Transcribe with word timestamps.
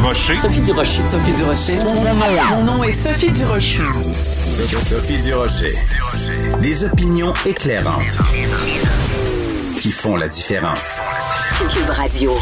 Durocher. 0.00 0.34
Sophie 0.34 0.62
Durocher. 0.62 1.02
Sophie 1.04 1.32
Durocher. 1.32 1.78
Mon 2.50 2.64
nom 2.64 2.82
est 2.82 2.92
Sophie 2.92 3.30
Durocher. 3.30 3.80
Sophie 4.80 5.20
Durocher. 5.20 5.74
Des 6.62 6.84
opinions 6.84 7.34
éclairantes 7.44 8.16
qui 9.78 9.90
font 9.90 10.16
la 10.16 10.28
différence. 10.28 11.02
Cube 11.68 11.90
Radio. 11.90 12.34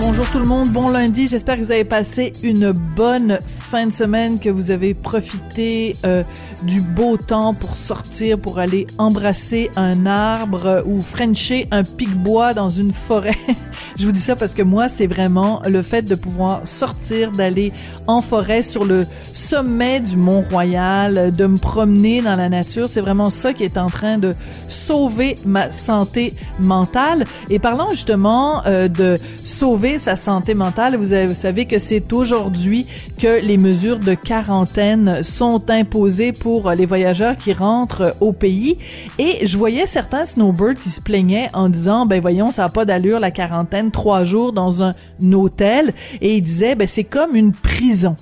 Bonjour 0.00 0.26
tout 0.30 0.40
le 0.40 0.46
monde, 0.46 0.68
bon 0.70 0.88
lundi. 0.88 1.28
J'espère 1.28 1.58
que 1.58 1.62
vous 1.62 1.70
avez 1.70 1.84
passé 1.84 2.32
une 2.42 2.72
bonne 2.72 3.38
fin 3.70 3.86
de 3.86 3.92
semaine, 3.92 4.40
que 4.40 4.48
vous 4.48 4.72
avez 4.72 4.94
profité 4.94 5.94
euh, 6.04 6.24
du 6.64 6.80
beau 6.80 7.16
temps 7.16 7.54
pour 7.54 7.76
sortir, 7.76 8.36
pour 8.36 8.58
aller 8.58 8.84
embrasser 8.98 9.70
un 9.76 10.06
arbre 10.06 10.82
ou 10.86 11.00
frencher 11.00 11.68
un 11.70 11.84
pic-bois 11.84 12.52
dans 12.52 12.68
une 12.68 12.90
forêt. 12.90 13.36
Je 13.96 14.06
vous 14.06 14.12
dis 14.12 14.20
ça 14.20 14.34
parce 14.34 14.54
que 14.54 14.62
moi, 14.62 14.88
c'est 14.88 15.06
vraiment 15.06 15.62
le 15.68 15.82
fait 15.82 16.02
de 16.02 16.16
pouvoir 16.16 16.62
sortir, 16.64 17.30
d'aller 17.30 17.72
en 18.08 18.22
forêt 18.22 18.64
sur 18.64 18.84
le 18.84 19.06
sommet 19.32 20.00
du 20.00 20.16
Mont-Royal, 20.16 21.32
de 21.32 21.46
me 21.46 21.56
promener 21.56 22.22
dans 22.22 22.34
la 22.34 22.48
nature. 22.48 22.88
C'est 22.88 23.00
vraiment 23.00 23.30
ça 23.30 23.52
qui 23.52 23.62
est 23.62 23.78
en 23.78 23.88
train 23.88 24.18
de 24.18 24.34
sauver 24.68 25.36
ma 25.46 25.70
santé 25.70 26.34
mentale. 26.60 27.24
Et 27.50 27.60
parlons 27.60 27.90
justement 27.92 28.66
euh, 28.66 28.88
de 28.88 29.16
sauver 29.44 30.00
sa 30.00 30.16
santé 30.16 30.54
mentale. 30.54 30.96
Vous, 30.96 31.12
avez, 31.12 31.26
vous 31.26 31.34
savez 31.34 31.66
que 31.66 31.78
c'est 31.78 32.12
aujourd'hui 32.12 32.86
que 33.18 33.40
les 33.44 33.59
mesures 33.60 33.98
de 33.98 34.14
quarantaine 34.14 35.22
sont 35.22 35.70
imposées 35.70 36.32
pour 36.32 36.70
les 36.70 36.86
voyageurs 36.86 37.36
qui 37.36 37.52
rentrent 37.52 38.16
au 38.20 38.32
pays. 38.32 38.78
Et 39.18 39.46
je 39.46 39.56
voyais 39.56 39.86
certains 39.86 40.24
snowbirds 40.24 40.74
qui 40.74 40.88
se 40.88 41.00
plaignaient 41.00 41.50
en 41.52 41.68
disant, 41.68 42.06
ben 42.06 42.20
voyons, 42.20 42.50
ça 42.50 42.62
n'a 42.62 42.68
pas 42.68 42.84
d'allure 42.84 43.20
la 43.20 43.30
quarantaine, 43.30 43.90
trois 43.90 44.24
jours 44.24 44.52
dans 44.52 44.82
un 44.82 44.94
hôtel. 45.32 45.92
Et 46.20 46.36
ils 46.36 46.42
disaient, 46.42 46.74
ben 46.74 46.88
c'est 46.88 47.04
comme 47.04 47.36
une 47.36 47.52
prison. 47.52 48.16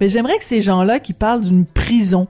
Mais 0.00 0.08
j'aimerais 0.08 0.38
que 0.38 0.44
ces 0.44 0.62
gens-là 0.62 1.00
qui 1.00 1.12
parlent 1.12 1.42
d'une 1.42 1.66
prison, 1.66 2.28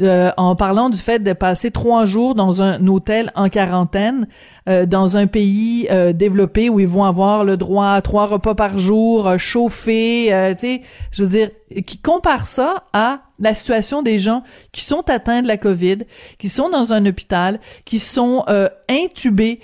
euh, 0.00 0.30
en 0.38 0.56
parlant 0.56 0.88
du 0.88 0.96
fait 0.96 1.18
de 1.18 1.34
passer 1.34 1.70
trois 1.70 2.06
jours 2.06 2.34
dans 2.34 2.62
un 2.62 2.86
hôtel 2.86 3.30
en 3.34 3.50
quarantaine 3.50 4.26
euh, 4.66 4.86
dans 4.86 5.18
un 5.18 5.26
pays 5.26 5.86
euh, 5.90 6.14
développé 6.14 6.70
où 6.70 6.80
ils 6.80 6.88
vont 6.88 7.04
avoir 7.04 7.44
le 7.44 7.58
droit 7.58 7.88
à 7.88 8.00
trois 8.00 8.26
repas 8.26 8.54
par 8.54 8.78
jour, 8.78 9.38
chauffés, 9.38 10.28
tu 10.58 10.66
sais, 10.66 10.82
je 11.10 11.22
veux 11.22 11.28
dire, 11.28 11.50
qui 11.84 11.98
compare 11.98 12.46
ça 12.46 12.84
à 12.94 13.20
la 13.38 13.52
situation 13.52 14.00
des 14.00 14.18
gens 14.18 14.42
qui 14.72 14.82
sont 14.82 15.02
atteints 15.10 15.42
de 15.42 15.48
la 15.48 15.58
COVID, 15.58 15.98
qui 16.38 16.48
sont 16.48 16.70
dans 16.70 16.94
un 16.94 17.04
hôpital, 17.04 17.60
qui 17.84 17.98
sont 17.98 18.44
intubés, 18.88 19.60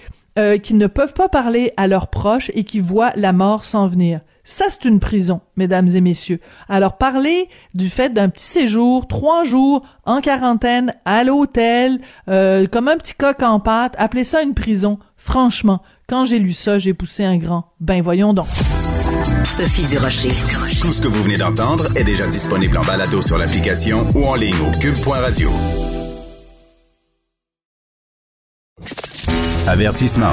qui 0.62 0.74
ne 0.74 0.86
peuvent 0.86 1.14
pas 1.14 1.28
parler 1.28 1.72
à 1.76 1.86
leurs 1.86 2.08
proches 2.08 2.50
et 2.54 2.64
qui 2.64 2.80
voient 2.80 3.12
la 3.16 3.32
mort 3.32 3.64
s'en 3.64 3.86
venir. 3.86 4.20
Ça, 4.50 4.64
c'est 4.70 4.86
une 4.86 4.98
prison, 4.98 5.42
mesdames 5.58 5.88
et 5.88 6.00
messieurs. 6.00 6.40
Alors, 6.70 6.96
parler 6.96 7.50
du 7.74 7.90
fait 7.90 8.14
d'un 8.14 8.30
petit 8.30 8.46
séjour, 8.46 9.06
trois 9.06 9.44
jours 9.44 9.82
en 10.06 10.22
quarantaine, 10.22 10.94
à 11.04 11.22
l'hôtel, 11.22 12.00
euh, 12.30 12.66
comme 12.66 12.88
un 12.88 12.96
petit 12.96 13.12
coq 13.12 13.42
en 13.42 13.60
pâte, 13.60 13.94
appeler 13.98 14.24
ça 14.24 14.40
une 14.40 14.54
prison. 14.54 14.98
Franchement, 15.18 15.82
quand 16.08 16.24
j'ai 16.24 16.38
lu 16.38 16.54
ça, 16.54 16.78
j'ai 16.78 16.94
poussé 16.94 17.24
un 17.24 17.36
grand. 17.36 17.72
Ben, 17.78 18.00
voyons 18.00 18.32
donc. 18.32 18.46
Sophie 19.44 19.84
Durocher. 19.84 20.32
Tout 20.80 20.94
ce 20.94 21.02
que 21.02 21.08
vous 21.08 21.22
venez 21.24 21.36
d'entendre 21.36 21.84
est 21.94 22.04
déjà 22.04 22.26
disponible 22.26 22.78
en 22.78 22.84
balado 22.84 23.20
sur 23.20 23.36
l'application 23.36 24.08
ou 24.14 24.24
en 24.24 24.34
ligne 24.34 24.56
au 24.66 24.70
cube.radio. 24.80 25.50
Avertissement. 29.66 30.32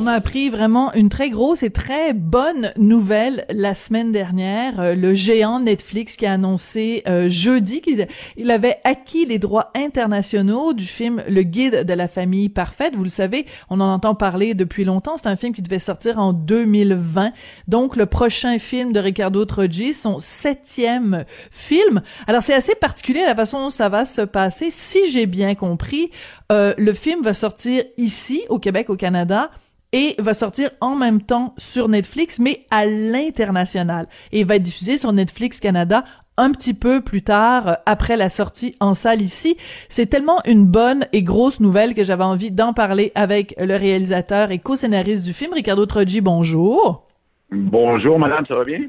On 0.00 0.06
a 0.06 0.12
appris 0.12 0.48
vraiment 0.48 0.92
une 0.94 1.08
très 1.08 1.28
grosse 1.28 1.64
et 1.64 1.70
très 1.70 2.12
bonne 2.12 2.70
nouvelle 2.76 3.44
la 3.50 3.74
semaine 3.74 4.12
dernière. 4.12 4.78
Euh, 4.78 4.94
le 4.94 5.12
géant 5.12 5.58
Netflix 5.58 6.14
qui 6.14 6.24
a 6.24 6.34
annoncé 6.34 7.02
euh, 7.08 7.28
jeudi 7.28 7.80
qu'il 7.80 8.50
avait 8.52 8.78
acquis 8.84 9.26
les 9.26 9.40
droits 9.40 9.72
internationaux 9.74 10.72
du 10.72 10.84
film 10.84 11.24
Le 11.28 11.42
Guide 11.42 11.82
de 11.82 11.92
la 11.94 12.06
famille 12.06 12.48
parfaite. 12.48 12.94
Vous 12.94 13.02
le 13.02 13.08
savez, 13.08 13.44
on 13.70 13.80
en 13.80 13.92
entend 13.92 14.14
parler 14.14 14.54
depuis 14.54 14.84
longtemps. 14.84 15.16
C'est 15.16 15.26
un 15.26 15.34
film 15.34 15.52
qui 15.52 15.62
devait 15.62 15.80
sortir 15.80 16.20
en 16.20 16.32
2020. 16.32 17.32
Donc, 17.66 17.96
le 17.96 18.06
prochain 18.06 18.60
film 18.60 18.92
de 18.92 19.00
Ricardo 19.00 19.44
Troggi, 19.46 19.94
son 19.94 20.20
septième 20.20 21.24
film. 21.50 22.02
Alors, 22.28 22.44
c'est 22.44 22.54
assez 22.54 22.76
particulier 22.76 23.24
la 23.26 23.34
façon 23.34 23.58
dont 23.62 23.70
ça 23.70 23.88
va 23.88 24.04
se 24.04 24.22
passer. 24.22 24.70
Si 24.70 25.10
j'ai 25.10 25.26
bien 25.26 25.56
compris, 25.56 26.12
euh, 26.52 26.72
le 26.78 26.94
film 26.94 27.24
va 27.24 27.34
sortir 27.34 27.82
ici, 27.96 28.44
au 28.48 28.60
Québec, 28.60 28.90
au 28.90 28.96
Canada, 28.96 29.50
et 29.92 30.14
va 30.18 30.34
sortir 30.34 30.70
en 30.80 30.94
même 30.94 31.22
temps 31.22 31.54
sur 31.56 31.88
Netflix, 31.88 32.38
mais 32.38 32.66
à 32.70 32.86
l'international. 32.86 34.06
Et 34.32 34.44
va 34.44 34.56
être 34.56 34.62
diffusé 34.62 34.98
sur 34.98 35.12
Netflix 35.12 35.60
Canada 35.60 36.04
un 36.36 36.52
petit 36.52 36.74
peu 36.74 37.00
plus 37.00 37.22
tard, 37.22 37.68
euh, 37.68 37.74
après 37.84 38.16
la 38.16 38.28
sortie 38.28 38.76
en 38.80 38.94
salle 38.94 39.20
ici. 39.20 39.56
C'est 39.88 40.06
tellement 40.06 40.40
une 40.46 40.66
bonne 40.66 41.06
et 41.12 41.22
grosse 41.22 41.60
nouvelle 41.60 41.94
que 41.94 42.04
j'avais 42.04 42.24
envie 42.24 42.50
d'en 42.50 42.72
parler 42.72 43.12
avec 43.14 43.54
le 43.58 43.76
réalisateur 43.76 44.50
et 44.50 44.58
co-scénariste 44.58 45.26
du 45.26 45.32
film, 45.32 45.52
Ricardo 45.52 45.84
Troggi. 45.84 46.20
Bonjour. 46.20 47.06
Bonjour, 47.50 48.18
madame, 48.18 48.46
ça 48.46 48.54
va 48.54 48.64
bien? 48.64 48.80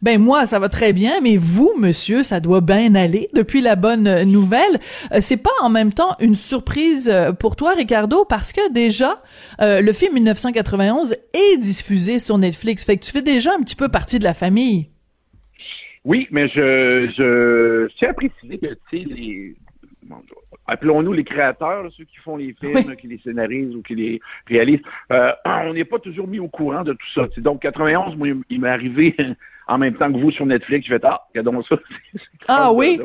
Ben 0.00 0.20
moi, 0.20 0.46
ça 0.46 0.58
va 0.58 0.68
très 0.68 0.92
bien, 0.92 1.20
mais 1.22 1.36
vous, 1.36 1.72
monsieur, 1.78 2.22
ça 2.22 2.40
doit 2.40 2.60
bien 2.60 2.94
aller 2.94 3.28
depuis 3.34 3.60
la 3.60 3.76
bonne 3.76 4.22
nouvelle. 4.24 4.80
Euh, 5.12 5.18
c'est 5.20 5.36
pas 5.36 5.50
en 5.60 5.70
même 5.70 5.92
temps 5.92 6.16
une 6.20 6.36
surprise 6.36 7.10
euh, 7.12 7.32
pour 7.32 7.56
toi, 7.56 7.74
Ricardo, 7.74 8.24
parce 8.24 8.52
que 8.52 8.72
déjà, 8.72 9.22
euh, 9.60 9.80
le 9.80 9.92
film 9.92 10.14
1991 10.14 11.14
est 11.34 11.56
diffusé 11.58 12.18
sur 12.18 12.38
Netflix. 12.38 12.84
Fait 12.84 12.96
que 12.96 13.04
tu 13.04 13.12
fais 13.12 13.22
déjà 13.22 13.50
un 13.54 13.62
petit 13.62 13.76
peu 13.76 13.88
partie 13.88 14.18
de 14.18 14.24
la 14.24 14.34
famille. 14.34 14.88
Oui, 16.04 16.26
mais 16.30 16.48
je, 16.48 17.08
je, 17.16 17.88
tiens 17.96 18.10
à 18.10 18.14
préciser 18.14 18.58
que, 18.58 18.74
tu 18.90 18.98
sais, 19.04 19.04
les, 19.08 19.54
appelons-nous 20.66 21.12
les 21.12 21.22
créateurs, 21.22 21.88
ceux 21.96 22.04
qui 22.04 22.16
font 22.16 22.36
les 22.36 22.54
films, 22.60 22.96
qui 22.96 23.06
les 23.06 23.18
scénarisent 23.18 23.74
ou 23.76 23.82
qui 23.82 23.94
les 23.94 24.20
réalisent, 24.46 24.82
on 25.44 25.72
n'est 25.72 25.84
pas 25.84 25.98
toujours 25.98 26.26
mis 26.26 26.40
au 26.40 26.48
courant 26.48 26.82
de 26.82 26.92
tout 26.92 27.08
ça. 27.14 27.28
donc, 27.38 27.62
91, 27.62 28.16
moi, 28.16 28.28
il 28.50 28.60
m'est 28.60 28.68
arrivé 28.68 29.14
en 29.68 29.78
même 29.78 29.94
temps 29.94 30.12
que 30.12 30.18
vous 30.18 30.30
sur 30.30 30.46
Netflix, 30.46 30.86
je 30.86 30.94
fais 30.94 31.00
Ah, 31.04 31.22
regardons 31.34 31.62
ça. 31.62 31.76
ah 32.48 32.72
oui? 32.72 32.98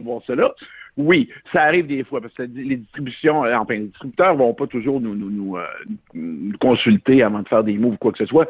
Oui, 0.97 1.29
ça 1.53 1.63
arrive 1.63 1.85
des 1.85 2.03
fois, 2.03 2.21
parce 2.21 2.33
que 2.33 2.43
les 2.43 2.77
distributions, 2.77 3.45
euh, 3.45 3.55
enfin, 3.55 3.75
les 3.75 3.81
distributeurs 3.81 4.35
vont 4.35 4.53
pas 4.55 4.65
toujours 4.65 4.99
nous, 4.99 5.15
nous, 5.15 5.29
nous, 5.29 5.57
euh, 5.57 6.51
consulter 6.59 7.21
avant 7.21 7.43
de 7.43 7.47
faire 7.47 7.63
des 7.63 7.77
moves 7.77 7.93
ou 7.93 7.97
quoi 7.97 8.11
que 8.11 8.17
ce 8.17 8.25
soit. 8.25 8.47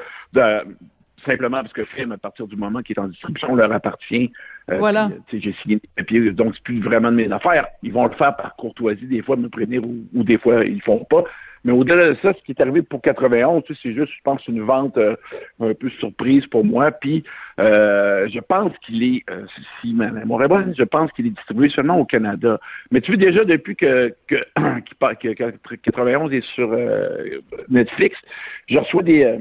simplement 1.25 1.61
parce 1.61 1.73
que 1.73 1.81
le 1.81 1.87
film, 1.87 2.13
à 2.13 2.17
partir 2.17 2.47
du 2.47 2.55
moment 2.55 2.81
qu'il 2.81 2.95
est 2.95 3.01
en 3.01 3.09
distribution, 3.09 3.53
leur 3.53 3.71
appartient. 3.73 4.31
Euh, 4.71 4.77
voilà. 4.77 5.09
j'ai 5.31 5.53
signé 5.61 5.75
des 5.75 5.89
papiers, 5.97 6.31
donc 6.31 6.55
c'est 6.55 6.63
plus 6.63 6.79
vraiment 6.79 7.11
de 7.11 7.17
mes 7.17 7.31
affaires. 7.31 7.67
Ils 7.83 7.91
vont 7.91 8.05
le 8.05 8.13
faire 8.13 8.35
par 8.37 8.55
courtoisie, 8.55 9.07
des 9.07 9.21
fois 9.21 9.35
me 9.35 9.49
prévenir 9.49 9.83
ou, 9.83 10.05
ou 10.13 10.23
des 10.23 10.37
fois 10.37 10.63
ils 10.63 10.81
font 10.81 11.03
pas. 11.09 11.25
Mais 11.67 11.73
au-delà 11.73 12.11
de 12.11 12.17
ça, 12.21 12.31
ce 12.33 12.41
qui 12.43 12.53
est 12.53 12.61
arrivé 12.61 12.81
pour 12.81 13.01
91, 13.01 13.61
c'est 13.83 13.91
juste, 13.91 14.13
je 14.13 14.21
pense, 14.23 14.47
une 14.47 14.61
vente 14.61 14.97
euh, 14.97 15.17
un 15.59 15.73
peu 15.73 15.89
surprise 15.89 16.47
pour 16.47 16.63
moi. 16.63 16.91
Puis, 16.91 17.25
euh, 17.59 18.25
je 18.29 18.39
pense 18.39 18.71
qu'il 18.77 19.03
est, 19.03 19.25
euh, 19.29 19.45
si 19.81 19.93
ma 19.93 20.09
mémoire 20.09 20.43
est 20.43 20.47
bonne, 20.47 20.73
je 20.77 20.83
pense 20.85 21.11
qu'il 21.11 21.27
est 21.27 21.31
distribué 21.31 21.67
seulement 21.67 21.99
au 21.99 22.05
Canada. 22.05 22.57
Mais 22.89 23.01
tu 23.01 23.11
vois 23.11 23.17
déjà 23.17 23.43
depuis 23.43 23.75
que, 23.75 24.15
que, 24.27 24.35
que 24.55 25.75
91 25.75 26.31
est 26.31 26.45
sur 26.53 26.73
Netflix, 27.67 28.17
je 28.69 28.77
reçois 28.77 29.03
des 29.03 29.37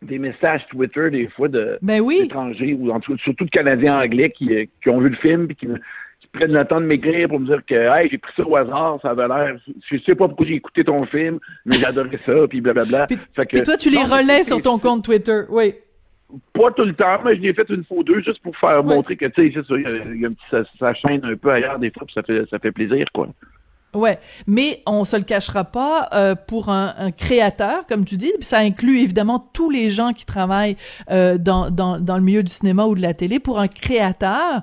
des 0.00 0.20
messages 0.20 0.64
Twitter 0.68 1.10
des 1.10 1.26
fois 1.26 1.48
de 1.48 1.76
ben 1.82 2.00
oui. 2.00 2.20
d'étrangers 2.20 2.72
ou 2.72 2.92
en 2.92 3.00
tout, 3.00 3.18
surtout 3.18 3.46
de 3.46 3.50
Canadiens 3.50 3.98
anglais 3.98 4.30
qui, 4.30 4.70
qui 4.80 4.88
ont 4.90 5.00
vu 5.00 5.08
le 5.08 5.16
film 5.16 5.48
et 5.50 5.54
qui 5.56 5.66
prennent 6.32 6.52
le 6.52 6.64
temps 6.64 6.80
de 6.80 6.86
m'écrire 6.86 7.28
pour 7.28 7.40
me 7.40 7.46
dire 7.46 7.62
que 7.66 7.74
hey, 7.74 8.08
j'ai 8.10 8.18
pris 8.18 8.32
ça 8.36 8.46
au 8.46 8.56
hasard, 8.56 8.98
ça 9.02 9.10
avait 9.10 9.28
l'air. 9.28 9.56
Je 9.90 9.98
sais 9.98 10.14
pas 10.14 10.28
pourquoi 10.28 10.46
j'ai 10.46 10.54
écouté 10.54 10.84
ton 10.84 11.04
film, 11.06 11.38
mais 11.64 11.76
j'adorais 11.78 12.20
ça, 12.24 12.46
puis 12.48 12.60
blablabla. 12.60 13.06
Puis, 13.06 13.18
fait 13.34 13.46
que, 13.46 13.58
toi, 13.58 13.76
tu 13.76 13.90
les 13.90 14.02
relais 14.02 14.44
sur 14.44 14.60
ton 14.62 14.78
compte 14.78 15.04
Twitter, 15.04 15.42
oui. 15.48 15.74
Pas 16.52 16.70
tout 16.72 16.84
le 16.84 16.94
temps, 16.94 17.20
mais 17.24 17.36
je 17.36 17.40
l'ai 17.40 17.54
fait 17.54 17.68
une 17.70 17.84
fois 17.84 17.98
ou 17.98 18.04
deux 18.04 18.20
juste 18.22 18.42
pour 18.42 18.54
faire 18.56 18.84
montrer 18.84 19.16
que 19.16 19.26
tu 19.26 19.50
sais, 19.50 19.62
il 19.70 20.20
y 20.20 20.24
a, 20.26 20.28
un 20.28 20.32
petit, 20.32 20.70
ça, 20.78 20.92
chaîne 20.92 21.24
un 21.24 21.36
peu 21.36 21.50
ailleurs 21.50 21.78
des 21.78 21.90
fois, 21.90 22.04
puis 22.04 22.12
ça 22.14 22.22
fait 22.22 22.44
ça 22.50 22.58
fait 22.58 22.72
plaisir, 22.72 23.06
quoi. 23.14 23.28
Ouais, 23.94 24.18
mais 24.46 24.82
on 24.86 25.06
se 25.06 25.16
le 25.16 25.22
cachera 25.22 25.64
pas 25.64 26.10
euh, 26.12 26.34
pour 26.34 26.68
un, 26.68 26.94
un, 26.98 27.10
créateur, 27.10 27.86
comme 27.86 28.04
tu 28.04 28.18
dis, 28.18 28.32
ça 28.40 28.58
inclut 28.58 28.98
évidemment 28.98 29.38
tous 29.54 29.70
les 29.70 29.88
gens 29.88 30.12
qui 30.12 30.26
travaillent 30.26 30.76
euh, 31.10 31.38
dans, 31.38 31.70
dans, 31.70 31.98
dans 31.98 32.16
le 32.16 32.22
milieu 32.22 32.42
du 32.42 32.52
cinéma 32.52 32.84
ou 32.84 32.94
de 32.94 33.00
la 33.00 33.14
télé. 33.14 33.40
Pour 33.40 33.58
un 33.58 33.66
créateur, 33.66 34.62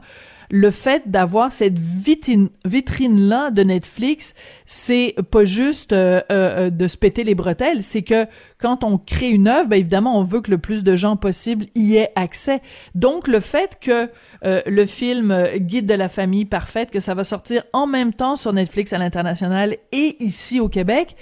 le 0.50 0.72
fait 0.72 1.04
d'avoir 1.10 1.52
cette 1.52 1.78
vitrine 1.78 2.50
vitrine 2.66 3.22
là 3.22 3.52
de 3.52 3.64
Netflix, 3.64 4.34
c'est 4.66 5.16
pas 5.32 5.46
juste 5.46 5.94
euh, 5.94 6.22
euh, 6.32 6.70
de 6.70 6.88
se 6.88 6.98
péter 6.98 7.24
les 7.24 7.36
bretelles, 7.36 7.84
c'est 7.84 8.02
que 8.02 8.26
quand 8.58 8.84
on 8.84 8.98
crée 8.98 9.30
une 9.30 9.48
œuvre, 9.48 9.70
ben 9.70 9.78
évidemment, 9.78 10.18
on 10.18 10.24
veut 10.24 10.42
que 10.42 10.52
le 10.52 10.58
plus 10.58 10.84
de 10.84 10.96
gens 10.96 11.18
possible 11.18 11.66
y 11.76 11.96
aient 11.96 12.12
accès. 12.16 12.62
Donc 12.94 13.28
le 13.28 13.40
fait 13.40 13.78
que 13.80 14.10
euh, 14.44 14.62
le 14.66 14.86
film 14.86 15.46
Guide 15.58 15.86
de 15.86 15.94
la 15.94 16.10
famille 16.10 16.46
parfaite 16.46 16.92
que 16.92 17.00
ça 17.00 17.14
va 17.14 17.24
sortir 17.24 17.64
en 17.74 17.88
même 17.88 18.14
temps 18.14 18.36
sur 18.36 18.54
Netflix 18.54 18.94
à 18.94 18.98
l'international 18.98 19.78
et 19.92 20.16
ici 20.20 20.60
au 20.60 20.70
Québec, 20.70 21.16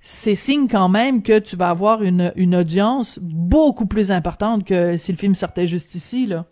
c'est 0.00 0.34
signe 0.34 0.66
quand 0.66 0.88
même 0.88 1.22
que 1.22 1.38
tu 1.38 1.56
vas 1.56 1.68
avoir 1.68 2.02
une, 2.02 2.32
une 2.36 2.56
audience 2.56 3.18
beaucoup 3.20 3.86
plus 3.86 4.10
importante 4.10 4.64
que 4.64 4.96
si 4.96 5.12
le 5.12 5.18
film 5.18 5.34
sortait 5.34 5.66
juste 5.66 5.94
ici, 5.94 6.26
là. 6.26 6.46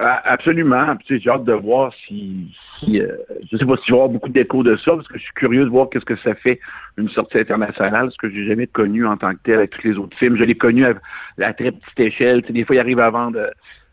Absolument. 0.00 0.96
J'ai 1.08 1.28
hâte 1.28 1.44
de 1.44 1.52
voir 1.52 1.92
si, 2.06 2.54
si 2.78 3.00
euh, 3.00 3.16
je 3.50 3.56
sais 3.56 3.66
pas 3.66 3.76
si 3.76 3.82
je 3.86 3.92
vais 3.92 3.98
avoir 3.98 4.08
beaucoup 4.08 4.28
d'échos 4.28 4.62
de 4.62 4.76
ça, 4.76 4.92
parce 4.94 5.08
que 5.08 5.18
je 5.18 5.24
suis 5.24 5.34
curieux 5.34 5.64
de 5.64 5.70
voir 5.70 5.88
qu'est-ce 5.90 6.04
que 6.04 6.16
ça 6.16 6.34
fait 6.34 6.58
une 6.96 7.08
sortie 7.08 7.38
internationale, 7.38 8.10
ce 8.10 8.16
que 8.16 8.30
j'ai 8.30 8.46
jamais 8.46 8.66
connu 8.66 9.06
en 9.06 9.16
tant 9.16 9.32
que 9.32 9.40
tel 9.44 9.56
avec 9.56 9.70
tous 9.70 9.86
les 9.86 9.98
autres 9.98 10.16
films. 10.16 10.36
Je 10.36 10.44
l'ai 10.44 10.54
connu 10.54 10.86
à, 10.86 10.94
la 11.36 11.52
très 11.52 11.72
petite 11.72 12.00
échelle. 12.00 12.42
des 12.42 12.64
fois, 12.64 12.76
il 12.76 12.78
arrive 12.78 13.00
à 13.00 13.10
vendre, 13.10 13.50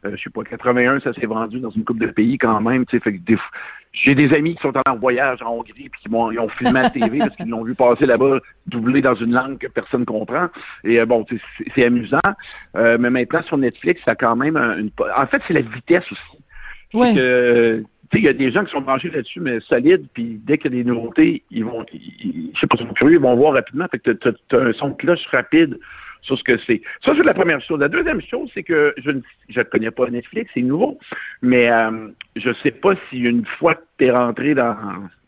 euh, 0.08 0.16
je 0.16 0.24
sais 0.24 0.30
pas, 0.30 0.44
81, 0.44 1.00
ça 1.00 1.14
s'est 1.14 1.26
vendu 1.26 1.60
dans 1.60 1.70
une 1.70 1.84
coupe 1.84 2.00
de 2.00 2.08
pays 2.08 2.38
quand 2.38 2.60
même. 2.62 2.86
Fait 2.90 3.00
que 3.00 3.10
des, 3.10 3.38
j'ai 3.94 4.16
des 4.16 4.34
amis 4.34 4.56
qui 4.56 4.62
sont 4.62 4.74
en 4.88 4.96
voyage 4.96 5.42
en 5.42 5.52
Hongrie 5.54 5.90
puis 5.90 6.02
qui 6.02 6.10
m'ont 6.10 6.32
ils 6.32 6.40
ont 6.40 6.50
filmé 6.50 6.80
à 6.80 6.84
la 6.84 6.90
TV 6.90 7.20
parce 7.20 7.36
qu'ils 7.36 7.50
l'ont 7.50 7.64
vu 7.64 7.76
passer 7.76 8.06
là-bas 8.06 8.40
doublé 8.68 9.02
dans 9.02 9.16
une 9.16 9.34
langue 9.34 9.58
que 9.58 9.68
personne 9.68 10.06
comprend. 10.06 10.48
Et 10.84 11.00
euh, 11.00 11.06
bon, 11.06 11.26
c'est 11.76 11.86
amusant. 11.86 12.18
Euh, 12.76 12.98
mais 13.00 13.10
maintenant 13.10 13.42
sur 13.44 13.58
Netflix, 13.58 14.02
ça 14.06 14.12
a 14.12 14.16
quand 14.16 14.36
même 14.36 14.58
une. 14.58 14.92
En 15.16 15.28
fait, 15.28 15.42
c'est 15.48 15.54
la 15.54 15.62
vitesse 15.62 16.10
aussi. 16.12 16.44
Ouais. 16.94 17.14
il 18.14 18.24
y 18.24 18.28
a 18.30 18.34
des 18.34 18.52
gens 18.52 18.64
qui 18.64 18.72
sont 18.72 18.82
branchés 18.82 19.10
là-dessus, 19.10 19.42
mais 19.42 19.60
solides, 19.60 20.08
puis 20.14 20.40
dès 20.46 20.58
qu'il 20.58 20.74
y 20.74 20.80
a 20.80 20.84
des 20.84 20.90
nouveautés, 20.90 21.44
ils 21.52 21.66
vont, 21.66 21.86
je 21.92 22.60
sais 22.60 22.66
pas, 22.66 22.78
ils 22.80 22.88
sont 22.88 22.94
curieux, 22.94 23.16
ils 23.16 23.22
vont 23.22 23.36
voir 23.36 23.54
rapidement. 23.54 23.86
Fait 23.92 24.00
que 24.00 24.12
tu 24.12 24.28
as, 24.30 24.58
un 24.58 24.72
son 24.72 24.90
de 24.90 24.94
cloche 24.94 25.26
rapide 25.28 25.78
sur 26.28 26.38
ce 26.38 26.44
que 26.44 26.58
c'est. 26.60 26.82
Ça, 27.04 27.14
c'est 27.16 27.24
la 27.24 27.34
première 27.34 27.62
chose. 27.62 27.80
La 27.80 27.90
deuxième 27.90 28.22
chose, 28.22 28.52
c'est 28.54 28.64
que 28.64 28.94
je 28.98 29.12
ne 29.12 29.64
connais 29.64 29.92
pas 29.92 30.08
Netflix, 30.10 30.52
c'est 30.54 30.62
nouveau, 30.62 31.00
mais 31.42 31.72
euh, 31.72 32.10
je 32.36 32.50
ne 32.50 32.54
sais 32.56 32.72
pas 32.72 32.94
si 33.10 33.18
une 33.20 33.46
fois 33.46 33.76
que 33.76 33.84
tu 33.98 34.06
es 34.06 34.12
rentré 34.12 34.54
dans, 34.54 34.76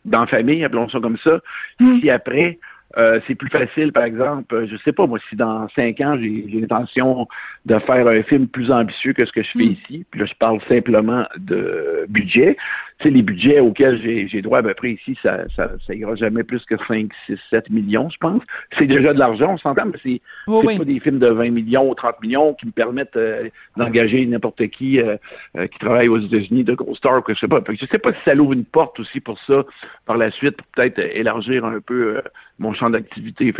dans 0.04 0.20
la 0.20 0.26
famille, 0.26 0.62
appelons 0.62 0.88
ça 0.88 1.00
comme 1.00 1.18
ça, 1.18 1.40
mm. 1.80 2.00
si 2.00 2.10
après, 2.10 2.58
euh, 2.98 3.20
c'est 3.26 3.34
plus 3.34 3.48
facile, 3.48 3.92
par 3.92 4.04
exemple, 4.04 4.66
je 4.66 4.76
sais 4.78 4.92
pas, 4.92 5.06
moi, 5.06 5.18
si 5.28 5.36
dans 5.36 5.68
cinq 5.70 6.00
ans, 6.00 6.16
j'ai 6.20 6.44
l'intention 6.52 7.26
de 7.64 7.78
faire 7.78 8.06
un 8.06 8.22
film 8.22 8.48
plus 8.48 8.70
ambitieux 8.70 9.12
que 9.12 9.24
ce 9.24 9.32
que 9.32 9.42
je 9.42 9.50
fais 9.50 9.64
mm. 9.64 9.72
ici, 9.72 10.04
puis 10.10 10.20
là, 10.20 10.26
je 10.26 10.34
parle 10.34 10.60
simplement 10.68 11.24
de 11.38 12.04
budget, 12.08 12.56
sais, 13.02 13.10
les 13.10 13.22
budgets 13.22 13.60
auxquels 13.60 14.28
j'ai 14.28 14.42
droit 14.42 14.58
à 14.58 14.62
peu 14.62 14.74
près 14.74 14.92
ici, 14.92 15.16
ça, 15.22 15.44
ça, 15.54 15.70
ça 15.86 15.94
ira 15.94 16.14
jamais 16.14 16.42
plus 16.42 16.64
que 16.64 16.76
5, 16.86 17.10
6, 17.26 17.38
7 17.50 17.70
millions, 17.70 18.08
je 18.10 18.18
pense. 18.18 18.42
C'est 18.78 18.86
déjà 18.86 19.12
de 19.12 19.18
l'argent, 19.18 19.52
on 19.54 19.58
s'entend, 19.58 19.86
mais 19.86 19.98
c'est 20.02 20.76
pas 20.78 20.84
des 20.84 21.00
films 21.00 21.18
de 21.18 21.28
20 21.28 21.50
millions 21.50 21.88
ou 21.88 21.94
30 21.94 22.20
millions 22.22 22.54
qui 22.54 22.66
me 22.66 22.72
permettent 22.72 23.16
euh, 23.16 23.48
d'engager 23.76 24.24
n'importe 24.26 24.66
qui 24.68 25.00
euh, 25.00 25.16
euh, 25.56 25.66
qui 25.66 25.78
travaille 25.78 26.08
aux 26.08 26.18
États-Unis, 26.18 26.64
de 26.64 26.74
gros 26.74 26.94
stars, 26.94 27.22
que 27.22 27.34
je 27.34 27.40
sais 27.40 27.48
pas. 27.48 27.60
Je 27.68 27.86
sais 27.86 27.98
pas 27.98 28.12
si 28.12 28.18
ça 28.24 28.34
l'ouvre 28.34 28.52
une 28.52 28.64
porte 28.64 29.00
aussi 29.00 29.20
pour 29.20 29.38
ça, 29.40 29.64
par 30.06 30.16
la 30.16 30.30
suite, 30.30 30.56
pour 30.56 30.66
peut-être 30.68 30.98
élargir 30.98 31.64
un 31.64 31.80
peu 31.80 32.20
mon 32.58 32.72
champ 32.72 32.90
d'activité. 32.90 33.52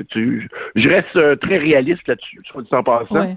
Je 0.74 0.88
reste 0.88 1.40
très 1.40 1.58
réaliste 1.58 2.06
là-dessus, 2.08 2.38
sur 2.44 2.58
le 2.58 2.64
temps 2.64 2.82
passant. 2.82 3.36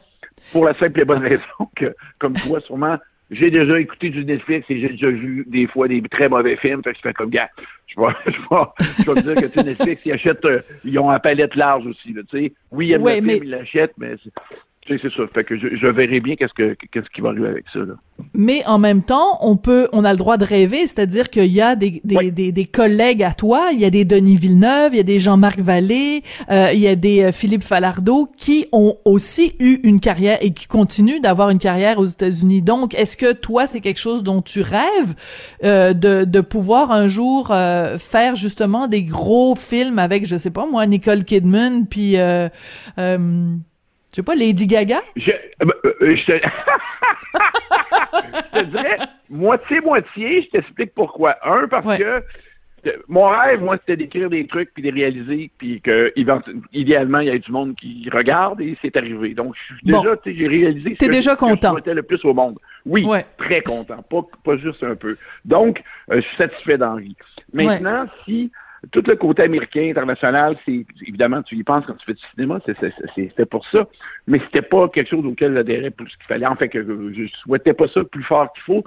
Pour 0.51 0.65
la 0.65 0.73
simple 0.73 0.99
et 0.99 1.05
bonne 1.05 1.21
raison 1.21 1.69
que, 1.75 1.95
comme 2.19 2.33
toi, 2.33 2.59
sûrement, 2.59 2.97
j'ai 3.33 3.51
déjà 3.51 3.79
écouté 3.79 4.09
du 4.09 4.23
Netflix 4.25 4.65
et 4.69 4.79
j'ai 4.79 4.89
déjà 4.89 5.09
vu 5.09 5.45
des 5.47 5.67
fois 5.67 5.87
des 5.87 6.01
très 6.01 6.29
mauvais 6.29 6.55
films. 6.55 6.81
Fait 6.83 6.91
que 6.91 6.97
je 6.97 7.01
fais 7.01 7.13
comme, 7.13 7.29
gars, 7.29 7.49
je 7.87 7.99
vais, 7.99 8.07
je 8.25 8.31
vais, 8.31 9.05
je 9.05 9.11
vais 9.11 9.21
dire 9.21 9.35
que 9.35 9.45
tu 9.47 9.63
Netflix, 9.63 10.01
ils 10.05 10.11
achètent, 10.11 10.45
euh, 10.45 10.61
ils 10.83 10.97
ont 10.99 11.09
un 11.09 11.19
palette 11.19 11.55
large 11.55 11.85
aussi, 11.85 12.13
là, 12.13 12.21
tu 12.29 12.37
sais. 12.37 12.53
Oui, 12.71 12.87
ils 12.87 12.93
aiment 12.93 13.05
le 13.05 13.13
film, 13.13 13.43
ils 13.43 13.49
l'achètent, 13.49 13.93
mais 13.97 14.15
c'est 14.87 15.11
ça. 15.11 15.23
Fait 15.33 15.43
que 15.43 15.57
je, 15.57 15.75
je 15.75 15.87
verrai 15.87 16.19
bien 16.19 16.35
qu'est-ce 16.35 16.53
que 16.53 16.75
qu'est-ce 16.91 17.09
qui 17.09 17.21
va 17.21 17.29
arriver 17.29 17.47
avec 17.47 17.65
ça. 17.71 17.79
Là. 17.79 17.93
Mais 18.33 18.63
en 18.65 18.79
même 18.79 19.03
temps, 19.03 19.37
on 19.41 19.55
peut, 19.57 19.87
on 19.91 20.03
a 20.03 20.11
le 20.11 20.17
droit 20.17 20.37
de 20.37 20.45
rêver, 20.45 20.87
c'est-à-dire 20.87 21.29
qu'il 21.29 21.51
y 21.51 21.61
a 21.61 21.75
des 21.75 22.01
des, 22.03 22.31
des, 22.31 22.51
des, 22.51 22.65
collègues 22.65 23.23
à 23.23 23.33
toi, 23.33 23.69
il 23.73 23.79
y 23.79 23.85
a 23.85 23.89
des 23.89 24.05
Denis 24.05 24.35
Villeneuve, 24.35 24.93
il 24.93 24.97
y 24.97 24.99
a 24.99 25.03
des 25.03 25.19
Jean-Marc 25.19 25.59
Vallée, 25.59 26.23
euh, 26.51 26.71
il 26.73 26.79
y 26.79 26.87
a 26.87 26.95
des 26.95 27.23
euh, 27.23 27.31
Philippe 27.31 27.63
Falardeau 27.63 28.29
qui 28.37 28.67
ont 28.71 28.97
aussi 29.05 29.55
eu 29.59 29.79
une 29.83 29.99
carrière 29.99 30.37
et 30.41 30.51
qui 30.51 30.67
continuent 30.67 31.21
d'avoir 31.21 31.49
une 31.49 31.59
carrière 31.59 31.99
aux 31.99 32.05
États-Unis. 32.05 32.61
Donc, 32.61 32.95
est-ce 32.95 33.17
que 33.17 33.33
toi, 33.33 33.67
c'est 33.67 33.81
quelque 33.81 33.99
chose 33.99 34.23
dont 34.23 34.41
tu 34.41 34.61
rêves 34.61 35.15
euh, 35.63 35.93
de 35.93 36.23
de 36.25 36.41
pouvoir 36.41 36.91
un 36.91 37.07
jour 37.07 37.51
euh, 37.51 37.97
faire 37.97 38.35
justement 38.35 38.87
des 38.87 39.03
gros 39.03 39.55
films 39.55 39.99
avec, 39.99 40.25
je 40.25 40.35
sais 40.35 40.51
pas 40.51 40.65
moi, 40.65 40.85
Nicole 40.85 41.23
Kidman, 41.23 41.85
puis 41.87 42.17
euh, 42.17 42.49
je 44.13 44.17
sais 44.17 44.23
pas, 44.23 44.35
Lady 44.35 44.67
Gaga? 44.67 45.01
Je, 45.15 45.31
euh, 45.31 45.35
euh, 45.63 45.93
euh, 46.01 46.15
je, 46.15 46.25
te... 46.25 46.33
je 48.53 48.59
te 48.59 48.65
dirais 48.65 48.99
moitié-moitié, 49.27 50.43
je 50.43 50.49
t'explique 50.49 50.93
pourquoi. 50.93 51.35
Un, 51.43 51.67
parce 51.67 51.97
que 51.97 52.23
mon 53.07 53.29
rêve, 53.29 53.61
moi, 53.61 53.77
c'était 53.77 53.97
d'écrire 53.97 54.29
des 54.29 54.45
trucs 54.45 54.71
puis 54.71 54.83
de 54.83 54.91
les 54.91 55.01
réaliser, 55.01 55.49
puis 55.57 55.81
que 55.81 56.13
idéalement, 56.73 57.19
il 57.19 57.27
y 57.27 57.31
ait 57.31 57.39
du 57.39 57.51
monde 57.51 57.75
qui 57.75 58.07
regarde 58.13 58.61
et 58.61 58.77
c'est 58.83 58.95
arrivé. 58.95 59.33
Donc, 59.33 59.55
je 59.55 59.73
suis 59.73 59.85
déjà, 59.85 60.15
tu 60.17 60.31
sais, 60.31 60.37
j'ai 60.37 60.47
réalisé 60.47 60.95
ce 60.99 61.05
que, 61.05 61.11
déjà 61.11 61.35
content. 61.35 61.75
je 61.83 61.91
le 61.91 62.03
plus 62.03 62.23
au 62.23 62.35
monde. 62.35 62.59
Oui, 62.85 63.07
très 63.37 63.61
content, 63.61 64.03
pas, 64.03 64.21
pas 64.43 64.57
juste 64.57 64.83
un 64.83 64.95
peu. 64.95 65.17
Donc, 65.43 65.81
je 66.11 66.19
suis 66.19 66.37
satisfait 66.37 66.77
d'envie. 66.77 67.15
Maintenant, 67.51 68.05
si 68.25 68.51
tout 68.91 69.03
le 69.07 69.15
côté 69.15 69.43
américain, 69.43 69.89
international, 69.89 70.57
c'est 70.65 70.85
évidemment, 71.07 71.41
tu 71.41 71.55
y 71.55 71.63
penses 71.63 71.85
quand 71.85 71.95
tu 71.95 72.05
fais 72.05 72.13
du 72.13 72.23
cinéma, 72.33 72.59
c'était 73.15 73.45
pour 73.45 73.65
ça, 73.67 73.87
mais 74.27 74.39
c'était 74.39 74.61
pas 74.61 74.89
quelque 74.89 75.09
chose 75.09 75.25
auquel 75.25 75.53
j'adhérais 75.53 75.91
plus 75.91 76.15
qu'il 76.15 76.25
fallait. 76.27 76.47
En 76.47 76.55
fait, 76.55 76.69
que 76.69 76.83
je 77.13 77.27
souhaitais 77.27 77.73
pas 77.73 77.87
ça 77.87 78.03
plus 78.03 78.23
fort 78.23 78.51
qu'il 78.53 78.63
faut. 78.63 78.83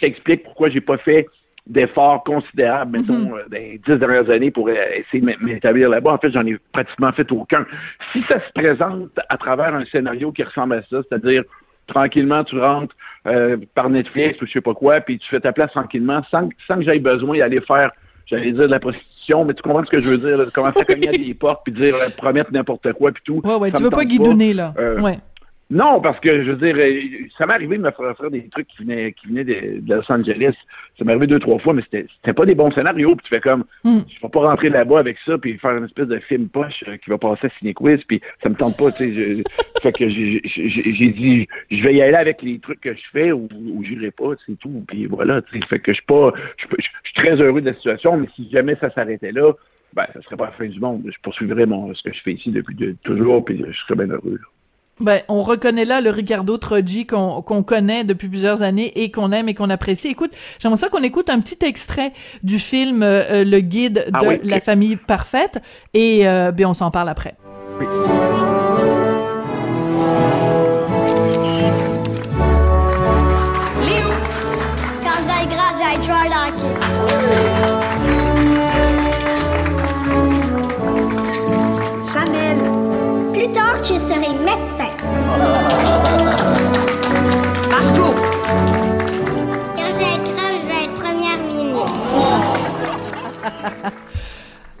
ça 0.00 0.06
explique 0.06 0.44
pourquoi 0.44 0.70
j'ai 0.70 0.80
pas 0.80 0.96
fait 0.96 1.26
d'efforts 1.66 2.24
considérables, 2.24 2.98
mettons, 2.98 3.26
mm-hmm. 3.26 3.38
euh, 3.38 3.48
dans 3.48 3.58
les 3.58 3.80
dix 3.86 3.96
dernières 3.96 4.30
années 4.30 4.50
pour 4.50 4.70
essayer 4.70 5.20
de 5.20 5.44
m'établir 5.44 5.90
là-bas. 5.90 6.12
En 6.12 6.18
fait, 6.18 6.30
j'en 6.30 6.44
ai 6.46 6.56
pratiquement 6.72 7.12
fait 7.12 7.30
aucun. 7.30 7.66
Si 8.12 8.22
ça 8.22 8.40
se 8.40 8.52
présente 8.54 9.10
à 9.28 9.36
travers 9.36 9.74
un 9.74 9.84
scénario 9.84 10.32
qui 10.32 10.42
ressemble 10.42 10.74
à 10.74 10.82
ça, 10.82 11.02
c'est-à-dire 11.08 11.44
tranquillement, 11.86 12.42
tu 12.44 12.58
rentres 12.58 12.96
euh, 13.26 13.58
par 13.74 13.90
Netflix 13.90 14.40
ou 14.40 14.46
je 14.46 14.52
sais 14.52 14.60
pas 14.60 14.74
quoi, 14.74 15.00
puis 15.00 15.18
tu 15.18 15.28
fais 15.28 15.40
ta 15.40 15.52
place 15.52 15.70
tranquillement 15.72 16.22
sans, 16.30 16.48
sans 16.66 16.76
que 16.76 16.82
j'aille 16.82 17.00
besoin 17.00 17.38
d'aller 17.38 17.60
faire 17.60 17.92
j'allais 18.30 18.52
dire 18.52 18.62
de 18.62 18.70
la 18.70 18.80
prostitution, 18.80 19.44
mais 19.44 19.54
tu 19.54 19.62
comprends 19.62 19.84
ce 19.84 19.90
que 19.90 20.00
je 20.00 20.08
veux 20.08 20.18
dire, 20.18 20.38
là, 20.38 20.44
de 20.44 20.50
commencer 20.50 20.80
à 20.80 20.84
cogner 20.84 21.08
à 21.08 21.12
des 21.12 21.34
portes, 21.38 21.62
puis 21.64 21.72
dire, 21.72 21.94
euh, 21.96 22.08
promettre 22.16 22.52
n'importe 22.52 22.92
quoi, 22.92 23.12
puis 23.12 23.22
tout. 23.24 23.40
Ouais, 23.44 23.56
ouais, 23.56 23.72
tu 23.72 23.82
veux 23.82 23.90
pas 23.90 24.04
guidonner, 24.04 24.54
là. 24.54 24.72
Euh, 24.78 25.00
ouais. 25.00 25.18
Non, 25.70 26.00
parce 26.00 26.18
que 26.18 26.42
je 26.42 26.50
veux 26.50 26.56
dire, 26.56 26.74
euh, 26.76 27.28
ça 27.38 27.46
m'est 27.46 27.54
arrivé 27.54 27.78
de 27.78 27.82
me 27.82 27.90
faire 27.92 28.16
faire 28.16 28.30
des 28.30 28.48
trucs 28.48 28.66
qui 28.66 28.82
venaient, 28.82 29.12
qui 29.12 29.28
venaient 29.28 29.44
de, 29.44 29.80
Los 29.86 30.10
Angeles. 30.10 30.54
Ça 30.98 31.04
m'est 31.04 31.12
arrivé 31.12 31.28
deux, 31.28 31.38
trois 31.38 31.60
fois, 31.60 31.74
mais 31.74 31.82
c'était, 31.82 32.32
pas 32.32 32.44
des 32.44 32.56
bons 32.56 32.72
scénarios. 32.72 33.14
Puis 33.14 33.24
tu 33.24 33.28
fais 33.28 33.40
comme, 33.40 33.64
hmm. 33.84 34.00
je 34.08 34.20
vais 34.20 34.28
pas 34.28 34.40
rentrer 34.40 34.68
là-bas 34.68 34.98
avec 34.98 35.16
ça, 35.24 35.38
puis 35.38 35.56
faire 35.58 35.76
une 35.76 35.84
espèce 35.84 36.08
de 36.08 36.18
film 36.18 36.48
poche 36.48 36.82
euh, 36.88 36.96
qui 36.96 37.08
va 37.08 37.18
passer 37.18 37.46
à 37.46 37.50
Cinequiz, 37.50 38.02
puis 38.02 38.20
ça 38.42 38.48
me 38.48 38.56
tente 38.56 38.76
pas, 38.76 38.90
tu 38.90 39.14
sais. 39.14 39.44
fait 39.80 39.92
que 39.92 40.08
j'ai, 40.08 40.40
dit, 41.12 41.46
je 41.70 41.82
vais 41.84 41.94
y 41.94 42.02
aller 42.02 42.16
avec 42.16 42.42
les 42.42 42.58
trucs 42.58 42.80
que 42.80 42.92
je 42.92 43.04
fais 43.12 43.30
ou, 43.30 43.48
ou 43.52 43.84
j'irai 43.84 44.10
pas, 44.10 44.32
c'est 44.44 44.58
tout. 44.58 44.84
Puis 44.88 45.06
voilà, 45.06 45.40
tu 45.40 45.60
sais. 45.60 45.66
Fait 45.66 45.78
que 45.78 45.92
je 45.92 45.98
suis 45.98 46.06
pas, 46.06 46.32
je 46.56 46.66
suis 47.04 47.14
très 47.14 47.40
heureux 47.40 47.60
de 47.60 47.66
la 47.66 47.74
situation, 47.74 48.16
mais 48.16 48.26
si 48.34 48.50
jamais 48.50 48.74
ça 48.74 48.90
s'arrêtait 48.90 49.30
là, 49.30 49.52
ben, 49.92 50.06
ça 50.12 50.20
serait 50.22 50.36
pas 50.36 50.46
la 50.46 50.52
fin 50.52 50.66
du 50.66 50.80
monde. 50.80 51.02
Je 51.06 51.18
poursuivrais 51.22 51.66
mon, 51.66 51.94
ce 51.94 52.02
que 52.02 52.12
je 52.12 52.22
fais 52.22 52.32
ici 52.32 52.50
depuis 52.50 52.96
toujours, 53.04 53.44
puis 53.44 53.64
je 53.70 53.78
serais 53.82 53.94
bien 53.94 54.12
heureux. 54.12 54.38
Là. 54.40 54.48
Ben, 55.00 55.22
on 55.28 55.42
reconnaît 55.42 55.86
là 55.86 56.02
le 56.02 56.10
Ricardo 56.10 56.58
Troggi 56.58 57.06
qu'on 57.06 57.62
connaît 57.62 58.04
depuis 58.04 58.28
plusieurs 58.28 58.60
années 58.62 58.92
et 59.02 59.10
qu'on 59.10 59.32
aime 59.32 59.48
et 59.48 59.54
qu'on 59.54 59.70
apprécie. 59.70 60.08
Écoute, 60.08 60.32
j'aimerais 60.58 60.76
ça 60.76 60.88
qu'on 60.88 61.02
écoute 61.02 61.30
un 61.30 61.40
petit 61.40 61.64
extrait 61.64 62.12
du 62.42 62.58
film 62.58 63.02
euh, 63.02 63.44
Le 63.44 63.60
Guide 63.60 64.04
ah 64.12 64.18
de 64.20 64.40
la 64.44 64.60
famille 64.60 64.96
parfaite 64.96 65.62
et 65.94 66.28
euh, 66.28 66.52
ben 66.52 66.66
on 66.66 66.74
s'en 66.74 66.90
parle 66.90 67.08
après. 67.08 67.34
Oui. 67.78 67.86
Léo, 73.86 74.10
quand 75.02 75.18
je 75.18 75.26
vais 75.26 75.42
être 75.44 75.50
grand, 75.50 75.72
je 75.72 75.82
vais 75.82 75.94
Chanel, 82.12 82.58
plus 83.32 83.48
tard, 83.52 83.78
je 83.82 83.96
serai 83.98 84.34
médecin. 84.34 84.79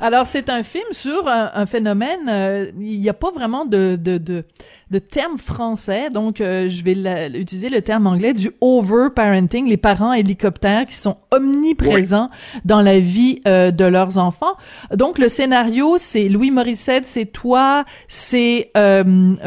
Alors, 0.02 0.26
c'est 0.26 0.48
un 0.48 0.62
film 0.62 0.86
sur 0.92 1.28
un, 1.28 1.66
phénomène, 1.66 2.28
euh, 2.28 2.70
il 2.80 3.00
n'y 3.00 3.10
a 3.10 3.14
pas 3.14 3.30
vraiment 3.30 3.66
de, 3.66 3.98
de, 4.00 4.16
de, 4.16 4.44
de 4.90 4.98
terme 4.98 5.36
français, 5.36 6.08
donc 6.08 6.40
euh, 6.40 6.68
je 6.70 6.82
vais 6.82 6.94
utiliser 7.38 7.68
le 7.68 7.82
terme 7.82 8.06
anglais 8.06 8.32
du 8.32 8.50
over-parenting, 8.62 9.68
les 9.68 9.76
parents 9.76 10.14
hélicoptères 10.14 10.86
qui 10.86 10.94
sont 10.94 11.18
omniprésents 11.30 12.30
dans 12.64 12.80
la 12.80 12.98
vie 12.98 13.42
euh, 13.46 13.70
de 13.72 13.84
leurs 13.84 14.16
enfants. 14.16 14.54
Donc, 14.94 15.18
le 15.18 15.28
scénario, 15.28 15.96
c'est 15.98 16.30
Louis 16.30 16.50
Morissette, 16.50 17.04
c'est 17.04 17.26
toi, 17.26 17.84
c'est 18.08 18.72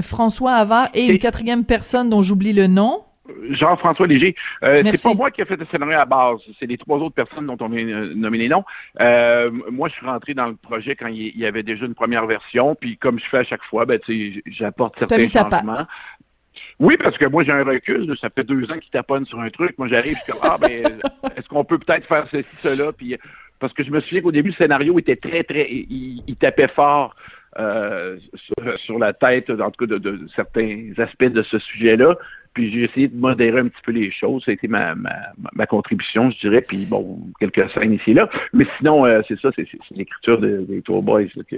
François 0.04 0.54
Havard 0.54 0.90
et 0.94 1.08
une 1.08 1.18
quatrième 1.18 1.64
personne 1.64 2.12
dont 2.12 2.22
j'oublie 2.22 2.54
le 2.54 2.68
nom. 2.68 3.02
Jean-François 3.50 4.08
Léger. 4.08 4.36
Euh, 4.64 4.84
c'est 4.86 5.10
pas 5.10 5.16
moi 5.16 5.32
qui 5.32 5.42
ai 5.42 5.46
fait 5.46 5.56
le 5.56 5.66
scénario 5.66 5.98
à 5.98 6.06
base, 6.06 6.40
c'est 6.60 6.66
les 6.66 6.78
trois 6.78 6.98
autres 6.98 7.16
personnes 7.16 7.48
dont 7.48 7.58
on 7.60 7.72
a 7.72 7.82
nommé 8.16 8.38
les 8.38 8.50
noms. 8.50 8.64
Euh, 9.02 9.52
moi, 9.72 9.90
je 9.90 9.96
suis 9.96 10.06
rentré 10.06 10.34
dans 10.34 10.48
le 10.48 10.56
projet 10.56 10.96
quand 10.96 11.08
il 11.08 11.38
y 11.38 11.46
avait 11.46 11.64
déjà 11.64 11.86
une 11.86 11.96
première 11.96 12.26
version, 12.26 12.76
puis 12.76 12.98
comme 12.98 13.20
je 13.20 13.26
fais 13.26 13.40
à 13.40 13.44
chaque 13.44 13.64
fois, 13.64 13.86
ben, 13.86 14.00
j'apporte 14.48 14.98
certains 15.00 15.30
changements. 15.30 15.86
Oui, 16.80 16.98
parce 16.98 17.18
que 17.18 17.26
moi, 17.26 17.44
j'ai 17.44 17.52
un 17.52 17.64
recul. 17.64 18.16
Ça 18.18 18.30
fait 18.30 18.44
deux 18.44 18.70
ans 18.72 18.78
qu'il 18.78 18.92
taponne 18.92 19.26
sur 19.26 19.40
un 19.40 19.50
truc. 19.50 19.78
Moi, 19.78 19.88
j'arrive, 19.88 20.16
je 20.16 20.24
suis 20.24 20.32
comme, 20.32 20.42
ah, 20.44 20.58
ben, 20.60 21.00
est-ce 21.36 21.48
qu'on 21.48 21.64
peut 21.64 21.80
peut-être 21.80 22.08
faire 22.08 22.28
ceci, 22.32 22.48
cela? 22.62 22.92
Puis, 22.92 23.18
parce 23.60 23.74
que 23.74 23.84
je 23.84 23.92
me 23.92 24.00
souviens 24.02 24.22
qu'au 24.22 24.32
début, 24.32 24.50
le 24.50 24.56
scénario 24.56 24.98
était 25.00 25.16
très, 25.16 25.44
très. 25.44 25.68
Il, 25.70 26.36
tapait 26.40 26.68
fort 26.68 27.16
euh, 27.60 28.18
sur, 28.78 29.00
la 29.00 29.14
tête, 29.14 29.50
en 29.50 29.72
tout 29.72 29.86
cas, 29.86 29.98
de 29.98 30.28
certains 30.36 30.92
aspects 30.98 31.24
de 31.24 31.44
ce 31.44 31.60
sujet-là. 31.60 32.18
Puis 32.54 32.72
j'ai 32.72 32.84
essayé 32.84 33.08
de 33.08 33.16
modérer 33.16 33.60
un 33.60 33.68
petit 33.68 33.82
peu 33.84 33.92
les 33.92 34.12
choses. 34.12 34.46
Ça 34.46 34.52
a 34.52 34.54
été 34.54 34.68
ma, 34.68 34.96
ma, 34.96 35.34
ma 35.54 35.66
contribution, 35.66 36.30
je 36.30 36.40
dirais. 36.40 36.62
Puis 36.62 36.86
bon, 36.86 37.20
quelques 37.40 37.70
scènes 37.72 37.94
ici 37.94 38.12
et 38.12 38.14
là. 38.14 38.30
Mais 38.54 38.66
sinon, 38.78 39.06
euh, 39.06 39.22
c'est 39.28 39.40
ça, 39.40 39.50
c'est 39.56 39.68
l'écriture 39.92 40.40
des 40.40 40.82
Tour 40.82 41.02
Boys 41.02 41.28
que, 41.50 41.56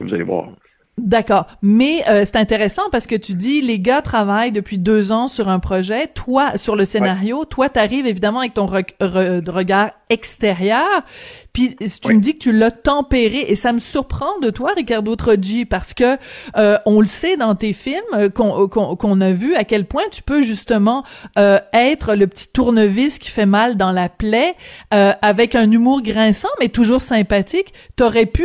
vous 0.00 0.14
allez 0.14 0.22
voir. 0.22 0.50
D'accord, 0.98 1.46
mais 1.62 2.02
euh, 2.08 2.24
c'est 2.24 2.36
intéressant 2.36 2.82
parce 2.90 3.06
que 3.06 3.14
tu 3.14 3.34
dis 3.34 3.62
les 3.62 3.78
gars 3.78 4.02
travaillent 4.02 4.52
depuis 4.52 4.78
deux 4.78 5.12
ans 5.12 5.28
sur 5.28 5.48
un 5.48 5.60
projet, 5.60 6.08
toi 6.08 6.58
sur 6.58 6.74
le 6.74 6.84
scénario, 6.84 7.44
toi 7.44 7.68
t'arrives 7.68 8.06
évidemment 8.06 8.40
avec 8.40 8.54
ton 8.54 8.66
regard 8.66 9.90
extérieur, 10.10 11.04
puis 11.52 11.76
tu 11.76 12.14
me 12.14 12.20
dis 12.20 12.34
que 12.34 12.38
tu 12.38 12.52
l'as 12.52 12.70
tempéré 12.70 13.46
et 13.48 13.56
ça 13.56 13.72
me 13.72 13.78
surprend 13.78 14.38
de 14.40 14.50
toi, 14.50 14.72
Ricardo 14.76 15.16
Troggi, 15.16 15.64
parce 15.64 15.92
que 15.94 16.16
euh, 16.56 16.78
on 16.86 17.00
le 17.00 17.06
sait 17.06 17.36
dans 17.36 17.54
tes 17.54 17.72
films 17.72 17.98
euh, 18.14 18.28
qu'on 18.28 18.64
euh, 18.64 18.66
qu'on 18.68 19.20
a 19.20 19.32
vu 19.32 19.54
à 19.54 19.64
quel 19.64 19.84
point 19.84 20.04
tu 20.10 20.22
peux 20.22 20.42
justement 20.42 21.04
euh, 21.38 21.58
être 21.72 22.14
le 22.14 22.26
petit 22.26 22.52
tournevis 22.52 23.18
qui 23.18 23.30
fait 23.30 23.46
mal 23.46 23.76
dans 23.76 23.92
la 23.92 24.08
plaie 24.08 24.54
euh, 24.94 25.12
avec 25.20 25.54
un 25.54 25.70
humour 25.70 26.02
grinçant 26.02 26.48
mais 26.60 26.68
toujours 26.68 27.00
sympathique. 27.00 27.72
T'aurais 27.96 28.26
pu 28.26 28.44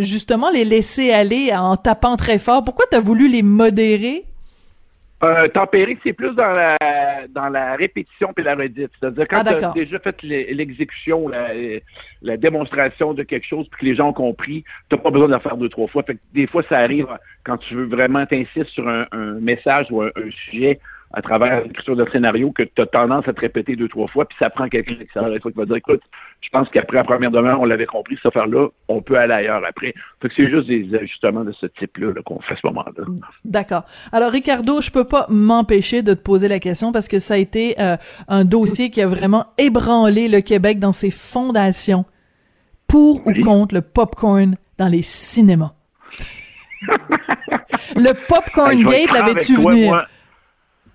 justement 0.00 0.50
les 0.50 0.64
laisser 0.64 1.12
aller 1.12 1.52
en 1.54 1.76
tapant 1.76 1.93
très 1.94 2.38
fort. 2.38 2.64
Pourquoi 2.64 2.86
t'as 2.90 3.00
voulu 3.00 3.28
les 3.28 3.42
modérer? 3.42 4.24
Euh, 5.22 5.48
tempérer, 5.48 5.96
c'est 6.04 6.12
plus 6.12 6.34
dans 6.34 6.52
la, 6.52 6.76
dans 7.30 7.48
la 7.48 7.76
répétition 7.76 8.32
et 8.36 8.42
la 8.42 8.54
redite. 8.54 8.90
C'est-à-dire 9.00 9.26
quand 9.28 9.42
ah, 9.46 9.54
tu 9.54 9.64
as 9.64 9.70
déjà 9.70 9.98
fait 9.98 10.22
l'exécution, 10.22 11.28
la, 11.28 12.36
démonstration 12.36 13.14
de 13.14 13.22
quelque 13.22 13.46
chose, 13.46 13.66
puis 13.70 13.80
que 13.80 13.86
les 13.86 13.94
gens 13.94 14.08
ont 14.08 14.12
compris, 14.12 14.64
tu 14.90 14.96
n'as 14.96 15.02
pas 15.02 15.10
besoin 15.10 15.28
de 15.28 15.32
la 15.32 15.40
faire 15.40 15.56
deux, 15.56 15.70
trois 15.70 15.88
fois. 15.88 16.02
Fait 16.02 16.18
des 16.34 16.46
fois, 16.46 16.62
ça 16.68 16.78
arrive 16.78 17.06
quand 17.44 17.56
tu 17.56 17.74
veux 17.74 17.86
vraiment 17.86 18.26
t'insister 18.26 18.64
sur 18.64 18.86
un, 18.86 19.06
message 19.40 19.86
ou 19.90 20.02
un 20.02 20.10
sujet 20.50 20.78
à 21.14 21.22
travers 21.22 21.62
l'écriture 21.62 21.94
de 21.94 22.04
scénario 22.10 22.50
que 22.50 22.64
tu 22.64 22.82
as 22.82 22.86
tendance 22.86 23.26
à 23.28 23.32
te 23.32 23.40
répéter 23.40 23.76
deux, 23.76 23.88
trois 23.88 24.08
fois, 24.08 24.24
puis 24.24 24.36
ça 24.38 24.50
prend 24.50 24.68
quelqu'un 24.68 24.94
d'extérieur 24.94 25.32
qui 25.40 25.52
va 25.54 25.64
dire 25.64 25.76
écoute, 25.76 26.02
je 26.40 26.48
pense 26.50 26.68
qu'après 26.68 26.96
la 26.96 27.04
première 27.04 27.30
demeure, 27.30 27.60
on 27.60 27.64
l'avait 27.64 27.86
compris, 27.86 28.16
cette 28.16 28.26
affaire-là, 28.26 28.68
on 28.88 29.00
peut 29.00 29.16
aller 29.16 29.32
ailleurs 29.32 29.62
après. 29.66 29.94
Fait 30.20 30.28
que 30.28 30.34
c'est 30.34 30.50
juste 30.50 30.66
des 30.66 30.92
ajustements 30.94 31.44
de 31.44 31.52
ce 31.52 31.66
type-là 31.66 32.12
qu'on 32.24 32.40
fait 32.40 32.54
à 32.54 32.56
ce 32.56 32.66
moment-là. 32.66 33.04
D'accord. 33.44 33.84
Alors, 34.12 34.32
Ricardo, 34.32 34.80
je 34.80 34.90
peux 34.90 35.04
pas 35.04 35.26
m'empêcher 35.30 36.02
de 36.02 36.14
te 36.14 36.20
poser 36.20 36.48
la 36.48 36.58
question 36.58 36.90
parce 36.90 37.06
que 37.06 37.20
ça 37.20 37.34
a 37.34 37.38
été 37.38 37.80
euh, 37.80 37.96
un 38.26 38.44
dossier 38.44 38.90
qui 38.90 39.00
a 39.00 39.06
vraiment 39.06 39.46
ébranlé 39.56 40.28
le 40.28 40.40
Québec 40.40 40.80
dans 40.80 40.92
ses 40.92 41.10
fondations. 41.10 42.04
Pour 42.88 43.26
ou 43.26 43.32
contre 43.42 43.74
le 43.74 43.80
popcorn 43.80 44.56
dans 44.78 44.88
les 44.88 45.02
cinémas? 45.02 45.72
le 47.96 48.26
popcorn 48.28 48.84
gate, 48.84 49.12
l'avais-tu 49.12 49.56
vu? 49.56 49.88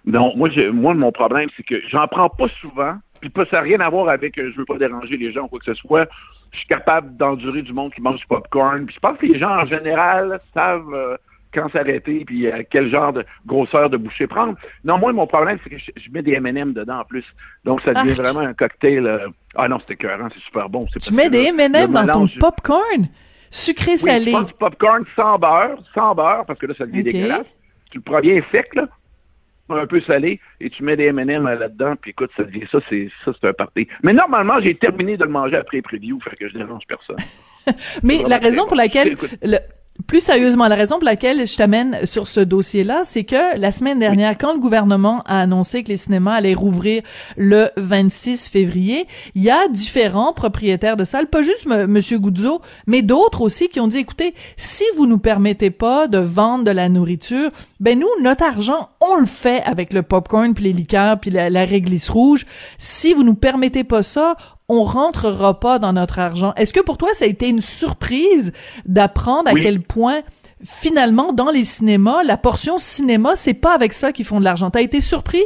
Non, 0.10 0.36
moi, 0.36 0.50
moi, 0.74 0.94
mon 0.96 1.12
problème, 1.12 1.50
c'est 1.56 1.64
que 1.64 1.76
j'en 1.88 2.08
prends 2.08 2.30
pas 2.30 2.48
souvent, 2.62 2.96
puis 3.22 3.32
ça 3.36 3.58
n'a 3.58 3.62
rien 3.62 3.80
à 3.80 3.90
voir 3.90 4.10
avec 4.10 4.38
euh, 4.38 4.52
je 4.52 4.58
veux 4.58 4.66
pas 4.66 4.78
déranger 4.78 5.18
les 5.18 5.32
gens 5.32 5.44
ou 5.44 5.48
quoi 5.48 5.60
que 5.60 5.66
ce 5.66 5.76
soit. 5.76 6.08
Je 6.52 6.58
suis 6.58 6.68
capable 6.68 7.16
d'endurer 7.16 7.62
du 7.62 7.74
monde 7.74 7.94
qui 7.94 8.02
mange 8.02 8.20
du 8.20 8.26
popcorn. 8.26 8.88
Puis 8.88 8.96
je 8.96 9.00
pense 9.00 9.18
que 9.20 9.28
les 9.28 9.38
gens, 9.38 9.52
en 9.52 9.66
général, 9.68 10.40
savent 10.52 10.94
euh, 10.94 11.16
quand 11.54 11.70
s'arrêter, 11.72 12.26
puis 12.26 12.48
euh, 12.48 12.64
quel 12.72 12.90
genre 12.90 13.14
de 13.14 13.24
grosseur 13.46 13.92
de 13.92 13.98
boucher 13.98 14.26
prendre. 14.26 14.56
Non, 14.84 14.98
moi, 14.98 15.14
mon 15.14 15.28
problème, 15.28 15.60
c'est 15.64 15.70
que 15.70 15.78
je, 15.78 16.10
mets 16.12 16.24
des 16.24 16.34
M&M 16.34 16.74
dedans 16.74 17.02
en 17.02 17.06
plus. 17.06 17.26
Donc, 17.64 17.82
ça 17.82 17.94
devient 17.94 18.16
ah. 18.18 18.22
vraiment 18.24 18.40
un 18.40 18.54
cocktail. 18.56 19.28
Ah 19.56 19.68
non, 19.68 19.78
c'était 19.80 19.94
écœurant, 19.94 20.30
c'est 20.34 20.42
super 20.42 20.70
bon. 20.70 20.88
Tu 21.00 21.14
mets 21.14 21.30
des 21.30 21.46
M&M 21.50 21.92
dans 21.92 22.08
ton 22.08 22.28
popcorn? 22.40 23.08
Sucré-salé? 23.52 24.34
Oui, 24.34 24.46
du 24.46 24.54
popcorn 24.54 25.06
sans 25.16 25.38
beurre, 25.38 25.78
sans 25.94 26.16
beurre, 26.16 26.46
parce 26.48 26.60
que 26.60 26.66
là, 26.66 26.74
ça 26.76 26.88
devient 26.88 27.04
dégueulasse. 27.04 27.48
Tu 27.92 27.98
le 27.98 28.04
prends 28.04 28.20
bien 28.20 28.42
sec, 28.52 28.74
là 28.76 28.88
un 29.78 29.88
peu 29.88 30.02
salé 30.02 30.40
et 30.60 30.70
tu 30.70 30.84
mets 30.84 30.96
des 30.96 31.06
M&M 31.06 31.44
là-dedans, 31.44 31.96
puis 32.00 32.12
écoute, 32.12 32.32
ça 32.36 32.44
dit 32.44 32.64
ça, 32.72 32.80
c'est 32.90 33.10
ça, 33.26 33.32
c'est 33.40 33.48
un 33.48 33.54
party. 33.54 33.88
Mais 34.04 34.14
normalement, 34.14 34.60
j'ai 34.60 34.76
terminé 34.76 35.18
de 35.18 35.24
le 35.24 35.30
manger 35.30 35.58
après 35.58 35.82
preview, 35.82 36.20
fait 36.22 36.36
que 36.36 36.48
je 36.50 36.58
dérange 36.58 36.84
personne. 36.88 37.18
Mais 38.04 38.24
la 38.28 38.38
raison 38.38 38.66
pour 38.68 38.76
laquelle 38.76 39.16
plus 40.08 40.22
sérieusement, 40.22 40.68
la 40.68 40.76
raison 40.76 40.96
pour 40.96 41.06
laquelle 41.06 41.46
je 41.46 41.58
t'amène 41.58 42.06
sur 42.06 42.28
ce 42.28 42.40
dossier-là, 42.40 43.02
c'est 43.04 43.26
que 43.26 43.60
la 43.60 43.72
semaine 43.72 44.00
dernière, 44.00 44.38
quand 44.38 44.54
le 44.54 44.60
gouvernement 44.60 45.22
a 45.26 45.42
annoncé 45.42 45.84
que 45.84 45.90
les 45.90 45.98
cinémas 45.98 46.36
allaient 46.36 46.54
rouvrir 46.54 47.04
le 47.38 47.70
26 47.78 48.48
février, 48.48 49.08
il 49.36 49.44
y 49.44 49.50
a 49.50 49.68
différents 49.68 50.34
propriétaires 50.34 50.98
de 50.98 51.04
salles, 51.04 51.28
pas 51.28 51.44
juste 51.44 51.68
M. 51.70 51.88
Monsieur 51.88 52.18
Goudzo, 52.18 52.62
mais 52.88 53.02
d'autres 53.02 53.42
aussi 53.42 53.68
qui 53.68 53.80
ont 53.80 53.88
dit, 53.88 53.98
écoutez, 53.98 54.34
si 54.58 54.84
vous 54.96 55.06
nous 55.06 55.20
permettez 55.20 55.70
pas 55.70 56.08
de 56.08 56.18
vendre 56.18 56.64
de 56.64 56.72
la 56.72 56.88
nourriture, 56.88 57.52
ben 57.80 58.00
nous, 58.00 58.08
notre 58.24 58.44
argent, 58.44 58.90
on 59.02 59.20
le 59.20 59.26
fait 59.26 59.62
avec 59.64 59.94
le 59.94 60.02
popcorn 60.02 60.54
puis 60.54 60.64
les 60.64 60.74
liqueurs 60.74 61.20
puis 61.20 61.30
la, 61.30 61.50
la 61.50 61.66
réglisse 61.66 62.10
rouge. 62.10 62.46
Si 62.78 63.14
vous 63.14 63.24
nous 63.24 63.36
permettez 63.36 63.84
pas 63.84 64.04
ça, 64.04 64.36
on 64.70 64.84
rentrera 64.84 65.60
pas 65.60 65.80
dans 65.80 65.94
notre 65.94 66.20
argent. 66.20 66.54
Est-ce 66.56 66.74
que 66.74 66.80
pour 66.80 66.98
toi, 66.98 67.10
ça 67.14 67.26
a 67.26 67.28
été 67.28 67.50
une 67.50 67.62
surprise 67.62 68.54
d'apprendre 68.86 69.50
à 69.50 69.54
quel 69.56 69.82
point 69.82 70.22
finalement, 70.64 71.34
dans 71.34 71.52
les 71.52 71.64
cinémas, 71.64 72.24
la 72.24 72.38
portion 72.38 72.78
cinéma, 72.78 73.36
c'est 73.36 73.54
pas 73.54 73.74
avec 73.74 73.94
ça 73.94 74.12
qu'ils 74.12 74.26
font 74.26 74.40
de 74.40 74.46
l'argent? 74.46 74.70
T'as 74.70 74.82
été 74.82 75.00
surpris? 75.00 75.44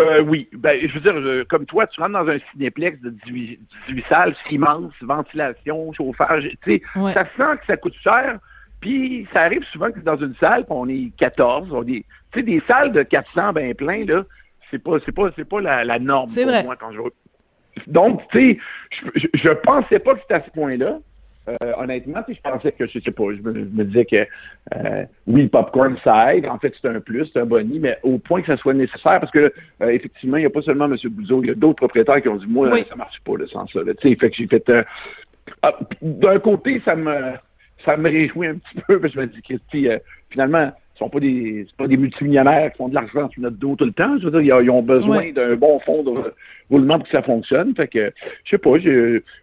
Euh, 0.00 0.22
oui. 0.22 0.48
Ben, 0.52 0.80
je 0.82 0.98
veux 0.98 1.00
dire, 1.00 1.46
comme 1.48 1.66
toi, 1.66 1.86
tu 1.86 2.00
rentres 2.00 2.12
dans 2.12 2.28
un 2.28 2.38
cinéplex 2.52 3.00
de 3.00 3.10
18, 3.26 3.60
salles, 4.08 4.34
immense, 4.50 4.92
ventilation, 5.00 5.92
chauffage, 5.92 6.48
tu 6.64 6.78
sais, 6.78 6.82
ça 6.94 7.24
sent 7.36 7.58
que 7.60 7.66
ça 7.66 7.76
coûte 7.76 7.94
cher. 8.02 8.38
Puis 8.80 9.28
ça 9.32 9.42
arrive 9.42 9.62
souvent 9.72 9.92
que 9.92 10.00
dans 10.00 10.16
une 10.16 10.34
salle, 10.40 10.64
on 10.68 10.88
est 10.88 11.12
14, 11.16 11.68
on 11.70 11.82
est, 11.82 12.04
tu 12.32 12.40
sais, 12.40 12.42
des 12.42 12.60
salles 12.66 12.90
de 12.90 13.04
400 13.04 13.52
ben 13.52 13.72
plein, 13.74 14.04
là, 14.04 14.24
c'est 14.70 14.80
pas, 14.80 14.96
c'est 15.04 15.12
pas, 15.12 15.30
c'est 15.36 15.48
pas 15.48 15.60
la, 15.60 15.98
norme 16.00 16.32
pour 16.32 16.42
vrai. 16.42 16.64
moi 16.64 16.74
quand 16.74 16.90
je 16.90 16.98
donc, 17.86 18.22
tu 18.30 18.38
sais, 18.38 18.58
je, 19.14 19.26
je, 19.34 19.48
pensais 19.50 19.98
pas 19.98 20.14
que 20.14 20.20
c'était 20.20 20.34
à 20.34 20.42
ce 20.44 20.50
point-là. 20.50 20.98
Euh, 21.48 21.72
honnêtement, 21.76 22.20
je 22.28 22.40
pensais 22.40 22.70
que, 22.70 22.86
je 22.86 23.00
sais 23.00 23.10
pas, 23.10 23.24
je 23.34 23.42
me, 23.42 23.84
disais 23.84 24.04
que 24.04 24.26
euh, 24.76 25.04
oui, 25.26 25.42
le 25.42 25.48
popcorn, 25.48 25.96
ça 26.04 26.34
aide. 26.34 26.46
En 26.46 26.58
fait, 26.58 26.72
c'est 26.80 26.88
un 26.88 27.00
plus, 27.00 27.26
c'est 27.32 27.40
un 27.40 27.46
boni, 27.46 27.80
mais 27.80 27.98
au 28.04 28.18
point 28.18 28.42
que 28.42 28.46
ça 28.46 28.56
soit 28.56 28.74
nécessaire, 28.74 29.18
parce 29.18 29.32
que 29.32 29.52
euh, 29.82 29.88
effectivement, 29.88 30.36
il 30.36 30.40
n'y 30.40 30.46
a 30.46 30.50
pas 30.50 30.62
seulement 30.62 30.84
M. 30.84 30.96
Bouzeau, 31.10 31.42
il 31.42 31.48
y 31.48 31.50
a 31.50 31.54
d'autres 31.54 31.78
propriétaires 31.78 32.22
qui 32.22 32.28
ont 32.28 32.36
dit, 32.36 32.46
moi, 32.46 32.70
ça 32.88 32.94
marche 32.94 33.20
pas, 33.24 33.36
le 33.36 33.48
sens 33.48 33.72
ça. 33.72 33.80
Tu 33.84 34.08
sais, 34.08 34.16
fait 34.16 34.30
que 34.30 34.36
j'ai 34.36 34.46
fait... 34.46 34.72
Ah, 35.62 35.76
d'un 36.00 36.38
côté, 36.38 36.80
ça 36.84 36.94
me 36.94 37.32
ça 37.84 37.96
me 37.96 38.08
réjouit 38.08 38.46
un 38.46 38.54
petit 38.54 38.80
peu, 38.86 39.00
parce 39.00 39.12
que 39.12 39.20
je 39.20 39.26
me 39.26 39.32
dis, 39.32 39.42
Christy, 39.42 39.88
finalement, 40.30 40.70
sont 40.98 41.08
pas 41.08 41.20
des 41.20 41.66
pas 41.76 41.86
des 41.86 41.96
multimillionnaires 41.96 42.70
qui 42.72 42.78
font 42.78 42.88
de 42.88 42.94
l'argent 42.94 43.28
sur 43.30 43.42
notre 43.42 43.56
dos 43.56 43.76
tout 43.76 43.84
le 43.84 43.92
temps. 43.92 44.18
Je 44.18 44.28
veux 44.28 44.42
dire, 44.42 44.60
ils, 44.60 44.70
ont 44.70 44.82
besoin 44.82 45.32
d'un 45.32 45.56
bon 45.56 45.78
fond 45.80 46.02
de 46.02 46.10
roulement 46.70 46.98
pour 46.98 47.04
que 47.04 47.12
ça 47.12 47.22
fonctionne. 47.22 47.74
Fait 47.74 47.88
que 47.88 48.12
je 48.44 48.50
sais 48.50 48.58
pas, 48.58 48.70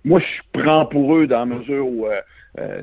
moi 0.05 0.19
je 0.19 0.59
prends 0.61 0.85
pour 0.85 1.15
eux 1.15 1.27
dans 1.27 1.39
la 1.39 1.57
mesure 1.57 1.87
où 1.87 2.05
euh, 2.05 2.19
euh, 2.59 2.81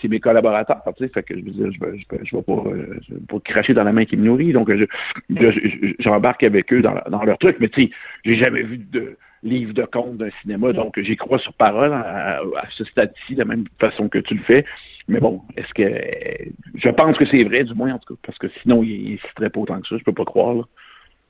c'est 0.00 0.08
mes 0.08 0.20
collaborateurs, 0.20 0.82
tu 0.96 1.04
sais, 1.04 1.10
fait 1.10 1.22
que 1.22 1.34
je 1.34 1.44
veux 1.44 1.50
dire, 1.50 1.72
je 1.72 1.80
vais, 1.80 1.98
je 2.24 2.36
vais, 2.36 2.42
pas, 2.42 2.52
euh, 2.52 3.38
cracher 3.44 3.72
dans 3.72 3.84
la 3.84 3.92
main 3.92 4.04
qui 4.04 4.16
me 4.16 4.24
nourrit, 4.24 4.52
donc 4.52 4.70
j'embarque 5.98 6.42
avec 6.42 6.72
eux 6.72 6.82
dans, 6.82 6.94
dans 7.10 7.24
leur 7.24 7.38
truc, 7.38 7.56
mais 7.58 7.68
tu 7.68 7.84
sais, 7.84 7.90
j'ai 8.24 8.34
jamais 8.34 8.62
vu 8.62 8.78
de 8.78 9.16
livre 9.42 9.72
de 9.72 9.84
compte 9.84 10.16
d'un 10.16 10.30
cinéma. 10.42 10.72
Donc, 10.72 10.98
j'y 11.00 11.16
crois 11.16 11.38
sur 11.38 11.52
parole 11.52 11.92
à, 11.92 12.40
ce 12.70 12.84
stade-ci, 12.84 13.34
de 13.34 13.40
la 13.40 13.44
même 13.44 13.64
façon 13.78 14.08
que 14.08 14.18
tu 14.18 14.34
le 14.34 14.42
fais. 14.42 14.64
Mais 15.06 15.20
bon, 15.20 15.42
est-ce 15.56 15.72
que 15.74 16.50
je 16.74 16.88
pense 16.90 17.16
que 17.16 17.24
c'est 17.26 17.44
vrai, 17.44 17.64
du 17.64 17.74
moins, 17.74 17.94
en 17.94 17.98
tout 17.98 18.14
cas, 18.14 18.20
parce 18.26 18.38
que 18.38 18.48
sinon, 18.62 18.82
il 18.82 19.12
ne 19.12 19.18
citerait 19.18 19.50
pas 19.50 19.60
autant 19.60 19.80
que 19.80 19.88
ça, 19.88 19.96
je 19.98 20.04
peux 20.04 20.12
pas 20.12 20.24
croire. 20.24 20.64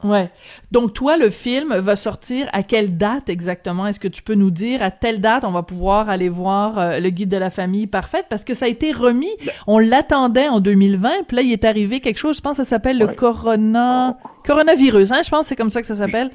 Ouais. 0.04 0.30
Donc 0.70 0.94
toi, 0.94 1.16
le 1.16 1.28
film 1.28 1.74
va 1.74 1.96
sortir 1.96 2.48
à 2.52 2.62
quelle 2.62 2.96
date 2.96 3.28
exactement? 3.28 3.84
Est-ce 3.86 3.98
que 3.98 4.06
tu 4.06 4.22
peux 4.22 4.34
nous 4.34 4.52
dire 4.52 4.80
à 4.80 4.92
telle 4.92 5.20
date 5.20 5.42
on 5.44 5.50
va 5.50 5.64
pouvoir 5.64 6.08
aller 6.08 6.28
voir 6.28 6.78
euh, 6.78 7.00
le 7.00 7.10
guide 7.10 7.28
de 7.28 7.36
la 7.36 7.50
famille 7.50 7.88
parfaite? 7.88 8.26
Parce 8.30 8.44
que 8.44 8.54
ça 8.54 8.66
a 8.66 8.68
été 8.68 8.92
remis. 8.92 9.30
Ben 9.44 9.52
On 9.66 9.78
l'attendait 9.80 10.48
en 10.48 10.60
2020, 10.60 11.24
puis 11.26 11.36
là 11.36 11.42
il 11.42 11.52
est 11.52 11.64
arrivé 11.64 11.98
quelque 11.98 12.18
chose. 12.18 12.36
Je 12.36 12.40
pense 12.40 12.58
que 12.58 12.62
ça 12.62 12.68
s'appelle 12.68 12.98
le 12.98 13.08
corona 13.08 14.16
coronavirus. 14.46 15.10
Hein 15.10 15.22
Je 15.24 15.30
pense 15.30 15.40
que 15.40 15.46
c'est 15.46 15.56
comme 15.56 15.70
ça 15.70 15.80
que 15.80 15.86
ça 15.88 15.96
s'appelle. 15.96 16.30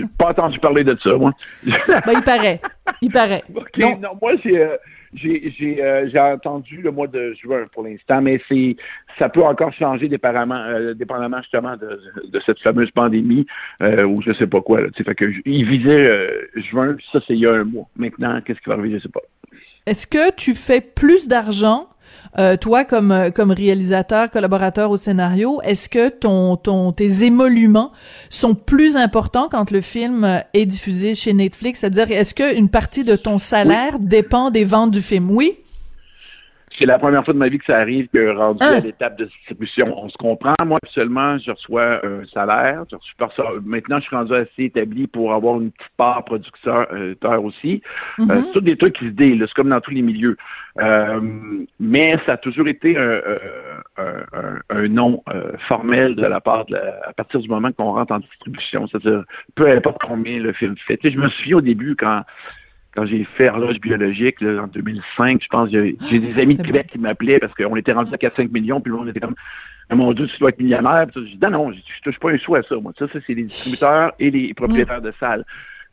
J'ai 0.00 0.06
pas 0.18 0.30
entendu 0.30 0.58
parler 0.58 0.84
de 0.84 0.96
ça, 1.02 1.14
moi. 1.16 1.32
ben 1.66 2.12
il 2.12 2.22
paraît, 2.22 2.60
il 3.02 3.10
paraît. 3.10 3.42
Donc- 3.78 4.00
non, 4.00 4.10
moi, 4.20 4.32
j'ai, 4.44 4.58
euh, 4.60 4.76
j'ai, 5.14 5.52
j'ai, 5.58 5.82
euh, 5.82 6.08
j'ai 6.08 6.18
entendu 6.18 6.80
le 6.82 6.90
mois 6.90 7.06
de 7.06 7.34
juin 7.34 7.66
pour 7.72 7.82
l'instant, 7.84 8.20
mais 8.20 8.40
c'est, 8.48 8.76
ça 9.18 9.28
peut 9.28 9.42
encore 9.42 9.72
changer 9.72 10.08
dépendamment, 10.08 10.62
euh, 10.66 10.94
dépendamment 10.94 11.40
justement 11.42 11.76
de, 11.76 12.00
de 12.28 12.40
cette 12.40 12.60
fameuse 12.60 12.90
pandémie 12.90 13.46
euh, 13.82 14.04
ou 14.04 14.22
je 14.22 14.32
sais 14.32 14.46
pas 14.46 14.60
quoi. 14.60 14.82
Là, 14.82 14.88
fait 14.94 15.14
que 15.14 15.32
il 15.44 15.66
visait 15.66 16.30
juin, 16.56 16.94
puis 16.94 17.06
ça 17.12 17.20
c'est 17.26 17.34
il 17.34 17.40
y 17.40 17.46
a 17.46 17.52
un 17.52 17.64
mois. 17.64 17.86
Maintenant, 17.96 18.40
qu'est-ce 18.44 18.60
qui 18.60 18.68
va 18.68 18.74
arriver, 18.76 18.98
je 18.98 19.04
sais 19.04 19.08
pas. 19.08 19.20
Est-ce 19.86 20.06
que 20.06 20.34
tu 20.34 20.54
fais 20.54 20.82
plus 20.82 21.28
d'argent, 21.28 21.88
euh, 22.38 22.56
toi 22.56 22.84
comme 22.84 23.12
euh, 23.12 23.30
comme 23.30 23.50
réalisateur, 23.50 24.30
collaborateur 24.30 24.90
au 24.90 24.96
scénario, 24.96 25.60
est-ce 25.62 25.88
que 25.88 26.08
ton 26.08 26.56
ton 26.56 26.92
tes 26.92 27.24
émoluments 27.24 27.92
sont 28.30 28.54
plus 28.54 28.96
importants 28.96 29.48
quand 29.50 29.70
le 29.70 29.80
film 29.80 30.24
euh, 30.24 30.40
est 30.54 30.66
diffusé 30.66 31.14
chez 31.14 31.32
Netflix? 31.32 31.80
C'est-à-dire, 31.80 32.10
est-ce 32.10 32.34
que 32.34 32.56
une 32.56 32.68
partie 32.68 33.04
de 33.04 33.16
ton 33.16 33.38
salaire 33.38 33.98
dépend 33.98 34.50
des 34.50 34.64
ventes 34.64 34.90
du 34.90 35.02
film? 35.02 35.30
Oui? 35.30 35.58
C'est 36.76 36.86
la 36.86 36.98
première 36.98 37.24
fois 37.24 37.34
de 37.34 37.38
ma 37.38 37.48
vie 37.48 37.58
que 37.58 37.64
ça 37.64 37.78
arrive 37.78 38.08
que 38.12 38.30
rendu 38.36 38.58
Hein? 38.62 38.74
à 38.76 38.80
l'étape 38.80 39.18
de 39.18 39.24
distribution, 39.26 39.86
on 39.96 40.08
se 40.08 40.16
comprend. 40.16 40.52
Moi, 40.64 40.78
seulement, 40.88 41.38
je 41.38 41.50
reçois 41.50 42.04
un 42.04 42.24
salaire. 42.26 42.84
Je 42.90 42.96
reçois. 43.24 43.54
Maintenant, 43.64 43.98
je 44.00 44.04
suis 44.06 44.16
rendu 44.16 44.34
assez 44.34 44.64
établi 44.64 45.06
pour 45.06 45.32
avoir 45.32 45.60
une 45.60 45.70
petite 45.72 45.90
part 45.96 46.24
producteur 46.24 46.86
euh, 46.92 47.14
aussi. 47.42 47.82
Euh, 48.20 48.24
Mhm. 48.24 48.28
c'est 48.46 48.52
tout 48.52 48.60
des 48.60 48.76
trucs 48.76 48.94
qui 48.98 49.06
se 49.06 49.10
délent, 49.12 49.40
là. 49.40 49.46
c'est 49.46 49.54
comme 49.54 49.70
dans 49.70 49.80
tous 49.80 49.90
les 49.92 50.02
milieux. 50.02 50.36
Euh, 50.80 51.20
mais 51.80 52.18
ça 52.26 52.32
a 52.32 52.36
toujours 52.36 52.68
été 52.68 52.96
un, 52.96 53.00
euh, 53.00 53.38
un, 53.96 54.38
un- 54.38 54.60
un 54.70 54.88
nom 54.88 55.22
euh, 55.34 55.52
formel 55.68 56.14
de 56.14 56.26
la 56.26 56.40
part 56.40 56.66
de 56.66 56.74
la- 56.74 57.00
à 57.08 57.12
partir 57.12 57.40
du 57.40 57.48
moment 57.48 57.72
qu'on 57.72 57.92
rentre 57.92 58.12
en 58.12 58.18
distribution. 58.20 58.86
C'est-à-dire, 58.86 59.24
peu 59.54 59.68
importe 59.70 59.98
combien 60.02 60.38
le 60.38 60.52
film 60.52 60.76
fait. 60.86 60.96
Tu 60.98 61.08
sais, 61.08 61.14
je 61.14 61.20
me 61.20 61.28
souviens 61.28 61.56
au 61.56 61.60
début 61.60 61.96
quand 61.96 62.22
quand 62.98 63.06
j'ai 63.06 63.22
fait 63.22 63.48
Horloge 63.48 63.80
biologique 63.80 64.40
là, 64.40 64.62
en 64.64 64.66
2005, 64.66 65.40
je 65.40 65.46
pense, 65.48 65.70
j'ai 65.70 65.96
j'ai 66.10 66.18
des 66.18 66.40
amis 66.40 66.54
de 66.54 66.58
c'est 66.60 66.66
Québec 66.66 66.88
qui 66.90 66.98
m'appelaient 66.98 67.38
parce 67.38 67.54
qu'on 67.54 67.76
était 67.76 67.92
rendu 67.92 68.12
à 68.12 68.16
4-5 68.16 68.50
millions, 68.50 68.80
puis 68.80 68.90
le 68.90 68.98
monde 68.98 69.08
était 69.08 69.20
comme 69.20 69.36
Ah, 69.88 69.94
mon 69.94 70.12
Dieu, 70.12 70.26
tu 70.26 70.36
dois 70.38 70.48
être 70.48 70.58
millionnaire. 70.58 71.06
Puis 71.06 71.24
j'ai 71.28 71.36
dit 71.36 71.38
non, 71.42 71.50
non, 71.50 71.72
je, 71.72 71.78
je 71.78 72.02
touche 72.02 72.18
pas 72.18 72.32
un 72.32 72.38
sou 72.38 72.56
à 72.56 72.60
ça. 72.62 72.74
Moi, 72.76 72.92
ça, 72.98 73.06
ça 73.12 73.20
c'est 73.24 73.34
les 73.34 73.44
distributeurs 73.44 74.12
et 74.18 74.30
les 74.32 74.52
propriétaires 74.52 75.00
de 75.00 75.12
salles. 75.20 75.44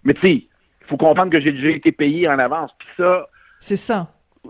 Mais 0.03 0.15
tu 0.15 0.21
sais, 0.21 0.33
il 0.33 0.87
faut 0.87 0.97
comprendre 0.97 1.31
que 1.31 1.39
j'ai 1.39 1.51
déjà 1.51 1.69
été 1.69 1.91
payé 1.91 2.27
en 2.27 2.39
avance. 2.39 2.71
Puis 2.79 2.87
ça, 2.97 3.27
C'est 3.59 3.75
ça. 3.75 4.07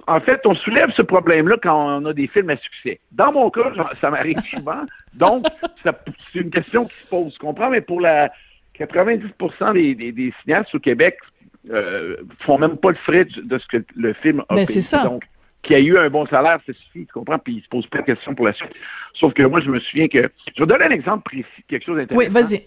en 0.07 0.19
fait, 0.21 0.39
on 0.45 0.55
soulève 0.55 0.91
ce 0.91 1.01
problème-là 1.01 1.57
quand 1.62 2.00
on 2.00 2.05
a 2.05 2.13
des 2.13 2.27
films 2.27 2.51
à 2.51 2.57
succès. 2.57 3.01
Dans 3.12 3.33
mon 3.33 3.50
cas, 3.50 3.74
ça 4.00 4.09
m'arrive 4.09 4.39
souvent. 4.55 4.83
Donc, 5.13 5.45
c'est 5.83 6.39
une 6.39 6.51
question 6.51 6.85
qui 6.85 6.95
se 7.03 7.07
pose. 7.09 7.33
Tu 7.33 7.39
comprends? 7.39 7.69
Mais 7.69 7.81
pour 7.81 8.00
la 8.00 8.31
90% 8.79 9.74
des, 9.74 9.93
des, 9.95 10.12
des 10.13 10.33
cinéastes 10.41 10.74
au 10.74 10.79
Québec 10.79 11.17
euh, 11.72 12.17
font 12.41 12.57
même 12.57 12.77
pas 12.77 12.89
le 12.89 12.95
frais 12.98 13.25
de 13.25 13.57
ce 13.57 13.67
que 13.67 13.77
le 13.95 14.13
film 14.13 14.41
a 14.50 14.55
Ben, 14.55 14.65
payé. 14.65 14.65
c'est 14.67 14.81
ça. 14.81 15.03
Donc, 15.05 15.24
qu'il 15.63 15.74
y 15.77 15.79
a 15.79 15.84
eu 15.84 15.98
un 15.98 16.10
bon 16.12 16.25
salaire, 16.27 16.60
ça 16.67 16.74
suffit, 16.74 17.05
tu 17.07 17.12
comprends? 17.13 17.39
Puis 17.39 17.55
ils 17.55 17.63
se 17.63 17.67
posent 17.69 17.88
pas 17.88 17.98
de 18.00 18.03
questions 18.05 18.36
pour 18.36 18.45
la 18.45 18.53
suite. 18.53 18.72
Sauf 19.13 19.34
que 19.34 19.41
moi, 19.43 19.62
je 19.62 19.72
me 19.72 19.79
souviens 19.79 20.07
que... 20.07 20.29
Je 20.55 20.62
vais 20.62 20.67
donner 20.67 20.86
un 20.86 20.91
exemple 20.91 21.24
précis, 21.24 21.63
quelque 21.67 21.86
chose 21.86 21.98
d'intéressant 21.98 22.27
Oui, 22.27 22.31
vas-y. 22.31 22.65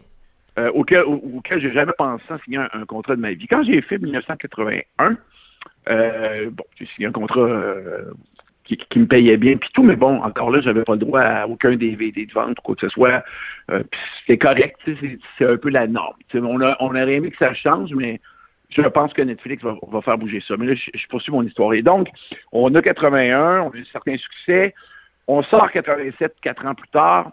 euh, 0.58 0.70
auquel, 0.72 1.02
au- 1.04 1.22
auquel 1.36 1.60
j'ai 1.60 1.72
jamais 1.72 1.92
pensé 1.96 2.24
en 2.28 2.38
signer 2.40 2.58
un, 2.58 2.68
un 2.72 2.84
contrat 2.86 3.14
de 3.14 3.20
ma 3.20 3.32
vie. 3.32 3.46
Quand 3.46 3.62
j'ai 3.62 3.80
fait 3.82 3.98
1981, 3.98 5.16
euh, 5.90 6.50
bon, 6.50 6.64
j'ai 6.78 6.86
signé 6.86 7.06
un 7.06 7.12
contrat 7.12 7.40
euh, 7.40 8.04
qui, 8.64 8.76
qui 8.76 8.98
me 8.98 9.06
payait 9.06 9.36
bien, 9.36 9.56
puis 9.56 9.70
tout, 9.72 9.82
mais 9.84 9.96
bon, 9.96 10.20
encore 10.22 10.50
là, 10.50 10.60
j'avais 10.60 10.82
pas 10.82 10.92
le 10.94 10.98
droit 10.98 11.20
à 11.20 11.46
aucun 11.46 11.76
DVD 11.76 12.26
de 12.26 12.32
vente 12.32 12.58
ou 12.58 12.62
quoi 12.62 12.74
que 12.74 12.80
ce 12.82 12.88
soit. 12.88 13.22
Puis 13.68 14.00
c'était 14.20 14.38
correct, 14.38 14.76
c'est 14.84 15.18
c'est 15.38 15.46
un 15.46 15.56
peu 15.56 15.70
la 15.70 15.86
norme. 15.86 16.16
On, 16.34 16.60
a, 16.60 16.76
on 16.80 16.88
aurait 16.88 17.14
aimé 17.14 17.30
que 17.30 17.36
ça 17.38 17.54
change, 17.54 17.92
mais 17.94 18.20
je 18.70 18.82
pense 18.82 19.12
que 19.12 19.22
Netflix 19.22 19.62
va, 19.62 19.74
va 19.90 20.00
faire 20.02 20.18
bouger 20.18 20.40
ça. 20.46 20.56
Mais 20.56 20.66
là, 20.66 20.74
je, 20.74 20.90
je 20.94 21.06
poursuis 21.08 21.32
mon 21.32 21.42
histoire. 21.42 21.72
Et 21.74 21.82
donc, 21.82 22.08
on 22.52 22.74
a 22.74 22.82
81, 22.82 23.60
on 23.62 23.70
a 23.70 23.76
eu 23.76 23.84
certains 23.86 24.16
succès. 24.16 24.74
On 25.26 25.42
sort 25.42 25.70
87, 25.70 26.36
quatre 26.42 26.64
ans 26.66 26.74
plus 26.74 26.88
tard, 26.88 27.32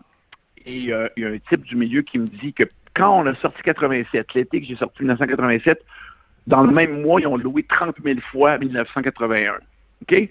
et 0.65 0.91
euh, 0.91 1.07
il 1.15 1.23
y 1.23 1.25
a 1.25 1.29
un 1.29 1.37
type 1.37 1.61
du 1.63 1.75
milieu 1.75 2.01
qui 2.01 2.19
me 2.19 2.27
dit 2.27 2.51
que 2.53 2.63
quand 2.93 3.21
on 3.21 3.25
a 3.25 3.35
sorti 3.35 3.61
87, 3.63 4.33
l'été 4.33 4.59
que 4.61 4.67
j'ai 4.67 4.75
sorti 4.75 5.01
1987, 5.03 5.81
dans 6.47 6.61
le 6.63 6.71
même 6.71 7.01
mois, 7.01 7.21
ils 7.21 7.27
ont 7.27 7.37
loué 7.37 7.63
30 7.63 7.95
000 8.03 8.19
fois 8.31 8.57
1981. 8.57 9.53
OK? 10.01 10.29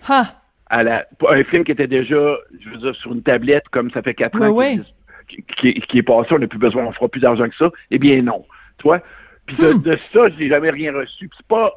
À 0.66 0.82
la, 0.82 1.06
pour 1.18 1.30
un 1.32 1.42
film 1.44 1.64
qui 1.64 1.72
était 1.72 1.86
déjà, 1.86 2.36
je 2.60 2.68
veux 2.70 2.76
dire, 2.78 2.94
sur 2.94 3.12
une 3.12 3.22
tablette, 3.22 3.68
comme 3.70 3.90
ça 3.90 4.02
fait 4.02 4.14
4 4.14 4.38
Ouais, 4.38 4.48
ans 4.78 4.82
qui, 5.28 5.42
qui- 5.42 5.80
qui 5.80 5.98
est 5.98 6.02
passé, 6.02 6.34
on 6.34 6.38
n'a 6.38 6.46
plus 6.46 6.58
besoin, 6.58 6.84
on 6.84 6.92
fera 6.92 7.08
plus 7.08 7.20
d'argent 7.20 7.48
que 7.48 7.56
ça. 7.56 7.70
Eh 7.90 7.98
bien, 7.98 8.20
non. 8.22 8.44
Tu 8.78 8.82
vois? 8.84 8.98
Puis 8.98 9.08
de, 9.48 9.72
Hmm. 9.72 9.82
de 9.82 9.98
ça, 10.12 10.28
je 10.30 10.38
n'ai 10.38 10.48
jamais 10.48 10.70
rien 10.70 10.92
reçu. 10.92 11.28
Puis 11.28 11.36
c'est 11.38 11.46
pas, 11.46 11.72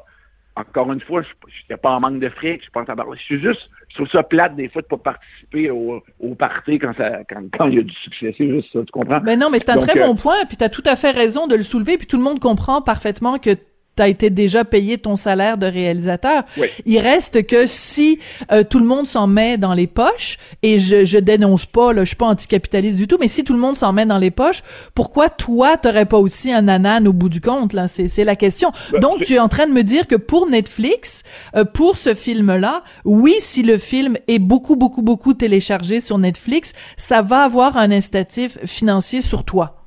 encore 0.56 0.90
une 0.92 1.00
fois, 1.00 1.22
je 1.22 1.28
n'étais 1.62 1.80
pas 1.80 1.90
en 1.92 2.00
manque 2.00 2.18
de 2.20 2.28
frais, 2.30 2.56
je 2.58 2.62
suis 2.62 2.70
pas 2.70 2.80
en 2.80 2.84
tabarnak. 2.84 3.18
Je 3.18 3.24
suis 3.24 3.40
juste, 3.40 3.68
je 3.88 3.94
trouve 3.96 4.08
ça 4.08 4.22
plate 4.22 4.56
des 4.56 4.68
fois 4.68 4.82
de 4.82 4.86
pas 4.86 4.96
participer 4.96 5.70
au, 5.70 6.02
au 6.18 6.34
party 6.34 6.78
quand 6.78 6.94
ça, 6.96 7.24
quand, 7.28 7.42
quand 7.56 7.66
il 7.68 7.74
y 7.74 7.78
a 7.78 7.82
du 7.82 7.94
succès. 7.94 8.34
C'est 8.36 8.48
juste 8.48 8.72
ça, 8.72 8.80
tu 8.80 8.90
comprends? 8.90 9.20
ben 9.20 9.38
non, 9.38 9.50
mais 9.50 9.58
c'est 9.58 9.70
un 9.70 9.76
Donc, 9.76 9.86
très 9.86 10.00
euh, 10.00 10.06
bon 10.06 10.16
point, 10.16 10.44
puis 10.46 10.56
tu 10.56 10.64
as 10.64 10.68
tout 10.68 10.82
à 10.86 10.96
fait 10.96 11.10
raison 11.12 11.46
de 11.46 11.54
le 11.54 11.62
soulever, 11.62 11.96
puis 11.98 12.06
tout 12.06 12.16
le 12.16 12.22
monde 12.24 12.40
comprend 12.40 12.82
parfaitement 12.82 13.38
que 13.38 13.50
tu 13.98 14.02
as 14.02 14.08
été 14.08 14.30
déjà 14.30 14.64
payé 14.64 14.96
ton 14.96 15.16
salaire 15.16 15.58
de 15.58 15.66
réalisateur. 15.66 16.44
Oui. 16.56 16.68
Il 16.86 17.00
reste 17.00 17.44
que 17.46 17.66
si 17.66 18.20
euh, 18.52 18.62
tout 18.62 18.78
le 18.78 18.84
monde 18.84 19.08
s'en 19.08 19.26
met 19.26 19.58
dans 19.58 19.74
les 19.74 19.88
poches, 19.88 20.38
et 20.62 20.78
je, 20.78 21.04
je 21.04 21.18
dénonce 21.18 21.66
pas, 21.66 21.92
là, 21.92 22.02
je 22.02 22.08
suis 22.08 22.16
pas 22.16 22.26
anticapitaliste 22.26 22.96
du 22.96 23.08
tout, 23.08 23.16
mais 23.20 23.26
si 23.26 23.42
tout 23.42 23.54
le 23.54 23.58
monde 23.58 23.76
s'en 23.76 23.92
met 23.92 24.06
dans 24.06 24.18
les 24.18 24.30
poches, 24.30 24.62
pourquoi 24.94 25.28
toi, 25.30 25.76
t'aurais 25.76 26.06
pas 26.06 26.18
aussi 26.18 26.52
un 26.52 26.68
anane 26.68 27.08
au 27.08 27.12
bout 27.12 27.28
du 27.28 27.40
compte, 27.40 27.72
là? 27.72 27.88
C'est, 27.88 28.06
c'est 28.06 28.22
la 28.24 28.36
question. 28.36 28.70
Ben, 28.92 29.00
Donc, 29.00 29.22
tu 29.22 29.34
es 29.34 29.38
en 29.40 29.48
train 29.48 29.66
de 29.66 29.72
me 29.72 29.82
dire 29.82 30.06
que 30.06 30.14
pour 30.14 30.48
Netflix, 30.48 31.24
euh, 31.56 31.64
pour 31.64 31.96
ce 31.96 32.14
film-là, 32.14 32.84
oui, 33.04 33.34
si 33.40 33.64
le 33.64 33.78
film 33.78 34.16
est 34.28 34.38
beaucoup, 34.38 34.76
beaucoup, 34.76 35.02
beaucoup 35.02 35.34
téléchargé 35.34 36.00
sur 36.00 36.18
Netflix, 36.18 36.72
ça 36.96 37.20
va 37.22 37.42
avoir 37.42 37.76
un 37.76 37.90
incitatif 37.90 38.58
financier 38.64 39.20
sur 39.20 39.42
toi. 39.42 39.77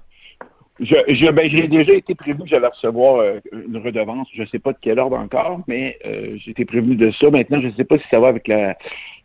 Je, 0.81 0.95
je, 1.09 1.29
ben, 1.31 1.47
j'ai 1.47 1.67
déjà 1.67 1.93
été 1.93 2.15
prévenu 2.15 2.43
que 2.45 2.49
j'allais 2.49 2.67
recevoir 2.67 3.17
euh, 3.17 3.39
une 3.53 3.77
redevance. 3.77 4.27
Je 4.33 4.41
ne 4.41 4.47
sais 4.47 4.57
pas 4.57 4.71
de 4.73 4.77
quel 4.81 4.97
ordre 4.99 5.15
encore, 5.17 5.61
mais 5.67 5.99
euh, 6.07 6.31
j'ai 6.37 6.51
été 6.51 6.65
prévenu 6.65 6.95
de 6.95 7.11
ça. 7.11 7.29
Maintenant, 7.29 7.61
je 7.61 7.67
ne 7.67 7.73
sais 7.73 7.83
pas 7.83 7.99
si 7.99 8.07
ça 8.09 8.19
va 8.19 8.29
avec 8.29 8.47
la, 8.47 8.75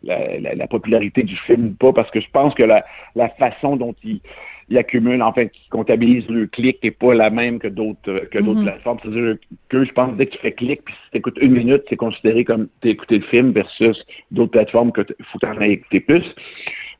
la, 0.03 0.39
la, 0.39 0.53
la 0.53 0.67
popularité 0.67 1.23
du 1.23 1.35
film 1.35 1.69
ou 1.69 1.73
pas, 1.73 1.93
parce 1.93 2.11
que 2.11 2.19
je 2.19 2.29
pense 2.29 2.53
que 2.53 2.61
la, 2.63 2.85
la 3.15 3.29
façon 3.29 3.75
dont 3.75 3.95
il, 4.03 4.21
il 4.69 4.77
accumule, 4.77 5.23
enfin, 5.23 5.47
qu'il 5.47 5.67
comptabilise 5.71 6.27
le 6.29 6.45
clic 6.45 6.77
n'est 6.83 6.91
pas 6.91 7.15
la 7.15 7.31
même 7.31 7.57
que 7.57 7.67
d'autres 7.69 8.11
euh, 8.11 8.25
que 8.29 8.37
d'autres 8.37 8.59
Mhm. 8.59 8.65
plateformes. 8.65 8.99
C'est-à-dire 9.01 9.37
que 9.69 9.83
je 9.83 9.91
pense 9.93 10.11
que 10.11 10.17
dès 10.17 10.27
que 10.27 10.33
tu 10.33 10.39
fais 10.39 10.51
clic, 10.51 10.81
puis 10.85 10.93
si 10.93 11.11
tu 11.11 11.17
écoutes 11.17 11.39
une 11.41 11.53
minute, 11.53 11.81
c'est 11.89 11.95
considéré 11.95 12.43
comme 12.45 12.67
tu 12.81 12.89
as 12.89 12.91
écouté 12.91 13.17
le 13.17 13.25
film 13.25 13.51
versus 13.51 14.05
d'autres 14.29 14.51
plateformes 14.51 14.91
que 14.91 15.01
faut 15.31 15.39
en 15.43 15.59
aies 15.61 15.71
écouté 15.71 16.01
plus. 16.01 16.35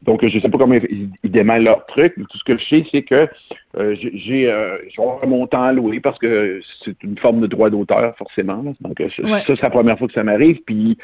Donc, 0.04 0.26
je 0.26 0.36
ne 0.36 0.42
sais 0.42 0.48
pas 0.50 0.58
comment 0.58 0.76
ils, 0.76 1.10
ils 1.24 1.32
démêlent 1.32 1.64
leur 1.64 1.86
truc, 1.88 2.14
mais 2.18 2.24
tout 2.30 2.38
ce 2.38 2.44
que 2.44 2.58
je 2.58 2.64
sais, 2.66 2.86
c'est 2.92 3.02
que 3.04 3.28
euh, 3.78 3.96
j'ai 4.14 4.50
euh, 4.50 4.78
je 4.90 4.98
vais 4.98 5.04
avoir 5.04 5.24
un 5.24 5.28
montant 5.28 5.64
à 5.64 5.74
louer 5.74 6.00
parce 6.00 6.20
que 6.20 6.62
c'est 6.86 7.02
une 7.04 7.18
forme 7.18 7.42
de 7.42 7.48
droit 7.48 7.70
d'auteur, 7.70 8.16
forcément. 8.18 8.62
là. 8.64 8.72
Donc, 8.82 9.02
euh, 9.02 9.10
ça, 9.16 9.24
Ouais. 9.24 9.40
ça, 9.40 9.56
c'est 9.56 9.62
la 9.64 9.70
première 9.72 9.98
fois 9.98 10.08
que 10.08 10.14
ça 10.14 10.24
m'arrive. 10.24 10.60
Puis, 10.66 10.98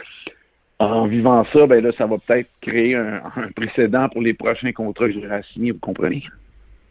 en 0.80 1.08
vivant 1.08 1.44
ça, 1.52 1.66
ben 1.66 1.84
là, 1.84 1.92
ça 1.98 2.06
va 2.06 2.18
peut-être 2.18 2.50
créer 2.62 2.96
un, 2.96 3.22
un 3.36 3.52
précédent 3.56 4.10
pour 4.10 4.22
les 4.22 4.34
prochains 4.34 4.72
contrats 4.72 5.08
que 5.08 5.14
j'aurai 5.14 5.36
à 5.36 5.44
signer, 5.44 5.72
vous 5.72 5.80
comprenez? 5.80 6.24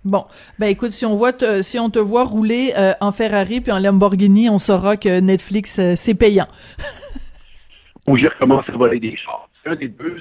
Bon, 0.05 0.25
ben 0.59 0.67
écoute, 0.67 0.91
si 0.91 1.07
on 1.07 1.15
voit 1.15 1.33
te- 1.33 1.63
si 1.63 1.79
on 1.79 1.89
te 1.89 2.01
voit 2.01 2.25
rouler 2.25 2.73
euh, 2.77 2.93
en 3.01 3.13
Ferrari 3.13 3.61
puis 3.61 3.71
en 3.71 3.79
Lamborghini, 3.79 4.51
on 4.51 4.59
saura 4.59 4.97
que 4.97 5.21
Netflix 5.21 5.79
euh, 5.79 5.93
c'est 5.95 6.15
payant. 6.15 6.49
Ou 8.09 8.17
j'ai 8.17 8.27
recommencé 8.29 8.73
à 8.73 8.77
voler 8.77 8.99
des 8.99 9.17
chars. 9.17 9.49
Un 9.65 9.77
des 9.77 9.87
deux. 9.87 10.17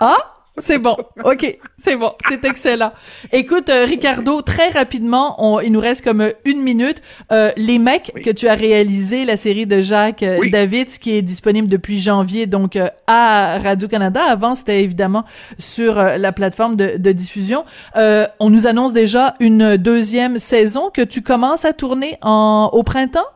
Ah, 0.00 0.34
c'est 0.58 0.78
bon. 0.78 0.96
OK, 1.24 1.58
c'est 1.76 1.96
bon, 1.96 2.12
c'est 2.28 2.44
excellent. 2.44 2.92
Écoute 3.32 3.68
euh, 3.70 3.84
Ricardo, 3.84 4.42
très 4.42 4.68
rapidement, 4.70 5.36
on, 5.38 5.60
il 5.60 5.72
nous 5.72 5.80
reste 5.80 6.02
comme 6.04 6.20
euh, 6.20 6.32
une 6.44 6.60
minute. 6.60 7.00
Euh, 7.32 7.50
les 7.56 7.78
mecs 7.78 8.10
Oui. 8.14 8.22
que 8.22 8.30
tu 8.30 8.46
as 8.48 8.54
réalisé, 8.54 9.24
la 9.24 9.36
série 9.36 9.66
de 9.66 9.80
Jacques 9.80 10.22
euh, 10.22 10.38
Oui. 10.40 10.50
Davids 10.50 10.98
qui 11.00 11.16
est 11.16 11.22
disponible 11.22 11.68
depuis 11.68 12.00
janvier 12.00 12.46
donc 12.46 12.78
à 13.06 13.58
Radio 13.58 13.88
Canada. 13.88 14.22
Avant, 14.24 14.54
c'était 14.54 14.82
évidemment 14.82 15.24
sur 15.58 15.94
la 15.96 16.32
plateforme 16.32 16.76
de, 16.76 16.96
de 16.98 17.12
diffusion. 17.12 17.64
Euh, 17.96 18.26
on 18.38 18.50
nous 18.50 18.66
annonce 18.66 18.92
déjà 18.92 19.34
une 19.40 19.76
deuxième 19.76 20.38
saison 20.38 20.90
que 20.92 21.02
tu 21.02 21.22
commences 21.22 21.64
à 21.64 21.72
tourner 21.72 22.18
en 22.22 22.70
au 22.72 22.82
printemps? 22.82 23.26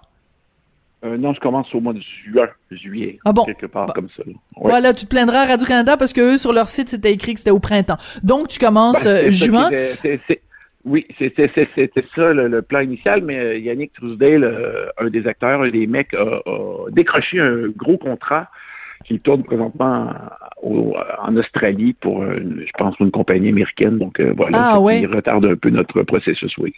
Euh, 1.04 1.18
non, 1.18 1.34
je 1.34 1.40
commence 1.40 1.72
au 1.74 1.80
mois 1.80 1.92
de 1.92 2.00
juin, 2.00 2.48
juillet. 2.70 3.18
Ah 3.24 3.32
bon? 3.32 3.44
Quelque 3.44 3.66
part 3.66 3.86
Bah. 3.86 3.92
comme 3.94 4.08
ça. 4.16 4.22
là. 4.26 4.32
Ouais. 4.56 4.70
Voilà, 4.70 4.94
tu 4.94 5.04
te 5.04 5.10
plaindras 5.10 5.42
à 5.42 5.46
Radio-Canada 5.46 5.96
parce 5.96 6.12
que 6.12 6.34
eux, 6.34 6.38
sur 6.38 6.52
leur 6.52 6.68
site, 6.68 6.88
c'était 6.88 7.12
écrit 7.12 7.34
que 7.34 7.40
c'était 7.40 7.50
au 7.50 7.58
printemps. 7.58 7.98
Donc, 8.22 8.48
tu 8.48 8.58
commences 8.58 9.06
juin. 9.28 9.70
est- 9.70 10.40
Oui, 10.84 11.06
c'était 11.18 11.50
ça 12.14 12.32
le, 12.32 12.62
plan 12.62 12.80
initial, 12.80 13.22
mais 13.22 13.38
euh, 13.38 13.56
Yannick 13.56 13.92
Trousdale, 13.94 14.44
euh, 14.44 14.86
un 14.98 15.08
des 15.08 15.26
acteurs, 15.26 15.62
un 15.62 15.70
des 15.70 15.86
mecs, 15.86 16.14
a, 16.14 16.40
décroché 16.90 17.40
un 17.40 17.68
gros 17.68 17.98
contrat 17.98 18.48
qui 19.04 19.20
tourne 19.20 19.42
présentement 19.42 20.10
en 20.62 21.36
Australie 21.36 21.92
pour, 21.94 22.24
je 22.24 22.70
pense, 22.78 22.94
une 23.00 23.10
compagnie 23.10 23.50
américaine. 23.50 23.98
Donc 23.98 24.18
voilà, 24.20 24.58
ah, 24.58 24.74
ça 24.76 25.08
retarde 25.08 25.44
un 25.44 25.56
peu 25.56 25.68
notre 25.68 26.02
processus, 26.04 26.56
oui. 26.56 26.72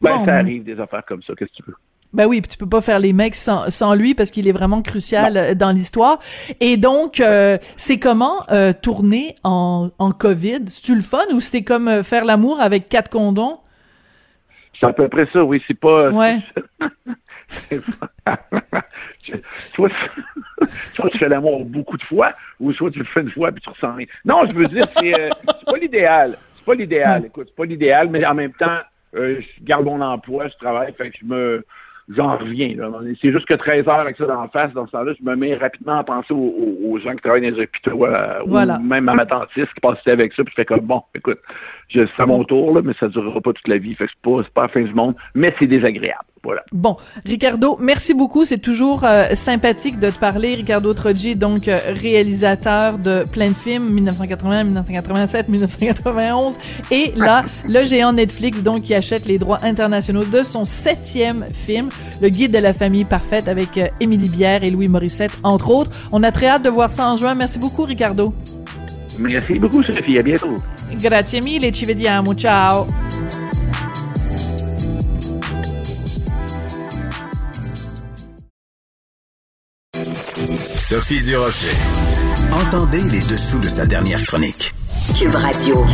Ben, 0.00 0.24
ça 0.24 0.36
arrive 0.36 0.62
des 0.62 0.78
affaires 0.78 1.04
comme 1.04 1.22
ça, 1.22 1.34
qu'est-ce 1.36 1.50
que 1.50 1.56
tu 1.56 1.62
veux. 1.66 1.74
Ben 2.14 2.26
oui, 2.26 2.40
tu 2.40 2.56
peux 2.56 2.68
pas 2.68 2.80
faire 2.80 3.00
les 3.00 3.12
mecs 3.12 3.34
sans, 3.34 3.68
sans 3.70 3.94
lui 3.94 4.14
parce 4.14 4.30
qu'il 4.30 4.46
est 4.46 4.52
vraiment 4.52 4.82
crucial 4.82 5.36
euh, 5.36 5.54
dans 5.54 5.72
l'histoire. 5.72 6.20
Et 6.60 6.76
donc, 6.76 7.18
euh, 7.18 7.58
c'est 7.76 7.98
comment 7.98 8.46
euh, 8.52 8.72
tourner 8.72 9.34
en, 9.42 9.90
en 9.98 10.12
COVID? 10.12 10.60
C'est-tu 10.68 10.94
le 10.94 11.02
fun 11.02 11.24
ou 11.32 11.40
c'était 11.40 11.64
comme 11.64 12.04
faire 12.04 12.24
l'amour 12.24 12.60
avec 12.60 12.88
quatre 12.88 13.10
condons? 13.10 13.58
C'est 14.78 14.86
à 14.86 14.92
peu 14.92 15.08
près 15.08 15.26
ça, 15.32 15.44
oui. 15.44 15.60
C'est 15.66 15.78
pas... 15.78 16.10
Ouais. 16.10 16.38
soit, 19.74 19.90
soit, 20.94 21.10
tu 21.10 21.18
fais 21.18 21.28
l'amour 21.28 21.64
beaucoup 21.64 21.96
de 21.96 22.02
fois, 22.04 22.32
ou 22.60 22.72
soit 22.72 22.92
tu 22.92 23.00
le 23.00 23.04
fais 23.06 23.22
une 23.22 23.30
fois 23.30 23.50
puis 23.50 23.60
tu 23.60 23.70
ressens 23.70 23.92
rien. 23.92 24.06
Non, 24.24 24.46
je 24.46 24.54
veux 24.54 24.68
dire, 24.68 24.86
c'est 25.00 25.30
c'est 25.58 25.64
pas 25.64 25.78
l'idéal. 25.78 26.38
C'est 26.56 26.64
pas 26.64 26.74
l'idéal. 26.74 27.24
Écoute, 27.26 27.48
c'est 27.48 27.56
pas 27.56 27.64
l'idéal, 27.64 28.08
mais 28.08 28.24
en 28.24 28.34
même 28.34 28.52
temps, 28.52 28.78
je 29.12 29.40
garde 29.62 29.84
mon 29.84 30.00
emploi, 30.00 30.46
je 30.48 30.56
travaille, 30.56 30.92
fait 30.94 31.10
que 31.10 31.18
je 31.20 31.24
me 31.24 31.64
j'en 32.08 32.36
reviens. 32.36 32.74
C'est 33.20 33.32
juste 33.32 33.46
que 33.46 33.54
13 33.54 33.88
heures 33.88 34.00
avec 34.00 34.16
ça 34.16 34.26
dans 34.26 34.40
la 34.40 34.48
face, 34.48 34.72
dans 34.72 34.86
ce 34.86 34.92
temps-là, 34.92 35.12
je 35.18 35.24
me 35.24 35.36
mets 35.36 35.54
rapidement 35.54 35.98
à 35.98 36.04
penser 36.04 36.32
aux, 36.34 36.98
gens 36.98 37.12
qui 37.12 37.22
travaillent 37.22 37.42
dans 37.42 37.56
les 37.56 37.62
hôpitaux, 37.62 38.06
euh, 38.06 38.42
ou 38.46 38.82
même 38.82 39.08
à 39.08 39.14
ma 39.14 39.24
dentiste 39.24 39.72
qui 39.74 39.80
passait 39.80 40.10
avec 40.10 40.32
ça, 40.32 40.44
puis 40.44 40.52
je 40.56 40.62
fais 40.62 40.64
comme, 40.64 40.80
bon, 40.80 41.02
écoute, 41.14 41.40
c'est 41.92 42.08
à 42.18 42.26
mon 42.26 42.44
tour, 42.44 42.74
là, 42.74 42.82
mais 42.82 42.94
ça 42.94 43.06
ne 43.06 43.12
durera 43.12 43.40
pas 43.40 43.52
toute 43.52 43.68
la 43.68 43.78
vie, 43.78 43.94
fait 43.94 44.06
que 44.06 44.12
c'est 44.12 44.22
pas, 44.22 44.42
pas 44.54 44.62
la 44.62 44.68
fin 44.68 44.82
du 44.82 44.94
monde, 44.94 45.14
mais 45.34 45.54
c'est 45.58 45.66
désagréable. 45.66 46.24
Bon, 46.72 46.96
Ricardo, 47.24 47.76
merci 47.80 48.14
beaucoup. 48.14 48.44
C'est 48.44 48.58
toujours 48.58 49.04
euh, 49.04 49.34
sympathique 49.34 49.98
de 49.98 50.10
te 50.10 50.18
parler. 50.18 50.54
Ricardo 50.54 50.92
Troggi, 50.92 51.36
donc 51.36 51.68
euh, 51.68 51.78
réalisateur 51.86 52.98
de 52.98 53.24
plein 53.32 53.48
de 53.48 53.54
films, 53.54 53.90
1980, 53.90 54.64
1987, 54.64 55.48
1991. 55.48 56.58
Et 56.90 57.12
là, 57.16 57.44
le 57.68 57.84
géant 57.84 58.12
Netflix, 58.12 58.62
donc, 58.62 58.82
qui 58.82 58.94
achète 58.94 59.26
les 59.26 59.38
droits 59.38 59.64
internationaux 59.64 60.24
de 60.24 60.42
son 60.42 60.64
septième 60.64 61.46
film, 61.52 61.88
Le 62.20 62.28
Guide 62.28 62.52
de 62.52 62.58
la 62.58 62.72
famille 62.72 63.04
parfaite, 63.04 63.48
avec 63.48 63.78
euh, 63.78 63.88
Émilie 64.00 64.28
Bière 64.28 64.64
et 64.64 64.70
Louis 64.70 64.88
Morissette, 64.88 65.32
entre 65.42 65.70
autres. 65.70 65.90
On 66.12 66.22
a 66.22 66.32
très 66.32 66.46
hâte 66.46 66.62
de 66.62 66.70
voir 66.70 66.92
ça 66.92 67.08
en 67.08 67.16
juin. 67.16 67.34
Merci 67.34 67.58
beaucoup, 67.58 67.82
Ricardo. 67.82 68.34
Merci 69.18 69.58
beaucoup, 69.58 69.82
Sophie. 69.82 70.18
À 70.18 70.22
bientôt. 70.22 70.54
Grazie 71.00 71.40
mille. 71.40 71.74
Ci 71.74 71.84
vediamo. 71.84 72.34
Ciao. 72.34 72.86
Sophie 80.94 81.22
Durocher. 81.22 81.66
Entendez 82.52 83.02
les 83.10 83.18
dessous 83.18 83.58
de 83.58 83.66
sa 83.66 83.84
dernière 83.84 84.22
chronique. 84.22 84.72
Cube 85.18 85.34
Radio. 85.34 85.84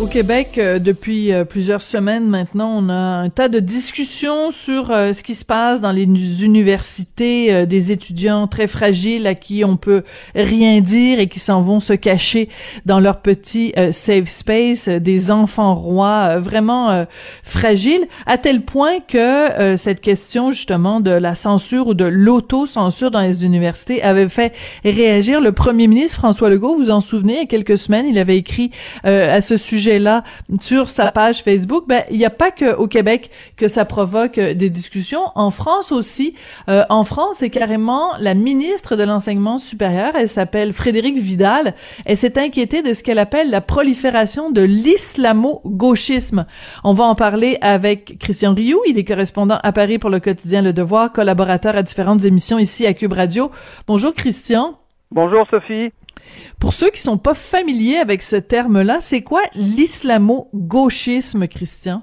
Au 0.00 0.06
Québec, 0.06 0.58
euh, 0.58 0.80
depuis 0.80 1.32
euh, 1.32 1.44
plusieurs 1.44 1.80
semaines 1.80 2.26
maintenant, 2.26 2.70
on 2.76 2.88
a 2.88 2.94
un 2.94 3.30
tas 3.30 3.48
de 3.48 3.60
discussions 3.60 4.50
sur 4.50 4.90
euh, 4.90 5.12
ce 5.12 5.22
qui 5.22 5.36
se 5.36 5.44
passe 5.44 5.80
dans 5.80 5.92
les 5.92 6.02
universités, 6.44 7.64
des 7.66 7.92
étudiants 7.92 8.48
très 8.48 8.66
fragiles 8.66 9.26
à 9.26 9.34
qui 9.34 9.64
on 9.64 9.76
peut 9.76 10.02
rien 10.34 10.80
dire 10.80 11.20
et 11.20 11.28
qui 11.28 11.38
s'en 11.38 11.62
vont 11.62 11.78
se 11.78 11.92
cacher 11.92 12.48
dans 12.86 12.98
leur 12.98 13.20
petit 13.20 13.72
safe 13.92 14.28
space, 14.28 14.88
des 14.88 15.30
enfants 15.30 15.74
rois 15.74 16.38
vraiment 16.38 17.06
fragiles, 17.42 18.06
à 18.26 18.38
tel 18.38 18.62
point 18.62 19.00
que 19.06 19.76
cette 19.76 20.00
question 20.00 20.52
justement 20.52 21.00
de 21.00 21.10
la 21.10 21.34
censure 21.34 21.88
ou 21.88 21.94
de 21.94 22.04
l'auto-censure 22.04 23.10
dans 23.10 23.20
les 23.22 23.44
universités 23.44 24.02
avait 24.02 24.28
fait 24.28 24.54
réagir 24.84 25.40
le 25.40 25.52
premier 25.52 25.86
ministre 25.86 26.18
François 26.18 26.50
Legault. 26.50 26.76
Vous 26.76 26.84
vous 26.84 26.90
en 26.90 27.00
souvenez, 27.00 27.34
il 27.34 27.38
y 27.38 27.42
a 27.42 27.46
quelques 27.46 27.78
semaines, 27.78 28.06
il 28.06 28.18
avait 28.18 28.36
écrit 28.38 28.70
à 29.04 29.40
ce 29.40 29.56
sujet 29.56 29.83
sur 30.60 30.88
sa 30.88 31.12
page 31.12 31.42
Facebook, 31.42 31.84
ben 31.86 32.04
il 32.10 32.18
n'y 32.18 32.24
a 32.24 32.30
pas 32.30 32.50
que 32.50 32.74
au 32.76 32.86
Québec 32.86 33.30
que 33.56 33.68
ça 33.68 33.84
provoque 33.84 34.38
euh, 34.38 34.54
des 34.54 34.70
discussions. 34.70 35.22
En 35.34 35.50
France 35.50 35.92
aussi, 35.92 36.34
euh, 36.68 36.84
en 36.88 37.04
France, 37.04 37.36
c'est 37.38 37.50
carrément 37.50 38.10
la 38.18 38.34
ministre 38.34 38.96
de 38.96 39.02
l'enseignement 39.02 39.58
supérieur. 39.58 40.12
Elle 40.14 40.28
s'appelle 40.28 40.72
Frédérique 40.72 41.18
Vidal. 41.18 41.74
Elle 42.06 42.16
s'est 42.16 42.38
inquiétée 42.38 42.82
de 42.82 42.94
ce 42.94 43.02
qu'elle 43.02 43.18
appelle 43.18 43.50
la 43.50 43.60
prolifération 43.60 44.50
de 44.50 44.62
l'islamo-gauchisme. 44.62 46.46
On 46.82 46.92
va 46.92 47.04
en 47.04 47.14
parler 47.14 47.58
avec 47.60 48.18
Christian 48.18 48.54
Rioux. 48.54 48.80
Il 48.86 48.98
est 48.98 49.04
correspondant 49.04 49.58
à 49.62 49.72
Paris 49.72 49.98
pour 49.98 50.10
le 50.10 50.20
quotidien 50.20 50.62
Le 50.62 50.72
Devoir, 50.72 51.12
collaborateur 51.12 51.76
à 51.76 51.82
différentes 51.82 52.24
émissions 52.24 52.58
ici 52.58 52.86
à 52.86 52.94
Cube 52.94 53.12
Radio. 53.12 53.50
Bonjour 53.86 54.12
Christian. 54.14 54.78
Bonjour 55.10 55.46
Sophie. 55.50 55.92
Pour 56.60 56.72
ceux 56.72 56.90
qui 56.90 57.00
sont 57.00 57.18
pas 57.18 57.34
familiers 57.34 57.98
avec 57.98 58.22
ce 58.22 58.36
terme-là, 58.36 59.00
c'est 59.00 59.22
quoi 59.22 59.42
l'islamo-gauchisme, 59.54 61.46
Christian? 61.48 62.02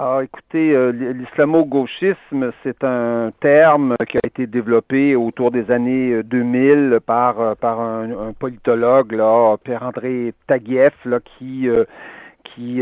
Ah, 0.00 0.20
écoutez, 0.22 0.70
euh, 0.76 0.92
l'islamo-gauchisme, 0.92 2.52
c'est 2.62 2.84
un 2.84 3.32
terme 3.40 3.96
qui 4.08 4.16
a 4.16 4.20
été 4.24 4.46
développé 4.46 5.16
autour 5.16 5.50
des 5.50 5.72
années 5.72 6.22
2000 6.22 6.70
euh, 6.70 7.00
par, 7.00 7.40
euh, 7.40 7.54
par 7.56 7.80
un, 7.80 8.30
politologue, 8.38 9.10
là, 9.14 9.56
Pierre-André 9.56 10.34
Taguieff, 10.46 10.94
là, 11.04 11.18
qui, 11.18 11.68
qui, 12.44 12.80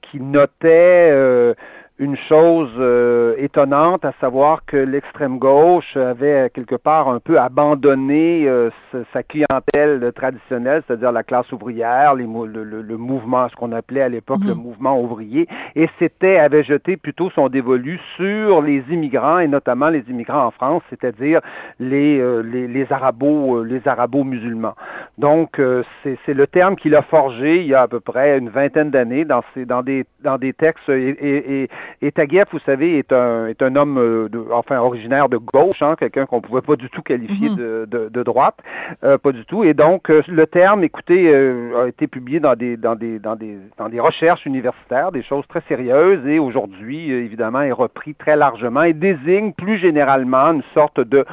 qui 0.00 0.20
notait 0.20 1.54
une 2.00 2.16
chose 2.16 2.72
euh, 2.78 3.36
étonnante, 3.38 4.04
à 4.04 4.12
savoir 4.20 4.64
que 4.64 4.76
l'extrême 4.76 5.38
gauche 5.38 5.96
avait 5.96 6.50
quelque 6.52 6.74
part 6.74 7.08
un 7.08 7.20
peu 7.20 7.38
abandonné 7.38 8.48
euh, 8.48 8.70
sa 9.12 9.22
clientèle 9.22 10.10
traditionnelle, 10.12 10.82
c'est-à-dire 10.86 11.12
la 11.12 11.22
classe 11.22 11.52
ouvrière, 11.52 12.16
les, 12.16 12.24
le, 12.24 12.64
le, 12.82 12.96
mouvement, 12.96 13.48
ce 13.48 13.54
qu'on 13.54 13.70
appelait 13.70 14.02
à 14.02 14.08
l'époque 14.08 14.40
le 14.44 14.56
mhm. 14.56 14.62
mouvement 14.62 15.00
ouvrier, 15.00 15.46
et 15.76 15.88
c'était 16.00 16.38
avait 16.38 16.64
jeté 16.64 16.96
plutôt 16.96 17.30
son 17.30 17.48
dévolu 17.48 18.00
sur 18.16 18.60
les 18.60 18.82
immigrants 18.90 19.38
et 19.38 19.46
notamment 19.46 19.88
les 19.88 20.02
immigrants 20.08 20.46
en 20.46 20.50
France, 20.50 20.82
c'est-à-dire 20.90 21.42
les, 21.78 22.18
euh, 22.18 22.42
les, 22.42 22.66
les 22.66 22.92
arabo 22.92 23.62
les 23.62 23.86
arabo 23.86 24.24
musulmans. 24.24 24.74
Donc 25.16 25.60
c'est 26.02 26.34
le 26.34 26.46
terme 26.48 26.74
qu'il 26.74 26.96
a 26.96 27.02
forgé 27.02 27.60
il 27.60 27.66
y 27.68 27.74
a 27.74 27.82
à 27.82 27.88
peu 27.88 28.00
près 28.00 28.36
une 28.36 28.48
vingtaine 28.48 28.90
d'années 28.90 29.24
dans, 29.24 29.42
dans 29.66 29.82
des 29.82 30.04
dans 30.22 30.38
des 30.38 30.52
textes 30.52 30.88
et, 30.88 31.10
et 31.10 31.54
et 31.60 31.68
Taguieff, 32.12 32.48
vous 32.52 32.58
savez, 32.60 32.98
est 32.98 33.12
un, 33.12 33.46
est 33.46 33.62
un 33.62 33.76
homme, 33.76 33.98
euh, 33.98 34.28
de, 34.28 34.44
enfin, 34.52 34.78
originaire 34.78 35.28
de 35.28 35.36
gauche, 35.36 35.82
hein, 35.82 35.94
quelqu'un 35.98 36.26
qu'on 36.26 36.40
pouvait 36.40 36.60
pas 36.60 36.76
du 36.76 36.88
tout 36.90 37.02
qualifier 37.02 37.50
mhm. 37.50 37.56
de, 37.56 37.88
de, 37.90 38.08
de, 38.08 38.22
droite, 38.22 38.56
euh, 39.02 39.18
pas 39.18 39.32
du 39.32 39.44
tout. 39.44 39.64
Et 39.64 39.74
donc, 39.74 40.10
euh, 40.10 40.22
le 40.28 40.46
terme, 40.46 40.84
écoutez, 40.84 41.34
a 41.34 41.88
été 41.88 42.06
publié 42.06 42.40
dans 42.40 42.54
des, 42.54 42.76
dans, 42.76 42.94
des, 42.94 43.18
dans, 43.18 43.36
des, 43.36 43.58
dans 43.78 43.88
des 43.88 44.00
recherches 44.00 44.46
universitaires, 44.46 45.12
des 45.12 45.22
choses 45.22 45.46
très 45.48 45.62
sérieuses, 45.68 46.26
et 46.26 46.38
aujourd'hui, 46.38 47.10
évidemment, 47.10 47.62
est 47.62 47.72
repris 47.72 48.14
très 48.14 48.36
largement 48.36 48.82
et 48.82 48.92
désigne 48.92 49.52
plus 49.52 49.78
généralement 49.78 50.52
une 50.52 50.62
sorte 50.74 51.00
de 51.00 51.24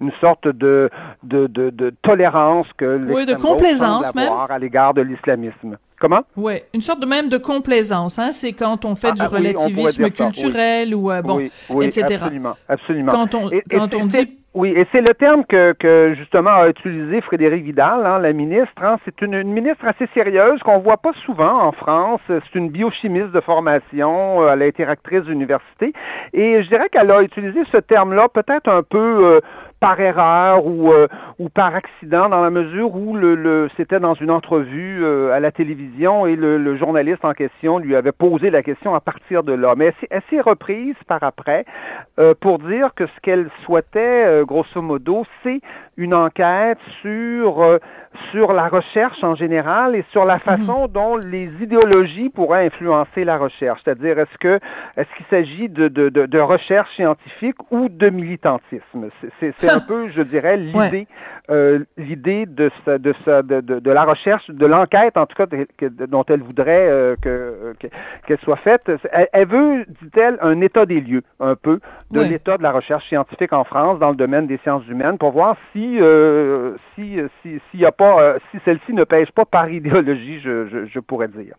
une 0.00 0.12
sorte 0.20 0.48
de, 0.48 0.90
de, 1.22 1.46
de, 1.46 1.70
de 1.70 1.94
tolérance 2.02 2.66
que 2.76 3.00
oui, 3.08 3.24
de 3.24 3.34
complaisance 3.34 4.12
même 4.16 4.32
à 4.48 4.58
l'égard 4.58 4.94
de 4.94 5.02
l'islamisme. 5.02 5.78
Comment? 6.02 6.22
Oui, 6.36 6.54
une 6.74 6.80
sorte 6.80 6.98
de 6.98 7.06
même 7.06 7.28
de 7.28 7.36
complaisance, 7.38 8.18
hein? 8.18 8.32
C'est 8.32 8.54
quand 8.54 8.84
on 8.84 8.96
fait 8.96 9.10
ah, 9.12 9.12
du 9.12 9.22
ah 9.22 9.28
relativisme 9.28 10.10
culturel 10.10 10.96
ou 10.96 11.12
euh, 11.12 11.22
bon, 11.22 11.38
etc. 11.80 12.18
Absolument, 12.20 12.56
absolument. 12.68 13.12
Quand 13.12 13.36
on, 13.36 13.50
quand 13.70 13.94
on 13.94 14.06
dit 14.06 14.36
oui, 14.54 14.74
et 14.76 14.84
c'est 14.90 15.00
le 15.00 15.14
terme 15.14 15.44
que, 15.46 15.72
que, 15.78 16.12
justement 16.18 16.50
a 16.50 16.68
utilisé 16.68 17.20
Frédéric 17.20 17.64
Vidal, 17.64 18.04
hein, 18.04 18.18
la 18.18 18.32
ministre. 18.32 18.82
Hein. 18.82 18.98
c'est 19.04 19.22
une, 19.22 19.44
ministre 19.44 19.86
assez 19.86 20.08
sérieuse 20.12 20.60
qu'on 20.64 20.78
voit 20.80 20.96
pas 20.96 21.12
souvent 21.24 21.62
en 21.62 21.70
France. 21.70 22.20
C'est 22.28 22.54
une 22.56 22.68
biochimiste 22.68 23.30
de 23.30 23.40
formation. 23.40 24.46
Elle 24.48 24.60
a 24.60 24.66
été 24.66 24.84
actrice 24.84 25.22
d'université. 25.22 25.92
Et 26.34 26.64
je 26.64 26.68
dirais 26.68 26.88
qu'elle 26.90 27.12
a 27.12 27.22
utilisé 27.22 27.60
ce 27.70 27.78
terme-là 27.78 28.28
peut-être 28.28 28.68
un 28.68 28.82
peu 28.82 28.98
euh, 28.98 29.40
par 29.82 29.98
erreur 29.98 30.64
ou, 30.64 30.92
euh, 30.92 31.08
ou 31.40 31.48
par 31.48 31.74
accident 31.74 32.28
dans 32.28 32.40
la 32.40 32.50
mesure 32.50 32.94
où 32.94 33.16
le, 33.16 33.68
c'était 33.76 33.98
dans 33.98 34.14
une 34.14 34.30
entrevue 34.30 35.02
euh, 35.02 35.32
à 35.32 35.40
la 35.40 35.50
télévision 35.50 36.24
et 36.24 36.36
le, 36.36 36.56
le, 36.56 36.76
journaliste 36.76 37.24
en 37.24 37.32
question 37.32 37.78
lui 37.78 37.96
avait 37.96 38.12
posé 38.12 38.50
la 38.50 38.62
question 38.62 38.94
à 38.94 39.00
partir 39.00 39.42
de 39.42 39.52
là. 39.52 39.74
Mais 39.76 39.92
elle, 40.10 40.22
s'est 40.30 40.40
reprise 40.40 40.94
par 41.08 41.24
après 41.24 41.64
euh, 42.20 42.32
pour 42.40 42.60
dire 42.60 42.94
que 42.94 43.06
ce 43.06 43.20
qu'elle 43.22 43.48
souhaitait, 43.64 44.42
grosso 44.44 44.80
modo, 44.80 45.24
c'est 45.42 45.60
une 45.96 46.14
enquête 46.14 46.78
sur 47.00 47.60
sur 48.30 48.52
la 48.52 48.68
recherche 48.68 49.22
en 49.24 49.34
général 49.34 49.94
et 49.96 50.04
sur 50.10 50.24
la 50.24 50.38
façon 50.38 50.88
dont 50.88 51.16
les 51.16 51.50
idéologies 51.60 52.28
pourraient 52.28 52.66
influencer 52.66 53.24
la 53.24 53.38
recherche. 53.38 53.80
C'est-à-dire, 53.84 54.18
est-ce 54.18 54.38
que 54.38 54.58
est-ce 54.96 55.08
qu'il 55.16 55.26
s'agit 55.30 55.68
de, 55.68 55.88
de, 55.88 56.08
de, 56.08 56.26
de, 56.26 56.38
recherche 56.38 56.94
scientifique 56.94 57.56
ou 57.70 57.88
de 57.88 58.10
militantisme? 58.10 59.08
C'est 59.40 59.68
un 59.68 59.80
peu, 59.80 60.08
je 60.08 60.22
dirais, 60.22 60.56
l'idée 60.56 61.06
euh, 61.50 61.80
l'idée 61.96 62.46
de, 62.46 62.70
de, 62.86 63.42
de, 63.42 63.80
de, 63.80 63.90
la 63.90 64.04
recherche, 64.04 64.48
de 64.48 64.64
l'enquête, 64.64 65.16
en 65.16 65.26
tout 65.26 65.34
cas, 65.34 65.46
dont 66.06 66.24
elle 66.28 66.40
voudrait 66.40 66.86
euh, 66.88 67.16
que 67.20 67.74
qu'elle 68.26 68.38
soit 68.38 68.56
faite. 68.56 68.90
Elle, 69.32 69.48
veut, 69.48 69.84
dit-elle, 70.02 70.38
un 70.40 70.60
état 70.60 70.86
des 70.86 71.00
lieux, 71.00 71.24
un 71.40 71.56
peu, 71.56 71.80
de 72.12 72.20
l'état 72.20 72.58
de 72.58 72.62
la 72.62 72.70
recherche 72.70 73.08
scientifique 73.08 73.52
en 73.52 73.64
France 73.64 73.98
dans 73.98 74.10
le 74.10 74.16
domaine 74.16 74.46
des 74.46 74.58
sciences 74.58 74.86
humaines, 74.86 75.18
pour 75.18 75.32
voir 75.32 75.56
si 75.72 75.98
euh, 76.00 76.76
si 76.94 77.18
s'il 77.42 77.60
si, 77.72 77.78
y 77.78 77.86
a 77.86 77.92
pas, 77.92 78.01
euh, 78.02 78.38
si 78.50 78.58
celle-ci 78.64 78.92
ne 78.92 79.04
pêche 79.04 79.30
pas 79.30 79.44
par 79.44 79.70
idéologie, 79.72 80.40
je, 80.40 80.68
je, 80.68 80.86
je 80.86 81.00
pourrais 81.00 81.28
dire. 81.28 81.54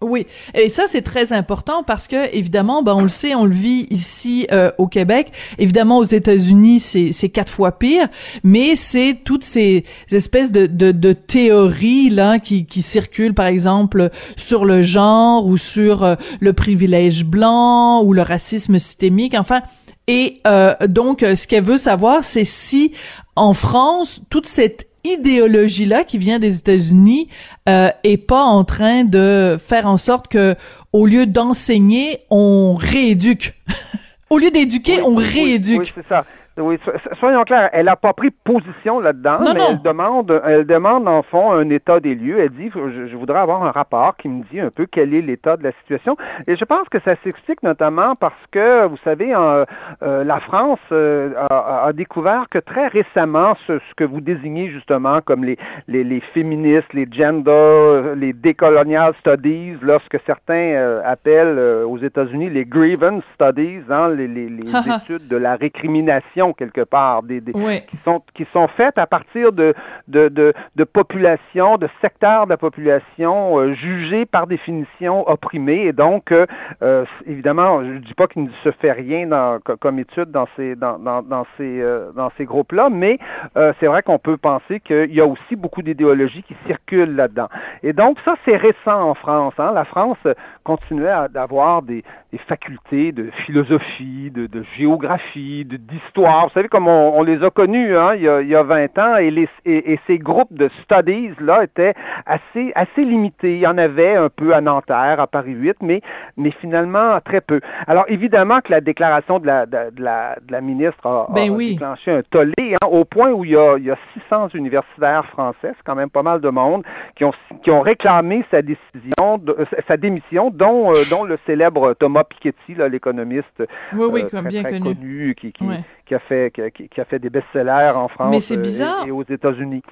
Oui, 0.00 0.28
et 0.54 0.68
ça 0.68 0.84
c'est 0.86 1.02
très 1.02 1.32
important 1.32 1.82
parce 1.82 2.06
que 2.06 2.32
évidemment, 2.32 2.84
ben 2.84 2.94
on 2.94 3.02
le 3.02 3.08
sait, 3.08 3.34
on 3.34 3.44
le 3.44 3.54
vit 3.54 3.88
ici 3.90 4.46
euh, 4.52 4.70
au 4.78 4.86
Québec. 4.86 5.32
Évidemment, 5.58 5.98
aux 5.98 6.04
États-Unis, 6.04 6.78
c'est 6.78 7.28
quatre 7.30 7.52
fois 7.52 7.72
pire, 7.72 8.06
mais 8.44 8.76
c'est 8.76 9.18
toutes 9.24 9.42
ces 9.42 9.82
espèces 10.12 10.52
de, 10.52 11.12
théories 11.12 12.10
là 12.10 12.38
qui 12.38 12.82
circulent, 12.82 13.34
par 13.34 13.46
exemple 13.46 14.10
sur 14.36 14.64
le 14.64 14.82
genre 14.82 15.44
ou 15.46 15.56
sur 15.56 16.04
euh, 16.04 16.14
le 16.38 16.52
privilège 16.52 17.24
blanc 17.24 18.04
ou 18.04 18.12
le 18.12 18.22
racisme 18.22 18.78
systémique. 18.78 19.34
Enfin, 19.36 19.62
et 20.06 20.40
donc, 20.88 21.20
ce 21.20 21.46
qu'elle 21.46 21.64
veut 21.64 21.76
savoir, 21.76 22.24
c'est 22.24 22.46
si 22.46 22.94
en 23.36 23.52
France, 23.52 24.22
toute 24.30 24.46
cette 24.46 24.87
idéologie-là 25.04 26.04
qui 26.04 26.18
vient 26.18 26.38
des 26.38 26.58
États-Unis 26.58 27.28
euh, 27.68 27.90
est 28.04 28.16
pas 28.16 28.42
en 28.42 28.64
train 28.64 29.04
de 29.04 29.56
faire 29.60 29.86
en 29.86 29.96
sorte 29.96 30.28
que, 30.28 30.54
au 30.92 31.06
lieu 31.06 31.26
d'enseigner, 31.26 32.20
on 32.30 32.74
rééduque. 32.74 33.54
au 34.30 34.38
lieu 34.38 34.50
d'éduquer, 34.50 35.02
on 35.02 35.14
rééduque. 35.14 35.80
Oui, 35.80 35.92
c'est 35.94 36.08
ça. 36.08 36.24
Oui, 36.58 36.78
soyons 37.18 37.44
clairs, 37.44 37.70
elle 37.72 37.86
n'a 37.86 37.96
pas 37.96 38.12
pris 38.12 38.30
position 38.30 39.00
là-dedans, 39.00 39.38
mais 39.54 39.60
elle 39.70 39.82
demande, 39.82 40.40
elle 40.44 40.66
demande 40.66 41.06
en 41.06 41.22
fond 41.22 41.52
un 41.52 41.68
état 41.70 42.00
des 42.00 42.14
lieux. 42.14 42.38
Elle 42.40 42.50
dit, 42.50 42.70
je, 42.74 43.16
voudrais 43.16 43.38
avoir 43.38 43.62
un 43.62 43.70
rapport 43.70 44.16
qui 44.16 44.28
me 44.28 44.42
dit 44.50 44.60
un 44.60 44.70
peu 44.70 44.86
quel 44.90 45.14
est 45.14 45.20
l'état 45.20 45.56
de 45.56 45.62
la 45.62 45.72
situation. 45.72 46.16
Et 46.46 46.56
je 46.56 46.64
pense 46.64 46.88
que 46.88 46.98
ça 47.00 47.14
s'explique 47.22 47.62
notamment 47.62 48.14
parce 48.20 48.34
que, 48.50 48.86
vous 48.86 48.96
savez, 49.04 49.32
euh, 49.34 49.64
la 50.00 50.40
France 50.40 50.80
euh, 50.92 51.32
a, 51.50 51.92
découvert 51.92 52.46
que 52.50 52.58
très 52.58 52.88
récemment, 52.88 53.54
ce, 53.66 53.78
ce, 53.78 53.94
que 53.96 54.04
vous 54.04 54.20
désignez 54.20 54.70
justement 54.70 55.20
comme 55.20 55.44
les, 55.44 55.58
les, 55.86 56.04
les, 56.04 56.20
féministes, 56.20 56.92
les 56.92 57.06
gender, 57.10 58.14
les 58.16 58.32
décolonial 58.32 59.14
studies, 59.20 59.76
lorsque 59.80 60.18
certains 60.26 60.72
euh, 60.74 61.02
appellent 61.04 61.84
aux 61.86 61.98
États-Unis 61.98 62.50
les 62.50 62.64
grievance 62.64 63.22
studies, 63.34 63.80
hein, 63.90 64.08
les, 64.08 64.26
les, 64.26 64.48
les 64.48 64.70
études 65.02 65.28
de 65.28 65.36
la 65.36 65.56
récrimination 65.56 66.47
quelque 66.52 66.82
part, 66.82 67.22
des, 67.22 67.42
qui 67.88 67.96
sont 67.98 68.22
qui 68.34 68.46
sont 68.52 68.68
faites 68.68 68.98
à 68.98 69.06
partir 69.06 69.52
de 69.52 69.74
de, 70.06 70.28
de, 70.28 70.52
de 70.76 70.84
populations, 70.84 71.78
de 71.78 71.88
secteurs 72.00 72.44
de 72.44 72.50
la 72.50 72.56
population 72.56 73.58
euh, 73.58 73.72
jugés 73.74 74.26
par 74.26 74.46
définition 74.46 75.28
opprimés. 75.28 75.86
Et 75.86 75.92
donc, 75.92 76.32
euh, 76.32 76.46
euh, 76.82 77.04
évidemment, 77.26 77.84
je 77.84 77.90
ne 77.90 77.98
dis 77.98 78.14
pas 78.14 78.26
qu'il 78.26 78.44
ne 78.44 78.50
se 78.64 78.70
fait 78.70 78.92
rien 78.92 79.26
dans, 79.26 79.58
comme 79.80 79.98
étude 79.98 80.30
dans 80.30 80.46
ces 80.56 80.76
dans, 80.76 80.98
dans, 80.98 81.22
dans 81.22 81.46
ces 81.56 81.82
dans 82.14 82.30
ces 82.36 82.44
groupes-là, 82.44 82.88
mais 82.90 83.18
c'est 83.54 83.86
vrai 83.86 84.02
qu'on 84.02 84.18
peut 84.18 84.36
penser 84.36 84.80
qu'il 84.80 85.14
y 85.14 85.20
a 85.20 85.26
aussi 85.26 85.56
beaucoup 85.56 85.82
d'idéologies 85.82 86.42
qui 86.42 86.54
circulent 86.66 87.16
là-dedans. 87.16 87.48
Et 87.82 87.92
donc, 87.92 88.18
ça, 88.24 88.34
c'est 88.44 88.56
récent 88.56 89.10
en 89.10 89.14
France. 89.14 89.54
Hein. 89.58 89.72
La 89.74 89.84
France 89.84 90.18
continuait 90.64 91.08
à 91.08 91.28
avoir 91.34 91.82
des, 91.82 92.04
des 92.32 92.38
facultés 92.38 93.12
de 93.12 93.30
philosophie, 93.46 94.30
de, 94.30 94.46
de 94.46 94.62
géographie, 94.76 95.64
d'histoire 95.64 96.37
vous 96.44 96.50
savez, 96.50 96.68
comme 96.68 96.88
on, 96.88 97.22
les 97.22 97.42
a 97.42 97.50
connus 97.50 97.96
hein, 97.96 98.14
il, 98.14 98.22
y 98.22 98.28
a, 98.28 98.40
il, 98.40 98.48
y 98.48 98.54
a, 98.54 98.62
20 98.62 98.98
ans, 98.98 99.16
et, 99.16 99.30
les, 99.30 99.48
et, 99.64 99.98
ces 100.06 100.18
groupes 100.18 100.52
de 100.52 100.68
studies 100.82 101.30
là 101.40 101.64
étaient 101.64 101.94
assez, 102.26 102.72
assez 102.74 103.04
limités. 103.04 103.54
Il 103.54 103.60
y 103.60 103.66
en 103.66 103.78
avait 103.78 104.16
un 104.16 104.28
peu 104.28 104.54
à 104.54 104.60
Nanterre, 104.60 105.20
à 105.20 105.26
Paris 105.26 105.52
8, 105.52 105.78
mais, 105.82 106.00
mais 106.36 106.50
finalement 106.50 107.18
très 107.24 107.40
peu. 107.40 107.60
Alors 107.86 108.04
évidemment 108.08 108.60
que 108.60 108.70
la 108.70 108.80
déclaration 108.80 109.38
de 109.38 109.46
la, 109.46 109.66
de, 109.66 109.90
la, 109.98 110.36
de 110.42 110.52
la 110.52 110.60
ministre 110.60 111.06
a, 111.06 111.26
ben 111.32 111.56
déclenché 111.56 112.12
un 112.12 112.22
tollé, 112.22 112.54
hein, 112.58 112.86
au 112.90 113.04
point 113.04 113.30
où 113.30 113.44
il 113.44 113.52
y, 113.52 113.56
a, 113.56 113.76
il 113.78 113.84
y 113.84 113.90
a 113.90 113.96
600 114.28 114.48
universitaires 114.54 115.24
français, 115.26 115.72
c'est 115.76 115.84
quand 115.84 115.94
même 115.94 116.10
pas 116.10 116.22
mal 116.22 116.40
de 116.40 116.48
monde, 116.50 116.84
qui 117.16 117.24
ont, 117.24 117.32
qui 117.62 117.70
ont 117.70 117.80
réclamé 117.80 118.44
sa 118.50 118.62
décision, 118.62 119.38
de, 119.38 119.56
sa 119.86 119.96
démission, 119.96 120.50
dont, 120.50 120.92
euh, 120.92 121.02
dont 121.10 121.24
le 121.24 121.38
célèbre 121.46 121.94
Thomas 121.94 122.24
Piketty, 122.24 122.76
l'économiste 122.90 123.62
oui, 123.94 124.06
oui, 124.10 124.22
euh, 124.22 124.28
très, 124.28 124.62
très 124.62 124.80
connu, 124.80 125.34
qui, 125.38 125.52
qui, 125.52 125.64
qui 126.08 126.14
a 126.14 126.18
fait 126.18 126.52
qui, 126.74 127.00
a 127.00 127.04
fait 127.04 127.18
des 127.18 127.28
best-sellers 127.28 127.92
en 127.94 128.08
France 128.08 128.50
euh, 128.50 129.06
et, 129.06 129.10
aux 129.10 129.22
États-Unis. 129.22 129.82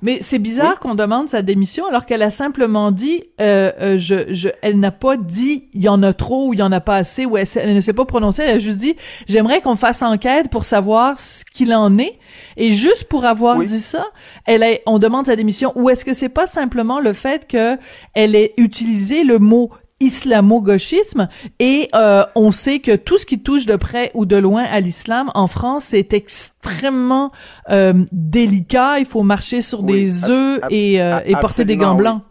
Mais 0.00 0.18
c'est 0.22 0.38
bizarre 0.38 0.80
qu'on 0.80 0.94
demande 0.94 1.28
sa 1.28 1.42
démission 1.42 1.86
alors 1.86 2.06
qu'elle 2.06 2.22
a 2.22 2.30
simplement 2.30 2.90
dit, 2.90 3.24
euh, 3.40 3.70
euh, 3.80 3.98
je, 3.98 4.32
je, 4.32 4.48
elle 4.62 4.80
n'a 4.80 4.90
pas 4.90 5.16
dit 5.16 5.68
il 5.74 5.82
y 5.82 5.88
en 5.88 6.02
a 6.02 6.14
trop 6.14 6.48
ou 6.48 6.54
il 6.54 6.60
y 6.60 6.62
en 6.62 6.72
a 6.72 6.80
pas 6.80 6.96
assez 6.96 7.26
ou 7.26 7.36
elle, 7.36 7.46
ne 7.74 7.80
s'est 7.82 7.92
pas 7.92 8.06
prononcée. 8.06 8.42
Elle 8.42 8.56
a 8.56 8.58
juste 8.58 8.78
dit 8.78 8.96
j'aimerais 9.28 9.60
qu'on 9.60 9.76
fasse 9.76 10.02
enquête 10.02 10.50
pour 10.50 10.64
savoir 10.64 11.18
ce 11.20 11.44
qu'il 11.44 11.74
en 11.74 11.98
est. 11.98 12.18
Et 12.56 12.72
juste 12.72 13.04
pour 13.04 13.26
avoir 13.26 13.60
dit 13.60 13.80
ça, 13.80 14.06
elle 14.46 14.62
a, 14.62 14.68
on 14.86 14.98
demande 14.98 15.26
sa 15.26 15.36
démission. 15.36 15.72
Ou 15.74 15.90
est-ce 15.90 16.04
que 16.04 16.14
c'est 16.14 16.30
pas 16.30 16.46
simplement 16.46 16.98
le 16.98 17.12
fait 17.12 17.46
que 17.46 17.76
elle 18.14 18.34
ait 18.34 18.54
utilisé 18.56 19.22
le 19.22 19.38
mot 19.38 19.70
islamo-gauchisme. 20.00 21.28
Et 21.58 21.88
euh, 21.94 22.24
on 22.34 22.50
sait 22.50 22.78
que 22.78 22.96
tout 22.96 23.18
ce 23.18 23.26
qui 23.26 23.42
touche 23.42 23.66
de 23.66 23.76
près 23.76 24.10
ou 24.14 24.26
de 24.26 24.36
loin 24.36 24.64
à 24.64 24.80
l'islam 24.80 25.30
en 25.34 25.46
France 25.46 25.84
c'est 25.84 26.12
extrêmement 26.12 27.32
euh, 27.70 27.92
délicat. 28.12 28.98
Il 28.98 29.06
faut 29.06 29.22
marcher 29.22 29.60
sur 29.60 29.82
des 29.82 30.28
œufs 30.30 30.60
et, 30.70 31.02
euh, 31.02 31.20
et, 31.24 31.34
porter 31.36 31.64
des 31.64 31.76
gants 31.76 31.94
blancs. 31.94 32.22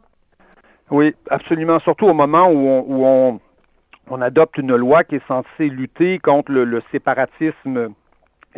oui. 0.92 1.14
absolument. 1.30 1.80
Surtout 1.80 2.06
au 2.06 2.14
moment 2.14 2.48
où 2.50 2.68
on, 2.68 2.86
où 2.88 3.06
on, 3.06 3.40
on 4.10 4.22
adopte 4.22 4.58
une 4.58 4.76
loi 4.76 5.04
qui 5.04 5.16
est 5.16 5.28
censée 5.28 5.70
lutter 5.70 6.20
contre 6.20 6.52
le, 6.52 6.64
le 6.64 6.82
séparatisme 6.92 7.90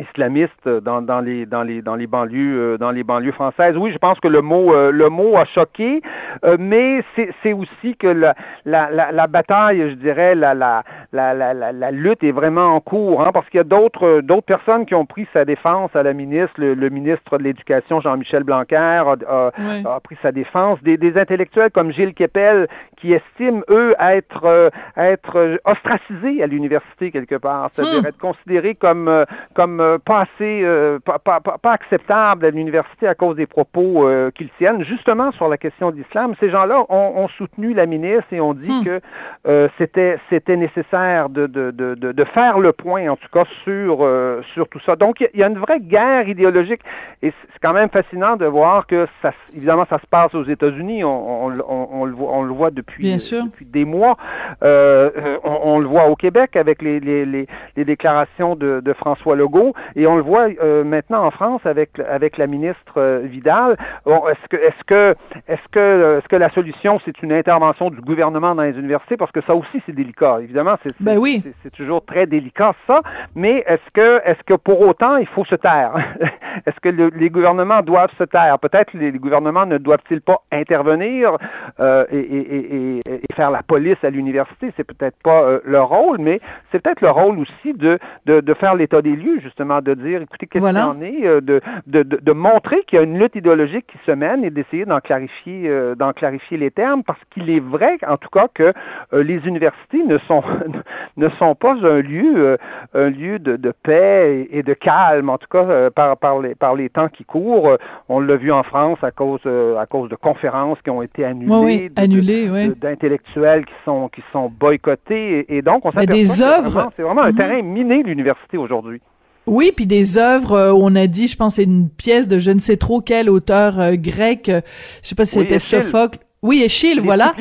islamistes 0.00 0.68
dans, 0.68 1.02
dans, 1.02 1.20
les 1.20 1.46
dans 1.46 1.62
les 1.62 1.82
dans 1.82 1.94
les 1.94 2.06
banlieues 2.06 2.74
euh, 2.74 2.78
dans 2.78 2.90
les 2.90 3.04
banlieues 3.04 3.32
françaises. 3.32 3.76
Oui, 3.76 3.92
je 3.92 3.98
pense 3.98 4.18
que 4.20 4.28
le 4.28 4.40
mot 4.40 4.74
euh, 4.74 4.90
le 4.90 5.08
mot 5.08 5.36
a 5.36 5.44
choqué, 5.44 6.02
euh, 6.44 6.56
mais 6.58 7.04
c'est 7.42 7.52
aussi 7.52 7.96
que 7.96 8.06
la, 8.06 8.34
la, 8.64 8.90
la, 8.90 9.12
la, 9.12 9.26
bataille, 9.26 9.90
je 9.90 9.94
dirais, 9.94 10.34
la, 10.34 10.54
la, 10.54 10.82
la, 11.12 11.34
la, 11.34 11.72
la 11.72 11.90
lutte 11.90 12.24
est 12.24 12.32
vraiment 12.32 12.74
en 12.74 12.80
cours, 12.80 13.22
hein, 13.22 13.30
parce 13.32 13.48
qu'il 13.48 13.58
y 13.58 13.60
a 13.60 13.64
d'autres 13.64 14.20
d'autres 14.22 14.46
personnes 14.46 14.86
qui 14.86 14.94
ont 14.94 15.06
pris 15.06 15.26
sa 15.32 15.44
défense 15.44 15.94
à 15.94 16.02
la 16.02 16.12
ministre, 16.12 16.54
le, 16.58 16.88
ministre 16.88 17.38
de 17.38 17.44
l'Éducation 17.44 18.00
Jean-Michel 18.00 18.44
Blanquer 18.44 18.76
a, 18.76 19.50
a, 19.84 20.00
pris 20.00 20.16
sa 20.22 20.32
défense, 20.32 20.82
des, 20.82 20.96
des 20.96 21.18
intellectuels 21.18 21.70
comme 21.70 21.92
Gilles 21.92 22.14
Kepel 22.14 22.68
qui 22.96 23.12
estiment 23.12 23.62
eux 23.68 23.94
être 23.98 24.70
être 24.96 25.60
ostracisés 25.64 26.42
à 26.42 26.46
l'université 26.46 27.10
quelque 27.10 27.36
part, 27.36 27.70
c'est-à-dire 27.72 28.02
hmm. 28.02 28.06
être 28.06 28.18
considérés 28.18 28.74
comme 28.74 29.24
comme 29.54 29.89
euh, 29.90 29.98
pas 29.98 30.20
assez, 30.20 30.62
euh, 30.62 30.98
pas, 30.98 31.18
pas, 31.18 31.40
pas, 31.40 31.72
acceptable 31.72 32.46
à 32.46 32.50
l'université 32.50 33.06
à 33.06 33.14
cause 33.14 33.36
des 33.36 33.46
propos 33.46 34.06
euh, 34.06 34.30
qu'ils 34.30 34.50
tiennent, 34.58 34.82
justement 34.84 35.32
sur 35.32 35.48
la 35.48 35.56
question 35.56 35.90
de 35.90 35.96
l'islam. 35.96 36.34
Ces 36.40 36.50
gens-là 36.50 36.84
ont, 36.88 37.12
ont, 37.16 37.28
soutenu 37.28 37.74
la 37.74 37.86
ministre 37.86 38.32
et 38.32 38.40
ont 38.40 38.54
dit 38.54 38.70
hmm. 38.70 38.84
que 38.84 39.70
c'était 39.78 40.18
c'était 40.28 40.56
nécessaire 40.56 41.28
de, 41.28 41.46
de, 41.46 41.70
de, 41.70 41.94
de, 41.94 42.24
faire 42.24 42.58
le 42.58 42.72
point, 42.72 43.08
en 43.08 43.16
tout 43.16 43.28
cas, 43.32 43.44
sur, 43.64 44.06
sur 44.54 44.68
tout 44.68 44.80
ça. 44.80 44.96
Donc, 44.96 45.20
il 45.20 45.40
y 45.40 45.42
a 45.42 45.46
une 45.46 45.58
vraie 45.58 45.80
guerre 45.80 46.28
idéologique 46.28 46.80
et 47.22 47.32
c'est 47.52 47.58
quand 47.62 47.72
même 47.72 47.88
fascinant 47.88 48.36
de 48.36 48.46
voir 48.46 48.86
que, 48.86 49.06
ça, 49.22 49.32
évidemment, 49.54 49.86
ça 49.88 49.98
se 49.98 50.06
passe 50.06 50.34
aux 50.34 50.44
États-Unis. 50.44 51.04
On, 51.04 51.46
on, 51.46 51.88
on, 51.92 52.04
le 52.04 52.12
voit, 52.12 52.32
on 52.32 52.42
le 52.42 52.52
voit 52.52 52.70
depuis, 52.70 53.12
depuis 53.12 53.64
des 53.64 53.84
mois. 53.84 54.16
on, 54.62 55.78
le 55.78 55.86
voit 55.86 56.06
au 56.08 56.16
Québec 56.16 56.56
avec 56.56 56.82
les, 56.82 57.00
les, 57.00 57.24
les, 57.24 57.46
les 57.76 57.84
déclarations 57.84 58.56
de, 58.56 58.80
de 58.80 58.92
François 58.92 59.36
Legault. 59.36 59.69
Et 59.96 60.06
on 60.06 60.16
le 60.16 60.22
voit 60.22 60.48
euh, 60.62 60.84
maintenant 60.84 61.24
en 61.24 61.30
France 61.30 61.60
avec 61.64 61.98
avec 61.98 62.36
la 62.38 62.46
ministre 62.46 62.94
euh, 62.96 63.20
Vidal. 63.24 63.76
Bon, 64.04 64.22
est-ce 64.28 64.48
que 64.48 64.56
est-ce 64.56 64.84
que 64.86 65.14
est-ce 65.48 65.68
que 65.70 65.78
euh, 65.78 66.18
est-ce 66.18 66.28
que 66.28 66.36
la 66.36 66.50
solution 66.50 67.00
c'est 67.04 67.22
une 67.22 67.32
intervention 67.32 67.90
du 67.90 68.00
gouvernement 68.00 68.54
dans 68.54 68.62
les 68.62 68.78
universités? 68.78 69.16
Parce 69.16 69.32
que 69.32 69.40
ça 69.42 69.54
aussi 69.54 69.82
c'est 69.86 69.94
délicat. 69.94 70.38
Évidemment, 70.42 70.76
c'est 70.82 70.94
ben 71.00 71.18
oui. 71.18 71.42
c'est 71.62 71.72
toujours 71.72 72.04
très 72.04 72.26
délicat 72.26 72.74
ça. 72.86 73.02
Mais 73.34 73.64
est-ce 73.66 73.90
que 73.92 74.20
est-ce 74.24 74.42
que 74.44 74.54
pour 74.54 74.80
autant 74.80 75.16
il 75.16 75.26
faut 75.26 75.44
se 75.44 75.54
taire? 75.54 75.94
Est-ce 76.66 76.80
que 76.80 76.88
les 76.88 77.30
gouvernements 77.30 77.80
doivent 77.80 78.12
se 78.18 78.24
taire? 78.24 78.58
Peut-être 78.58 78.92
les, 78.94 79.12
gouvernements 79.12 79.66
ne 79.66 79.78
doivent-ils 79.78 80.20
pas 80.20 80.42
intervenir 80.50 81.36
et, 81.80 82.18
et, 82.18 82.96
et, 82.96 83.00
et, 83.06 83.20
faire 83.34 83.52
la 83.52 83.62
police 83.62 84.02
à 84.02 84.10
l'université? 84.10 84.72
C'est 84.76 84.84
peut-être 84.84 85.16
pas 85.22 85.60
leur 85.64 85.88
rôle, 85.88 86.18
mais 86.18 86.40
c'est 86.70 86.82
peut-être 86.82 87.02
le 87.02 87.10
rôle 87.10 87.38
aussi 87.38 87.72
de 87.72 88.00
de, 88.26 88.40
de 88.40 88.54
faire 88.54 88.74
l'état 88.74 89.00
des 89.00 89.14
lieux 89.14 89.38
justement 89.40 89.59
justement, 89.60 89.80
de 89.82 89.94
dire, 89.94 90.22
écoutez, 90.22 90.46
qu'est-ce 90.46 90.60
Voilà. 90.62 90.80
qu'il 90.82 90.90
en 90.90 91.02
est, 91.02 91.26
euh, 91.26 91.40
de, 91.40 91.60
de, 91.86 92.02
de, 92.02 92.16
de 92.16 92.32
montrer 92.32 92.82
qu'il 92.86 92.96
y 92.96 93.00
a 93.00 93.04
une 93.04 93.18
lutte 93.18 93.36
idéologique 93.36 93.86
qui 93.86 93.98
se 94.06 94.12
mène 94.12 94.42
et 94.44 94.50
d'essayer 94.50 94.84
d'en 94.86 95.00
clarifier, 95.00 95.68
euh, 95.68 95.94
d'en 95.94 96.12
clarifier 96.12 96.56
les 96.56 96.70
termes, 96.70 97.02
parce 97.02 97.18
qu'il 97.30 97.50
est 97.50 97.60
vrai, 97.60 97.98
en 98.08 98.16
tout 98.16 98.30
cas, 98.30 98.46
que 98.52 98.72
euh, 99.12 99.22
les 99.22 99.46
universités 99.46 100.02
ne 100.04 100.16
sont 100.18 100.42
ne 101.16 101.28
sont 101.30 101.54
pas 101.54 101.74
un 101.74 102.00
lieu 102.00 102.32
euh, 102.36 102.56
un 102.94 103.10
lieu 103.10 103.38
de, 103.38 103.56
de 103.56 103.72
paix 103.82 104.48
et, 104.50 104.62
de 104.62 104.72
calme, 104.74 105.28
en 105.28 105.36
tout 105.38 105.48
cas 105.50 105.90
par 105.90 106.16
par 106.16 106.40
les 106.40 106.54
par 106.54 106.74
les 106.74 106.88
temps 106.88 107.08
qui 107.08 107.24
courent. 107.24 107.76
On 108.08 108.20
l'a 108.20 108.36
vu 108.36 108.50
en 108.52 108.62
France 108.62 108.98
à 109.02 109.10
cause 109.10 109.40
euh, 109.46 109.76
à 109.78 109.86
cause 109.86 110.08
de 110.08 110.16
conférences 110.16 110.80
qui 110.82 110.90
ont 110.90 111.02
été 111.02 111.24
annulées, 111.24 111.50
Oui, 111.52 111.90
oui, 111.96 112.48
oui. 112.50 112.72
d'intellectuels 112.80 113.64
qui 113.66 113.74
sont 113.84 114.08
qui 114.08 114.22
sont 114.32 114.48
boycottés 114.48 115.40
et, 115.40 115.56
et 115.58 115.62
donc 115.62 115.84
on 115.84 115.90
Ben, 115.90 116.00
s'aperçoit 116.00 116.62
des 116.62 116.70
que 116.88 116.92
c'est 116.96 117.02
vraiment- 117.02 117.22
un 117.22 117.32
terrain 117.32 117.62
miné 117.62 118.02
l'université 118.02 118.56
aujourd'hui. 118.56 119.00
Oui, 119.46 119.72
puis 119.74 119.86
des 119.86 120.18
œuvres, 120.18 120.52
euh, 120.52 120.72
on 120.72 120.94
a 120.94 121.06
dit, 121.06 121.26
je 121.28 121.36
pense, 121.36 121.54
c'est 121.56 121.64
une 121.64 121.88
pièce 121.88 122.28
de 122.28 122.38
je 122.38 122.50
ne 122.50 122.58
sais 122.60 122.76
trop 122.76 123.00
quel 123.00 123.28
auteur 123.28 123.80
euh, 123.80 123.94
grec, 123.96 124.48
euh, 124.48 124.60
je 125.02 125.08
sais 125.08 125.14
pas 125.14 125.24
si 125.26 125.38
Oui, 125.38 125.44
c'était. 125.44 125.58
Sophocle. 125.58 126.18
Oui, 126.42 126.62
Échille, 126.62 126.94
Les 126.94 127.00
voilà. 127.00 127.32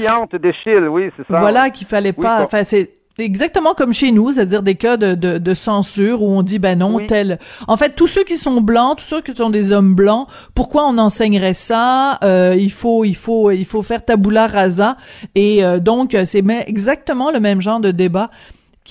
d'Échille, 0.41 0.87
oui, 0.89 1.09
c'est 1.15 1.25
ça. 1.31 1.39
Voilà, 1.39 1.69
qu'il 1.69 1.87
fallait 1.87 2.13
Oui, 2.17 2.21
pas. 2.23 2.43
Enfin, 2.43 2.63
c'est 2.65 2.91
exactement 3.17 3.73
comme 3.73 3.93
chez 3.93 4.11
nous, 4.11 4.33
c'est-à-dire 4.33 4.61
des 4.63 4.75
cas 4.75 4.97
de, 4.97 5.13
de, 5.13 5.37
de 5.37 5.53
censure 5.53 6.21
où 6.21 6.29
on 6.29 6.41
dit 6.41 6.59
ben 6.59 6.79
non 6.79 6.95
Oui. 6.95 7.07
tel. 7.07 7.39
En 7.67 7.77
fait, 7.77 7.95
tous 7.95 8.07
ceux 8.07 8.23
qui 8.23 8.35
sont 8.37 8.59
blancs, 8.61 8.97
tous 8.97 9.03
ceux 9.05 9.21
qui 9.21 9.35
sont 9.35 9.49
des 9.49 9.71
hommes 9.71 9.93
blancs, 9.95 10.27
pourquoi 10.55 10.85
on 10.87 10.97
enseignerait 10.97 11.53
ça? 11.53 12.17
Euh, 12.23 12.55
Il 12.57 12.71
faut, 12.71 13.05
il 13.05 13.15
faut, 13.15 13.51
il 13.51 13.65
faut 13.65 13.83
faire 13.83 14.03
tabula 14.03 14.47
rasa. 14.47 14.97
Et 15.35 15.63
euh, 15.63 15.79
donc, 15.79 16.15
c'est 16.25 16.43
exactement 16.67 17.31
le 17.31 17.39
même 17.39 17.61
genre 17.61 17.79
de 17.79 17.91
débat 17.91 18.31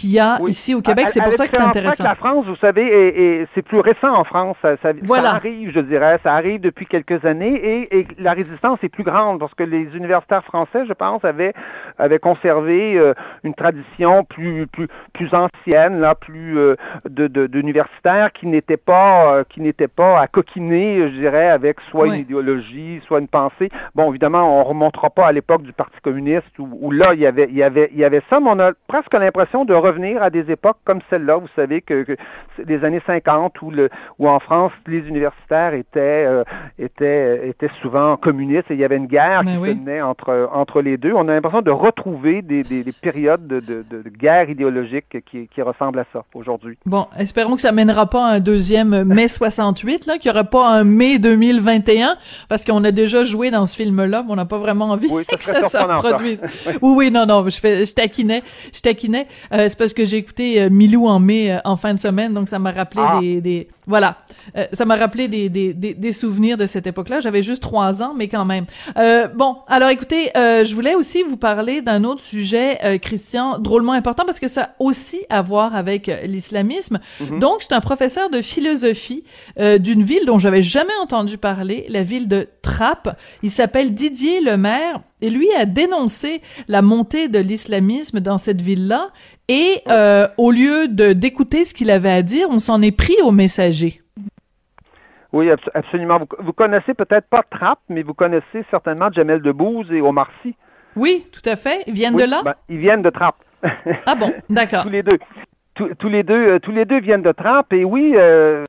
qu'il 0.01 0.11
y 0.11 0.19
a 0.19 0.39
Oui. 0.41 0.51
ici 0.51 0.75
au 0.75 0.81
Québec. 0.81 1.11
C'est 1.11 1.23
pour 1.23 1.33
ça 1.33 1.47
que 1.47 1.53
c'est 1.53 1.61
intéressant. 1.61 2.05
La 2.05 2.15
France, 2.15 2.47
vous 2.47 2.57
savez, 2.57 2.87
et, 2.87 3.47
c'est 3.55 3.63
plus 3.63 3.81
récent 3.81 4.13
en 4.15 4.25
France. 4.25 4.57
Ça, 4.63 4.77
ça- 4.83 4.93
ça 4.93 4.99
Voilà. 5.03 5.31
arrive, 5.35 5.71
je 5.73 5.81
dirais, 5.81 6.19
ça 6.23 6.35
arrive 6.35 6.61
depuis 6.61 6.87
quelques 6.87 7.25
années, 7.25 7.55
et, 7.55 7.99
et 8.01 8.07
la 8.19 8.33
résistance 8.33 8.79
est 8.83 8.89
plus 8.89 9.05
grande 9.05 9.39
parce 9.41 9.55
que 9.55 9.65
les 9.65 9.97
universitaires 9.97 10.45
français, 10.45 10.85
je 10.87 10.93
pense, 10.93 11.25
avaient, 11.25 11.55
avaient 11.99 12.19
conservé 12.19 12.99
euh, 12.99 13.15
une 13.45 13.55
tradition 13.55 14.25
plus 14.25 14.67
plus 14.67 14.89
plus 15.13 15.31
ancienne, 15.35 16.01
là, 16.01 16.15
plus 16.15 16.59
euh, 16.59 16.77
de 17.09 17.27
de- 17.27 17.47
d'universitaires 17.47 18.31
qui 18.33 18.47
n'était 18.47 18.77
pas 18.77 19.35
euh, 19.35 19.45
qui 19.49 19.61
pas 19.95 20.21
à 20.21 20.27
coquiner, 20.27 21.03
je 21.11 21.15
dirais, 21.21 21.49
avec 21.49 21.81
soit 21.91 22.07
une 22.09 22.15
idéologie, 22.15 23.01
soit 23.07 23.19
une 23.21 23.29
pensée. 23.29 23.69
Bon, 23.95 24.11
évidemment, 24.11 24.61
on 24.61 24.65
remontera 24.65 25.11
pas 25.11 25.27
à 25.27 25.33
l'époque 25.33 25.63
du 25.63 25.73
Parti 25.73 25.97
communiste 26.03 26.59
où, 26.59 26.69
où 26.81 26.91
là 26.91 27.15
il 27.15 27.21
y 27.21 27.27
avait 27.27 27.47
il 27.51 27.57
y 27.57 27.63
avait 27.63 27.91
il 27.93 27.99
y 27.99 28.05
avait 28.05 28.23
ça, 28.31 28.41
mais 28.41 28.51
on 28.51 28.59
a 28.61 28.73
presque 28.87 29.13
l'impression 29.15 29.65
de 29.65 29.75
revenir 29.88 30.22
à 30.22 30.31
des 30.31 30.51
époques 30.51 30.79
comme 30.85 31.01
celle-là. 31.11 31.37
Vous 31.37 31.48
savez 31.57 31.83
que, 31.83 32.03
que 32.03 32.85
années 32.85 33.03
50 33.07 33.61
où 33.62 33.70
le 33.70 33.88
où 34.18 34.29
en 34.29 34.38
France 34.40 34.72
les 34.87 35.01
universitaires 35.01 35.74
étaient 35.74 36.24
euh, 36.27 36.44
étaient 36.79 37.48
étaient 37.48 37.70
souvent 37.81 38.16
communistes 38.16 38.70
et 38.70 38.74
il 38.74 38.81
y 38.81 38.85
avait 38.85 38.96
une 38.96 39.07
guerre 39.07 39.42
Mais 39.44 39.53
qui 39.53 39.59
oui. 39.59 39.68
se 39.70 39.74
menait 39.74 40.03
entre 40.03 40.48
entre 40.53 40.81
les 40.83 40.96
deux. 40.96 41.12
On 41.14 41.29
a 41.29 41.35
l'impression 41.35 41.62
de 41.62 41.70
retrouver 41.70 42.42
des, 42.42 42.62
des, 42.62 42.83
des 42.85 42.92
périodes 42.92 43.46
de, 43.46 43.61
de, 43.61 44.09
guerre 44.09 44.51
idéologique 44.51 45.24
qui, 45.24 45.48
qui 45.48 45.62
ressemblent 45.62 45.98
à 45.98 46.07
ça 46.12 46.24
aujourd'hui. 46.35 46.79
Bon, 46.87 47.07
espérons 47.18 47.55
que 47.55 47.61
ça 47.61 47.72
mènera 47.72 48.07
pas 48.07 48.27
à 48.27 48.35
un 48.35 48.40
deuxième 48.40 49.05
mai 49.05 49.29
68, 49.29 50.07
là, 50.07 50.18
qu'il 50.18 50.31
y 50.31 50.35
aura 50.35 50.44
pas 50.44 50.68
un 50.68 50.85
mai 50.85 51.18
2021, 51.18 52.16
parce 52.48 52.64
qu'on 52.64 52.83
a 52.85 52.90
déjà 52.90 53.24
joué 53.24 53.51
dans 53.51 53.66
ce 53.66 53.77
film-là, 53.77 54.22
mais 54.24 54.33
on 54.33 54.37
n'a 54.37 54.44
pas 54.44 54.59
vraiment 54.59 54.87
envie 54.87 55.09
Oui, 55.11 55.24
ça 55.29 55.37
que 55.38 55.44
ça 55.44 55.68
se 55.68 55.79
reproduise. 55.79 56.44
oui, 56.83 56.94
oui, 56.96 57.11
non, 57.11 57.27
non, 57.27 57.48
je 57.48 57.59
fais, 57.59 57.85
je 57.87 57.94
taquinais, 57.94 58.42
je 58.72 58.81
taquinais. 58.81 59.27
Euh, 59.53 59.68
c'est 59.69 59.79
parce 59.79 59.93
que 59.93 60.05
j'ai 60.05 60.17
écouté 60.17 60.61
euh, 60.63 60.71
Milou 60.71 61.07
en 61.07 61.19
mai, 61.21 61.53
euh, 61.53 61.59
en 61.65 61.77
fin 61.77 61.95
de 61.95 61.99
semaine, 61.99 62.35
donc 62.35 62.49
ça 62.49 62.59
m'a 62.59 62.73
rappelé 62.73 63.03
Ah. 63.07 63.19
des, 63.21 63.41
des, 63.41 63.69
voilà, 63.87 64.17
Euh, 64.57 64.67
ça 64.73 64.85
m'a 64.85 64.97
rappelé 64.97 65.29
des, 65.29 65.49
des, 65.49 65.75
des, 65.75 65.95
des 65.95 66.13
souvenirs 66.13 66.57
de 66.57 66.67
cette 66.67 66.87
époque-là. 66.87 67.21
J'avais 67.21 67.43
juste 67.43 67.63
trois 67.63 68.03
ans, 68.03 68.15
mais 68.17 68.29
quand 68.29 68.45
même. 68.45 68.67
Bon, 69.35 69.57
alors 69.67 69.91
écoutez, 69.91 70.31
je 70.35 70.75
voulais 70.75 70.95
aussi 70.95 71.23
vous 71.23 71.37
parler 71.37 71.81
d'un 71.83 72.05
autre 72.05 72.23
sujet, 72.23 72.99
Christian, 73.01 73.59
drôlement 73.59 73.93
important 73.93 74.25
parce 74.25 74.41
que 74.41 74.49
ça 74.49 74.63
a 74.63 74.71
aussi 74.79 75.21
à 75.29 75.43
voir 75.43 75.75
avec 75.75 76.11
l'islamisme. 76.25 76.99
Donc, 77.41 77.59
c'est 77.61 77.75
un 77.75 77.81
professeur 77.81 78.31
de 78.31 78.41
philosophie 78.43 79.25
d'une 79.59 80.03
ville 80.03 80.25
dont 80.27 80.39
j'avais 80.39 80.63
jamais 80.63 80.95
entendu 81.03 81.39
parler, 81.39 81.87
la 81.89 82.03
ville 82.03 82.29
de 82.29 82.49
Trappes. 82.63 83.17
Il 83.43 83.51
s'appelle 83.51 83.95
Didier 83.95 84.41
Lemaire 84.41 85.01
et 85.21 85.31
lui 85.31 85.49
a 85.55 85.65
dénoncé 85.67 86.41
la 86.69 86.83
montée 86.83 87.29
de 87.29 87.39
l'islamisme 87.39 88.21
dans 88.21 88.39
cette 88.39 88.61
ville-là. 88.61 89.11
Et 89.49 89.83
euh, 89.89 90.29
au 90.37 90.51
lieu 90.51 90.89
de 90.89 91.13
d'écouter 91.13 91.65
ce 91.65 91.73
qu'il 91.75 91.91
avait 91.91 92.11
à 92.11 92.23
dire, 92.23 92.49
on 92.51 92.59
s'en 92.59 92.83
est 92.83 92.91
pris 92.93 93.17
au 93.23 93.31
messager. 93.31 94.03
Oui, 95.33 95.51
abs- 95.51 95.71
absolument. 95.75 96.19
Vous, 96.19 96.27
vous 96.39 96.53
connaissez 96.53 96.95
peut-être 96.95 97.29
pas 97.29 97.43
Trapp, 97.51 97.79
mais 97.89 98.03
vous 98.03 98.15
connaissez 98.15 98.65
certainement 98.71 99.11
Jamel 99.13 99.41
Debbouze 99.43 99.91
et 99.93 100.01
Omar 100.01 100.31
Sy. 100.43 100.55
Oui, 100.97 101.25
tout 101.33 101.47
à 101.49 101.57
fait. 101.57 101.83
Ils 101.87 101.95
viennent 101.95 102.15
Oui, 102.15 102.23
de 102.25 102.29
là? 102.31 102.43
ben, 102.45 102.55
ils 102.69 102.79
viennent 102.79 103.03
de 103.03 103.11
Trappes. 103.11 103.37
Ah 104.07 104.15
bon, 104.15 104.33
d'accord. 104.49 104.83
tous 104.85 104.91
les 104.91 105.03
deux. 105.03 105.19
Tous, 105.99 106.09
les 106.09 106.25
deux, 106.25 106.55
euh, 106.55 106.59
tous 106.59 106.73
les 106.73 106.85
deux 106.85 106.99
viennent 106.99 107.23
de 107.23 107.31
Trappes 107.31 107.73
et 107.73 107.85
oui, 107.85 108.14
euh, 108.17 108.64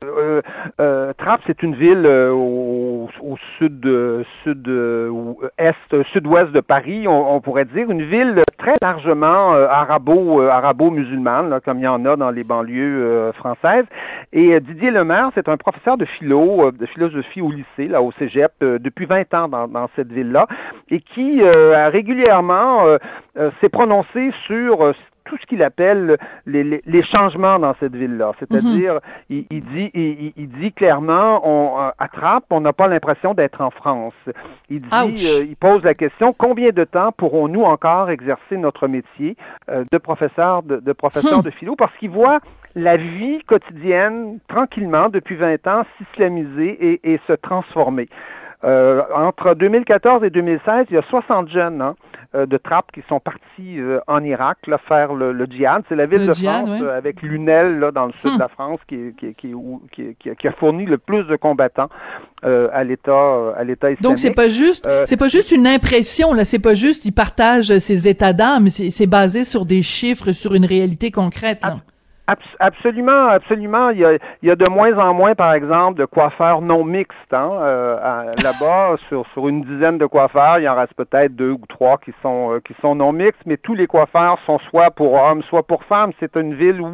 euh, 0.80 1.12
Trappes 1.18 1.40
c'est 1.44 1.60
une 1.64 1.74
ville 1.74 2.06
au, 2.06 3.08
sud, 3.58 3.84
sud 4.44 4.68
est, 5.58 6.04
sud-ouest 6.12 6.52
de 6.52 6.60
Paris, 6.60 7.08
on, 7.08 7.40
pourrait 7.40 7.64
dire 7.64 7.90
une 7.90 8.02
ville 8.02 8.42
très 8.58 8.74
largement 8.80 9.52
arabo, 9.52 10.42
arabo-musulmane, 10.42 11.60
comme 11.64 11.78
il 11.78 11.84
y 11.84 11.88
en 11.88 12.04
a 12.04 12.16
dans 12.16 12.30
les 12.30 12.44
banlieues 12.44 13.32
françaises. 13.34 13.86
Et 14.32 14.60
Didier 14.60 14.90
Lemaire, 14.90 15.30
c'est 15.34 15.48
un 15.48 15.56
professeur 15.56 15.96
de 15.96 16.04
philo, 16.04 16.70
de 16.70 16.86
philosophie 16.86 17.40
au 17.40 17.50
lycée, 17.50 17.88
là, 17.88 18.02
au 18.02 18.12
Cégep, 18.12 18.52
depuis 18.60 19.06
20 19.06 19.34
ans 19.34 19.48
dans, 19.48 19.90
cette 19.96 20.12
ville-là, 20.12 20.46
et 20.90 21.00
qui 21.00 21.42
a 21.42 21.88
régulièrement 21.88 22.84
s'est 23.60 23.68
prononcé 23.68 24.30
sur 24.46 24.94
tout 25.30 25.38
ce 25.40 25.46
qu'il 25.46 25.62
appelle 25.62 26.18
les, 26.44 26.64
les, 26.64 26.82
les 26.84 27.02
changements 27.04 27.60
dans 27.60 27.74
cette 27.78 27.94
ville-là. 27.94 28.32
C'est-à-dire, 28.40 28.98
il, 29.28 29.46
il 29.50 29.64
dit, 29.64 29.90
il, 29.94 30.32
il 30.36 30.48
dit 30.48 30.72
clairement, 30.72 31.40
on 31.48 31.80
euh, 31.80 31.90
attrape, 32.00 32.44
on 32.50 32.60
n'a 32.60 32.72
pas 32.72 32.88
l'impression 32.88 33.32
d'être 33.32 33.60
en 33.60 33.70
France. 33.70 34.14
Il 34.68 34.80
dit, 34.80 34.88
euh, 35.28 35.44
il 35.48 35.54
pose 35.54 35.84
la 35.84 35.94
question, 35.94 36.34
combien 36.36 36.70
de 36.70 36.82
temps 36.82 37.12
pourrons-nous 37.12 37.62
encore 37.62 38.10
exercer 38.10 38.56
notre 38.56 38.88
métier 38.88 39.36
euh, 39.70 39.84
de 39.92 39.98
professeur 39.98 40.64
de, 40.64 40.78
de 40.78 40.92
professeur 40.92 41.42
de 41.44 41.50
philo? 41.50 41.76
Parce 41.76 41.96
qu'il 41.98 42.10
voit 42.10 42.40
la 42.74 42.96
vie 42.96 43.40
quotidienne 43.46 44.40
tranquillement 44.48 45.10
depuis 45.10 45.36
20 45.36 45.64
ans 45.68 45.84
s'islamiser 45.96 46.70
et, 46.70 47.12
et 47.12 47.20
se 47.28 47.34
transformer. 47.34 48.08
Euh, 48.62 49.02
entre 49.14 49.54
2014 49.54 50.22
et 50.22 50.30
2016, 50.30 50.86
il 50.90 50.94
y 50.94 50.98
a 50.98 51.02
60 51.02 51.48
jeunes 51.48 51.80
hein, 51.80 51.96
de 52.46 52.56
Trappes 52.56 52.92
qui 52.92 53.02
sont 53.08 53.18
partis 53.20 53.78
euh, 53.80 53.98
en 54.06 54.22
Irak 54.22 54.58
là, 54.66 54.78
faire 54.78 55.14
le, 55.14 55.32
le 55.32 55.46
djihad. 55.46 55.82
C'est 55.88 55.96
la 55.96 56.06
ville 56.06 56.20
Le 56.20 56.26
de 56.28 56.32
djihad, 56.34 56.66
France 56.66 56.80
ouais. 56.80 56.86
euh, 56.86 56.96
avec 56.96 57.22
Lunel 57.22 57.78
là, 57.80 57.90
dans 57.90 58.06
le 58.06 58.12
sud 58.20 58.34
de 58.34 58.38
la 58.38 58.48
France 58.48 58.78
qui, 58.88 59.12
qui, 59.18 59.34
qui, 59.34 59.52
où- 59.54 59.82
qui, 59.92 60.48
a 60.48 60.52
fourni 60.52 60.86
le 60.86 60.98
plus 60.98 61.24
de 61.24 61.36
combattants 61.36 61.88
euh, 62.44 62.68
à 62.72 62.84
l'État 62.84 63.10
euh, 63.12 63.52
à 63.56 63.64
l'État 63.64 63.90
islamique. 63.90 64.02
Donc 64.02 64.18
c'est 64.18 64.32
pas 64.34 64.48
juste, 64.48 64.86
Euh, 64.86 65.02
c'est 65.06 65.16
pas 65.16 65.28
juste 65.28 65.50
une 65.52 65.66
impression 65.66 66.32
là, 66.32 66.44
c'est 66.44 66.58
pas 66.58 66.74
juste 66.74 67.04
il 67.04 67.12
partage 67.12 67.76
ses 67.78 68.08
états 68.08 68.32
d'âme, 68.32 68.68
c'est 68.68 68.90
c'est 68.90 69.06
basé 69.06 69.44
sur 69.44 69.66
des 69.66 69.82
chiffres, 69.82 70.32
sur 70.32 70.54
une 70.54 70.64
réalité 70.64 71.10
concrète. 71.10 71.60
là. 71.64 71.78
Abs- 72.30 72.56
absolument, 72.60 73.26
absolument. 73.26 73.90
Il 73.90 73.98
y, 73.98 74.04
a, 74.04 74.12
il 74.14 74.48
y 74.48 74.50
a 74.52 74.54
de 74.54 74.68
moins 74.68 74.96
en 74.98 75.12
moins, 75.14 75.34
par 75.34 75.52
exemple, 75.52 75.98
de 75.98 76.04
coiffeurs 76.04 76.60
non 76.60 76.84
mixtes. 76.84 77.32
Hein, 77.32 77.50
euh, 77.60 78.32
là-bas, 78.44 78.94
sur, 79.08 79.26
sur 79.32 79.48
une 79.48 79.62
dizaine 79.62 79.98
de 79.98 80.06
coiffeurs, 80.06 80.58
il 80.58 80.62
y 80.62 80.68
en 80.68 80.76
reste 80.76 80.94
peut-être 80.94 81.34
deux 81.34 81.50
ou 81.50 81.60
trois 81.68 81.98
qui 81.98 82.12
sont 82.22 82.52
euh, 82.52 82.60
qui 82.60 82.72
sont 82.80 82.94
non 82.94 83.12
mixtes, 83.12 83.42
mais 83.46 83.56
tous 83.56 83.74
les 83.74 83.88
coiffeurs 83.88 84.38
sont 84.46 84.58
soit 84.70 84.92
pour 84.92 85.14
hommes, 85.14 85.42
soit 85.42 85.64
pour 85.64 85.82
femmes. 85.84 86.12
C'est 86.20 86.36
une 86.36 86.54
ville 86.54 86.80
où 86.80 86.92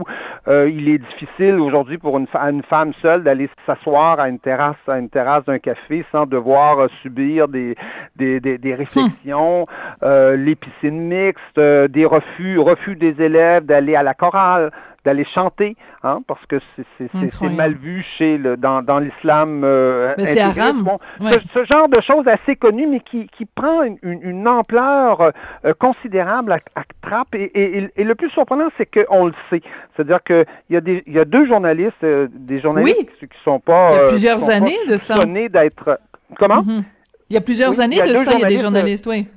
euh, 0.48 0.70
il 0.72 0.88
est 0.88 0.98
difficile 0.98 1.60
aujourd'hui 1.60 1.98
pour 1.98 2.16
une, 2.16 2.28
une 2.34 2.62
femme 2.62 2.94
seule 3.02 3.22
d'aller 3.22 3.50
s'asseoir 3.66 4.18
à 4.18 4.30
une 4.30 4.38
terrasse 4.38 4.76
à 4.88 4.98
une 4.98 5.10
terrasse 5.10 5.44
d'un 5.44 5.58
café 5.58 6.02
sans 6.12 6.24
devoir 6.24 6.78
euh, 6.78 6.88
subir 7.02 7.48
des 7.48 7.76
des, 8.16 8.40
des, 8.40 8.56
des 8.56 8.74
réflexions, 8.74 9.64
euh, 10.02 10.34
les 10.36 10.54
piscines 10.54 11.00
mixtes, 11.08 11.58
euh, 11.58 11.88
des 11.88 12.06
refus 12.06 12.58
refus 12.58 12.96
des 12.96 13.20
élèves 13.22 13.66
d'aller 13.66 13.96
à 13.96 14.02
la 14.02 14.14
chorale 14.14 14.70
d'aller 15.06 15.24
chanter, 15.24 15.76
hein, 16.02 16.20
parce 16.26 16.44
que 16.46 16.56
c'est- 16.76 17.50
mal 17.56 17.74
vu 17.74 18.04
chez 18.18 18.36
le 18.36 18.56
dans, 18.56 18.82
dans 18.82 18.98
l'islam. 18.98 19.62
Euh, 19.64 20.12
Mais 20.18 20.26
c'est 20.26 20.40
haram. 20.40 20.82
Bon, 20.82 20.98
Ouais. 21.20 21.38
ce, 21.54 21.60
ce 21.60 21.64
genre 21.64 21.88
de 21.88 22.00
choses 22.00 22.26
assez 22.26 22.56
connues, 22.56 22.88
mais 22.88 23.00
qui, 23.00 23.28
qui 23.28 23.44
prend 23.46 23.82
une, 23.84 23.98
une- 24.02 24.22
une 24.22 24.48
ampleur 24.48 25.20
euh, 25.22 25.72
considérable 25.78 26.52
à, 26.52 26.58
à 26.74 26.82
Trappes. 27.02 27.34
Et, 27.36 27.44
et- 27.44 27.88
et 27.96 28.04
le 28.04 28.14
plus 28.16 28.30
surprenant, 28.30 28.68
c'est 28.76 28.86
qu'on 28.86 29.26
le 29.26 29.34
sait. 29.48 29.62
C'est-à-dire 29.94 30.22
qu'il 30.24 30.44
y, 30.70 30.76
a 30.76 30.80
des- 30.80 31.04
y 31.06 31.18
a 31.20 31.24
deux 31.24 31.46
journalistes, 31.46 32.02
euh, 32.02 32.26
des 32.32 32.58
journalistes 32.60 32.96
Oui. 32.98 33.08
qui, 33.20 33.28
qui 33.28 33.38
sont 33.44 33.60
pas. 33.60 33.90
Il 33.92 33.94
y 33.94 33.98
a 33.98 34.02
euh, 34.02 34.08
plusieurs 34.08 34.50
années 34.50 34.78
de 34.88 34.96
ça. 34.96 35.24
d'être. 35.24 36.00
Comment? 36.38 36.62
Mhm. 36.62 36.82
Il 37.30 37.34
y 37.34 37.36
a 37.36 37.40
plusieurs 37.40 37.70
Oui, 37.78 37.80
années 37.80 38.00
de 38.00 38.16
ça, 38.16 38.32
il 38.34 38.40
y 38.40 38.44
a 38.44 38.48
des 38.48 38.58
journalistes, 38.58 39.06
oui. 39.06 39.28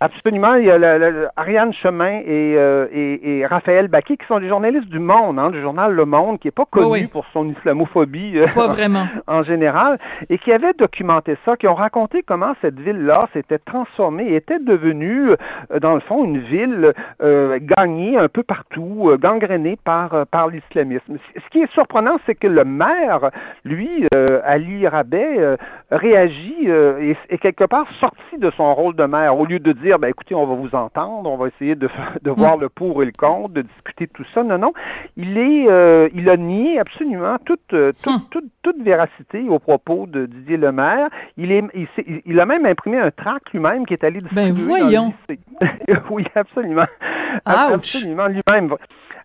Absolument. 0.00 0.56
Il 0.56 0.64
y 0.64 0.70
a 0.70 0.76
la, 0.76 1.30
Ariane 1.36 1.72
Chemin 1.72 2.20
et, 2.26 2.56
euh, 2.56 2.88
et, 2.92 3.38
et, 3.38 3.46
Raphaël 3.46 3.86
Baquet, 3.86 4.16
qui 4.16 4.26
sont 4.26 4.40
des 4.40 4.48
journalistes 4.48 4.88
du 4.88 4.98
Monde, 4.98 5.38
hein, 5.38 5.50
du 5.50 5.62
journal 5.62 5.92
Le 5.92 6.04
Monde, 6.04 6.40
qui 6.40 6.48
n'est 6.48 6.52
pas 6.52 6.66
connu 6.68 6.86
oui, 6.86 7.00
oui. 7.02 7.06
pour 7.06 7.24
son 7.32 7.48
islamophobie 7.48 8.38
euh, 8.38 8.48
pas 8.48 8.66
vraiment. 8.66 9.06
en 9.28 9.44
général, 9.44 10.00
et 10.28 10.38
qui 10.38 10.52
avaient 10.52 10.72
documenté 10.72 11.36
ça, 11.44 11.56
qui 11.56 11.68
ont 11.68 11.74
raconté 11.74 12.24
comment 12.24 12.54
cette 12.60 12.78
ville-là 12.80 13.28
s'était 13.32 13.60
transformée, 13.60 14.34
était 14.34 14.58
devenue, 14.58 15.30
euh, 15.30 15.78
dans 15.80 15.94
le 15.94 16.00
fond, 16.00 16.24
une 16.24 16.38
ville 16.38 16.92
euh, 17.22 17.60
gagnée 17.62 18.18
un 18.18 18.28
peu 18.28 18.42
partout, 18.42 19.12
gangrénée 19.20 19.78
par, 19.84 20.26
par 20.26 20.48
l'islamisme. 20.48 21.18
Ce 21.36 21.50
qui 21.50 21.60
est 21.60 21.72
surprenant, 21.72 22.18
c'est 22.26 22.34
que 22.34 22.48
le 22.48 22.64
maire, 22.64 23.30
lui, 23.64 24.06
Ali 24.44 24.88
Rabet, 24.88 25.56
réagit 25.90 26.66
et 26.66 27.16
est 27.28 27.38
quelque 27.38 27.64
part 27.64 27.86
sorti 28.00 28.38
de 28.38 28.50
son 28.56 28.74
rôle 28.74 28.96
de 28.96 29.04
maire, 29.04 29.38
au 29.38 29.46
lieu 29.46 29.60
de 29.60 29.72
dire 29.72 29.83
ben, 29.98 30.08
écoutez, 30.08 30.34
on 30.34 30.46
va 30.46 30.54
vous 30.54 30.74
entendre, 30.74 31.30
on 31.30 31.36
va 31.36 31.48
essayer 31.48 31.74
de, 31.74 31.88
de 32.22 32.30
voir 32.30 32.56
le 32.56 32.68
pour 32.68 33.02
et 33.02 33.06
le 33.06 33.12
contre, 33.12 33.54
de 33.54 33.62
discuter 33.62 34.06
de 34.06 34.12
tout 34.12 34.24
ça. 34.32 34.42
Non, 34.42 34.58
non. 34.58 34.72
Il 35.16 35.38
est, 35.38 35.66
euh, 35.68 36.08
il 36.14 36.28
a 36.28 36.36
nié 36.36 36.78
absolument 36.78 37.36
toute, 37.44 37.60
toute, 37.68 38.06
hum. 38.06 38.20
toute, 38.30 38.44
toute, 38.62 38.82
véracité 38.82 39.46
aux 39.48 39.58
propos 39.58 40.06
de 40.06 40.26
Didier 40.26 40.56
Lemaire. 40.56 41.08
Il, 41.36 41.52
est, 41.52 41.64
il, 41.74 41.88
il 42.24 42.40
a 42.40 42.46
même 42.46 42.66
imprimé 42.66 42.98
un 42.98 43.10
tract 43.10 43.52
lui-même 43.52 43.86
qui 43.86 43.94
est 43.94 44.04
allé 44.04 44.20
distribuer 44.20 44.52
ben 44.52 44.54
voyons. 44.54 45.14
oui, 46.10 46.24
absolument. 46.34 46.86
Ouch. 47.46 47.72
Absolument, 47.72 48.26
lui-même. 48.28 48.74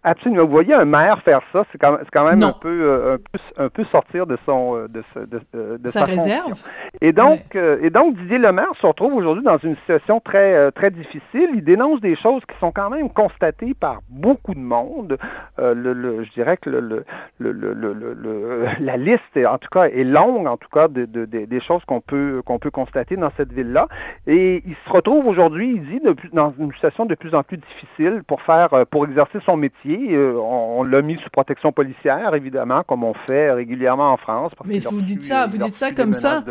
Absolument. 0.03 0.45
Vous 0.45 0.51
voyez 0.51 0.73
un 0.73 0.85
maire 0.85 1.21
faire 1.23 1.41
ça, 1.51 1.65
c'est 1.71 1.77
quand, 1.77 1.97
quand, 2.13 2.25
même 2.25 2.41
un 2.41 2.53
peu, 2.53 2.69
euh, 2.69 3.15
un 3.15 3.17
peu, 3.17 3.63
un 3.63 3.69
peu 3.69 3.83
sortir 3.85 4.25
de 4.27 4.37
son 4.45 4.75
euh, 4.77 4.87
de, 4.87 5.03
de, 5.25 5.41
de, 5.53 5.77
de 5.77 5.87
sa, 5.89 6.01
sa 6.01 6.05
réserve. 6.05 6.53
Et 7.01 7.11
donc, 7.11 7.41
ouais. 7.53 7.59
euh, 7.59 7.79
et 7.81 7.89
donc 7.89 8.15
Didier 8.15 8.37
Lemaire 8.37 8.71
se 8.79 8.87
retrouve 8.87 9.13
aujourd'hui 9.13 9.43
dans 9.43 9.57
une 9.57 9.75
situation 9.77 10.21
très 10.21 10.53
euh, 10.55 10.71
très 10.71 10.89
difficile. 10.91 11.49
Il 11.53 11.63
dénonce 11.63 11.99
des 11.99 12.15
choses 12.15 12.41
qui 12.45 12.57
sont 12.59 12.71
quand 12.71 12.89
même 12.89 13.09
constatées 13.09 13.73
par 13.73 13.99
beaucoup 14.09 14.53
de 14.53 14.59
monde. 14.59 15.17
Euh, 15.59 15.73
le, 15.73 15.91
le, 15.93 16.23
je 16.23 16.31
dirais 16.31 16.55
que 16.57 16.69
le, 16.69 17.05
la 18.79 18.97
liste, 18.97 19.37
en 19.37 19.57
tout 19.57 19.69
cas, 19.69 19.85
est 19.85 20.05
longue, 20.05 20.47
en 20.47 20.57
tout 20.57 20.69
cas, 20.71 20.87
de, 20.87 21.05
de, 21.05 21.25
de 21.25 21.45
des 21.45 21.59
choses 21.59 21.83
qu'on 21.85 22.01
peut 22.01 22.41
qu'on 22.45 22.59
peut 22.59 22.71
constater 22.71 23.15
dans 23.15 23.31
cette 23.31 23.51
ville-là. 23.51 23.87
Et 24.27 24.63
il 24.65 24.75
se 24.85 24.91
retrouve 24.91 25.27
aujourd'hui, 25.27 25.73
il 25.75 25.85
dit, 25.85 26.01
dans 26.31 26.53
une 26.57 26.71
situation 26.73 27.05
de 27.05 27.15
plus 27.15 27.35
en 27.35 27.43
plus 27.43 27.57
difficile 27.57 28.23
pour 28.27 28.41
faire 28.43 28.73
euh, 28.73 28.85
pour 28.89 29.05
exercer 29.05 29.39
son 29.45 29.57
métier. 29.57 29.88
Euh, 29.89 30.33
on, 30.37 30.79
on 30.79 30.83
l'a 30.83 31.01
mis 31.01 31.17
sous 31.17 31.29
protection 31.29 31.71
policière, 31.71 32.33
évidemment, 32.35 32.83
comme 32.87 33.03
on 33.03 33.13
fait 33.27 33.51
régulièrement 33.51 34.13
en 34.13 34.17
France. 34.17 34.51
mais 34.65 34.77
vous 34.77 35.01
dites 35.01 35.23
ça, 35.23 35.47
vous 35.47 35.57
dites 35.57 35.75
ça 35.75 35.91
comme 35.91 36.13
ça. 36.13 36.43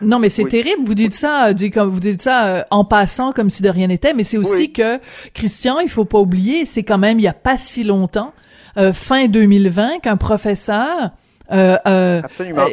Non, 0.00 0.18
mais 0.18 0.28
c'est 0.28 0.44
oui. 0.44 0.50
terrible. 0.50 0.82
Vous 0.84 0.94
dites 0.94 1.14
ça, 1.14 1.52
vous 1.52 2.00
dites 2.00 2.22
ça 2.22 2.46
euh, 2.46 2.62
en 2.70 2.84
passant 2.84 3.32
comme 3.32 3.50
si 3.50 3.62
de 3.62 3.68
rien 3.68 3.88
n'était. 3.88 4.14
Mais 4.14 4.24
c'est 4.24 4.38
aussi 4.38 4.62
oui. 4.62 4.72
que 4.72 4.98
Christian, 5.34 5.80
il 5.80 5.88
faut 5.88 6.04
pas 6.04 6.18
oublier, 6.18 6.64
c'est 6.64 6.82
quand 6.82 6.98
même 6.98 7.18
il 7.18 7.22
y 7.22 7.28
a 7.28 7.34
pas 7.34 7.56
si 7.56 7.84
longtemps, 7.84 8.32
euh, 8.76 8.92
fin 8.92 9.26
2020, 9.26 10.00
qu'un 10.00 10.16
professeur 10.16 11.10
euh, 11.52 12.22
Absolument 12.22 12.66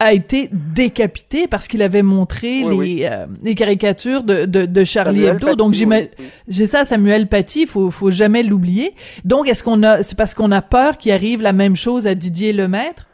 a 0.00 0.12
été 0.12 0.48
décapité 0.52 1.46
parce 1.46 1.68
qu'il 1.68 1.82
avait 1.82 2.02
montré 2.02 2.64
oui, 2.64 2.70
les, 2.70 2.76
oui. 2.76 3.00
Euh, 3.04 3.26
les 3.42 3.54
caricatures 3.54 4.24
de, 4.24 4.46
de, 4.46 4.66
de 4.66 4.84
Charlie 4.84 5.20
Samuel 5.20 5.34
Hebdo. 5.34 5.46
Paty, 5.46 5.56
Donc 5.56 5.74
j'ai 5.74 5.86
oui, 5.86 6.66
ça, 6.66 6.84
Samuel 6.84 7.28
Paty, 7.28 7.66
faut 7.66 7.90
faut 7.90 8.10
jamais 8.10 8.42
l'oublier. 8.42 8.94
Donc 9.24 9.48
est-ce 9.48 9.62
qu'on 9.62 9.82
a, 9.82 10.02
c'est 10.02 10.16
parce 10.16 10.34
qu'on 10.34 10.50
a 10.50 10.62
peur 10.62 10.96
qu'il 10.98 11.12
arrive 11.12 11.42
la 11.42 11.52
même 11.52 11.76
chose 11.76 12.06
à 12.08 12.14
Didier 12.14 12.52
Lemaître? 12.52 13.06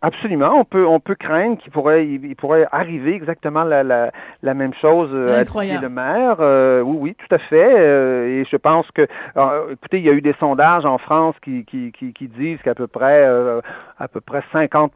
Absolument, 0.00 0.52
on 0.54 0.64
peut 0.64 0.86
on 0.86 1.00
peut 1.00 1.16
craindre 1.16 1.58
qu'il 1.58 1.72
pourrait 1.72 2.06
il, 2.06 2.36
pourrait 2.36 2.68
arriver 2.70 3.16
exactement 3.16 3.64
la, 3.64 3.82
la, 3.82 4.12
la 4.44 4.54
même 4.54 4.72
chose 4.80 5.10
euh, 5.12 5.42
à 5.44 5.80
le 5.80 5.88
maire. 5.88 6.36
Euh, 6.38 6.82
oui, 6.82 6.96
oui, 7.00 7.16
tout 7.18 7.34
à 7.34 7.38
fait. 7.38 7.74
Euh, 7.76 8.28
et 8.28 8.44
je 8.48 8.56
pense 8.56 8.88
que, 8.92 9.08
alors, 9.34 9.70
écoutez, 9.72 9.98
il 9.98 10.04
y 10.04 10.08
a 10.08 10.12
eu 10.12 10.20
des 10.20 10.36
sondages 10.38 10.86
en 10.86 10.98
France 10.98 11.34
qui 11.42 11.64
qui, 11.64 11.90
qui, 11.90 12.12
qui 12.12 12.28
disent 12.28 12.60
qu'à 12.62 12.76
peu 12.76 12.86
près 12.86 13.24
euh, 13.24 13.60
à 13.98 14.08
peu 14.08 14.20
près 14.20 14.42
50% 14.52 14.90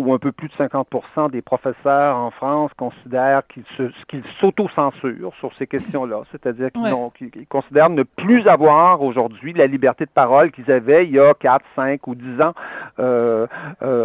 ou 0.00 0.12
un 0.12 0.18
peu 0.18 0.32
plus 0.32 0.48
de 0.48 0.54
50% 0.54 1.30
des 1.30 1.42
professeurs 1.42 2.16
en 2.16 2.30
France 2.30 2.70
considèrent 2.76 3.42
qu'ils 3.46 3.64
qu'ils 4.08 4.24
s'auto-censurent 4.40 5.34
sur 5.38 5.54
ces 5.54 5.66
questions-là, 5.66 6.22
c'est-à-dire 6.32 6.70
qu'ils, 6.72 6.82
ouais. 6.82 7.46
considèrent 7.48 7.90
ne 7.90 8.02
plus 8.02 8.46
avoir 8.48 9.02
aujourd'hui 9.02 9.52
la 9.52 9.66
liberté 9.66 10.04
de 10.04 10.10
parole 10.10 10.50
qu'ils 10.50 10.70
avaient 10.70 11.04
il 11.04 11.12
y 11.12 11.20
a 11.20 11.34
4, 11.34 11.64
5 11.76 12.06
ou 12.06 12.14
10 12.14 12.42
ans 12.42 12.54
euh, 12.98 13.46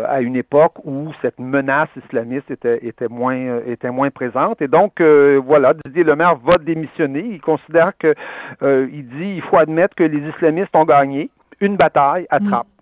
à 0.07 0.21
une 0.21 0.35
époque 0.35 0.73
où 0.83 1.11
cette 1.21 1.39
menace 1.39 1.89
islamiste 1.95 2.51
était, 2.51 2.85
était, 2.85 3.07
moins, 3.07 3.59
était 3.65 3.91
moins 3.91 4.09
présente. 4.11 4.61
Et 4.61 4.67
donc, 4.67 5.01
euh, 5.01 5.41
voilà, 5.43 5.73
Didier 5.73 6.03
Lemaire 6.03 6.35
va 6.35 6.57
démissionner. 6.57 7.25
Il 7.31 7.41
considère 7.41 7.97
que, 7.97 8.13
euh, 8.61 8.87
il 8.91 9.07
dit, 9.07 9.35
il 9.35 9.41
faut 9.41 9.57
admettre 9.57 9.95
que 9.95 10.03
les 10.03 10.29
islamistes 10.29 10.75
ont 10.75 10.85
gagné 10.85 11.29
une 11.59 11.75
bataille 11.75 12.27
à 12.29 12.39
trappe. 12.39 12.67
Mmh 12.67 12.72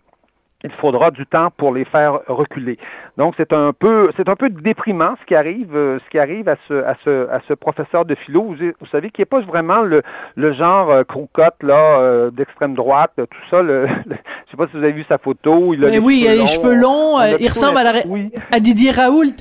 il 0.64 0.72
faudra 0.72 1.12
du 1.12 1.26
temps 1.26 1.50
pour 1.56 1.74
les 1.74 1.86
faire 1.86 2.20
reculer. 2.28 2.78
Donc 3.18 3.34
c'est 3.38 3.54
un 3.54 3.74
peu 3.74 4.12
c'est 4.18 4.30
un 4.30 4.36
peu 4.36 4.50
déprimant 4.50 5.16
ce 5.20 5.26
qui 5.26 5.36
arrive 5.36 5.76
euh, 5.76 6.00
ce 6.06 6.10
qui 6.10 6.20
arrive 6.20 6.48
à 6.48 6.56
ce 6.68 6.84
à 6.84 6.96
ce 7.04 7.30
à 7.30 7.42
ce 7.48 7.54
professeur 7.54 8.06
de 8.06 8.16
philo 8.16 8.44
vous, 8.44 8.56
vous 8.56 8.86
savez 8.88 9.10
qui 9.10 9.22
est 9.22 9.26
pas 9.26 9.42
vraiment 9.42 9.82
le 9.82 10.02
le 10.36 10.54
genre 10.54 10.92
euh, 10.92 11.04
crocotte 11.04 11.62
là 11.64 12.00
euh, 12.00 12.32
d'extrême 12.32 12.76
droite 12.76 13.12
tout 13.16 13.50
ça 13.50 13.62
le, 13.62 13.88
le, 14.06 14.16
je 14.46 14.52
sais 14.52 14.58
pas 14.58 14.68
si 14.68 14.78
vous 14.78 14.84
avez 14.84 14.94
vu 14.94 15.06
sa 15.10 15.18
photo 15.18 15.74
il 15.74 15.86
a 15.86 15.90
Mais 15.90 16.00
oui 16.00 16.22
il 16.24 16.28
a 16.28 16.36
les 16.36 16.48
cheveux 16.48 16.76
longs 16.76 17.20
euh, 17.20 17.38
il 17.40 17.50
ressemble 17.50 17.78
à, 17.78 17.84
la, 17.84 17.94
oui. 18.08 18.32
à 18.52 18.60
Didier 18.60 18.92
Raoult 18.92 19.36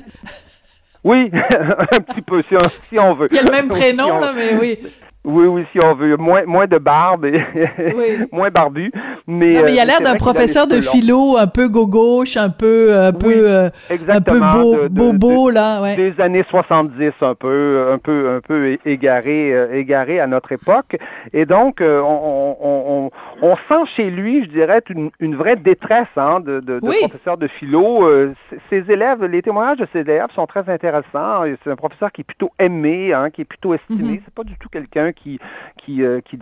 oui, 1.03 1.31
un 1.33 1.99
petit 1.99 2.21
peu, 2.21 2.43
si 2.47 2.55
on, 2.55 2.69
si 2.89 2.99
on 2.99 3.15
veut. 3.15 3.27
Il 3.31 3.39
a 3.39 3.41
le 3.41 3.51
même 3.51 3.69
prénom, 3.69 4.19
si 4.19 4.25
là, 4.25 4.33
mais 4.35 4.53
oui. 4.59 4.77
Oui, 5.23 5.45
oui, 5.45 5.65
si 5.71 5.79
on 5.79 5.93
veut. 5.93 6.17
Moins, 6.17 6.45
moins 6.45 6.65
de 6.65 6.79
barbe 6.79 7.25
et 7.25 7.43
oui. 7.95 8.25
moins 8.31 8.49
barbu. 8.49 8.91
Mais, 9.27 9.53
non, 9.53 9.61
mais 9.65 9.73
il 9.73 9.79
a 9.79 9.85
l'air 9.85 10.01
d'un 10.01 10.15
professeur 10.15 10.65
de 10.65 10.81
philo 10.81 11.37
un 11.37 11.45
peu 11.45 11.67
gauche, 11.69 12.37
un 12.37 12.49
peu, 12.49 12.97
un 12.97 13.13
peu, 13.13 13.27
oui, 13.27 13.33
euh, 13.37 13.69
un 14.09 14.21
peu 14.21 14.39
beau, 14.39 14.75
de, 14.75 14.81
de, 14.83 14.87
bobo, 14.87 15.49
de, 15.49 15.55
là, 15.55 15.81
ouais. 15.81 15.95
Des 15.95 16.19
années 16.19 16.43
70, 16.49 17.11
un 17.21 17.35
peu, 17.35 17.89
un 17.93 17.99
peu, 17.99 18.35
un 18.35 18.41
peu 18.41 18.77
égaré, 18.83 19.53
euh, 19.53 19.75
égaré 19.77 20.19
à 20.19 20.25
notre 20.25 20.51
époque. 20.53 20.97
Et 21.33 21.45
donc, 21.45 21.81
euh, 21.81 22.01
on, 22.01 22.57
on, 22.59 23.11
on, 23.43 23.47
on, 23.47 23.55
sent 23.69 23.91
chez 23.95 24.09
lui, 24.09 24.43
je 24.43 24.49
dirais, 24.49 24.81
une, 24.89 25.11
une 25.19 25.35
vraie 25.35 25.55
détresse, 25.55 26.07
hein, 26.17 26.39
de, 26.39 26.61
de, 26.61 26.79
oui. 26.81 26.95
professeur 27.01 27.37
de 27.37 27.47
philo. 27.47 28.07
Euh, 28.07 28.33
ses 28.71 28.83
élèves, 28.89 29.23
les 29.25 29.43
témoignages 29.43 29.77
de 29.77 29.87
ses 29.93 29.99
élèves 29.99 30.31
sont 30.33 30.47
très 30.47 30.67
intéressants. 30.67 31.43
C'est 31.63 31.69
un 31.71 31.75
professeur 31.75 32.11
qui 32.11 32.21
est 32.21 32.25
plutôt 32.25 32.51
aimé, 32.57 33.13
hein, 33.13 33.29
qui 33.29 33.41
est 33.41 33.45
plutôt 33.45 33.75
estimé. 33.75 34.01
Mm 34.01 34.15
-hmm. 34.15 34.21
C'est 34.25 34.33
pas 34.33 34.43
du 34.43 34.55
tout 34.57 34.69
quelqu'un 34.69 35.10
qui 35.11 35.39
qui 35.77 36.03
euh, 36.03 36.21
qui 36.21 36.37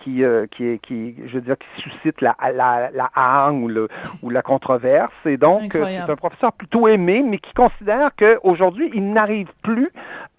qui, 0.00 0.24
euh, 0.24 0.46
qui 0.50 0.78
qui 0.80 1.14
je 1.26 1.34
veux 1.34 1.40
dire 1.40 1.56
qui 1.58 1.82
suscite 1.82 2.20
la 2.20 2.36
la, 2.52 3.50
ou 3.52 3.68
le 3.68 3.88
ou 4.22 4.30
la 4.30 4.42
controverse. 4.42 5.12
Et 5.24 5.36
donc 5.36 5.74
euh, 5.74 5.84
c'est 5.84 6.10
un 6.10 6.16
professeur 6.16 6.52
plutôt 6.52 6.88
aimé 6.88 7.22
mais 7.26 7.38
qui 7.38 7.52
considère 7.54 8.10
que 8.16 8.38
aujourd'hui 8.42 8.90
il 8.94 9.12
n'arrive 9.12 9.48
plus 9.62 9.90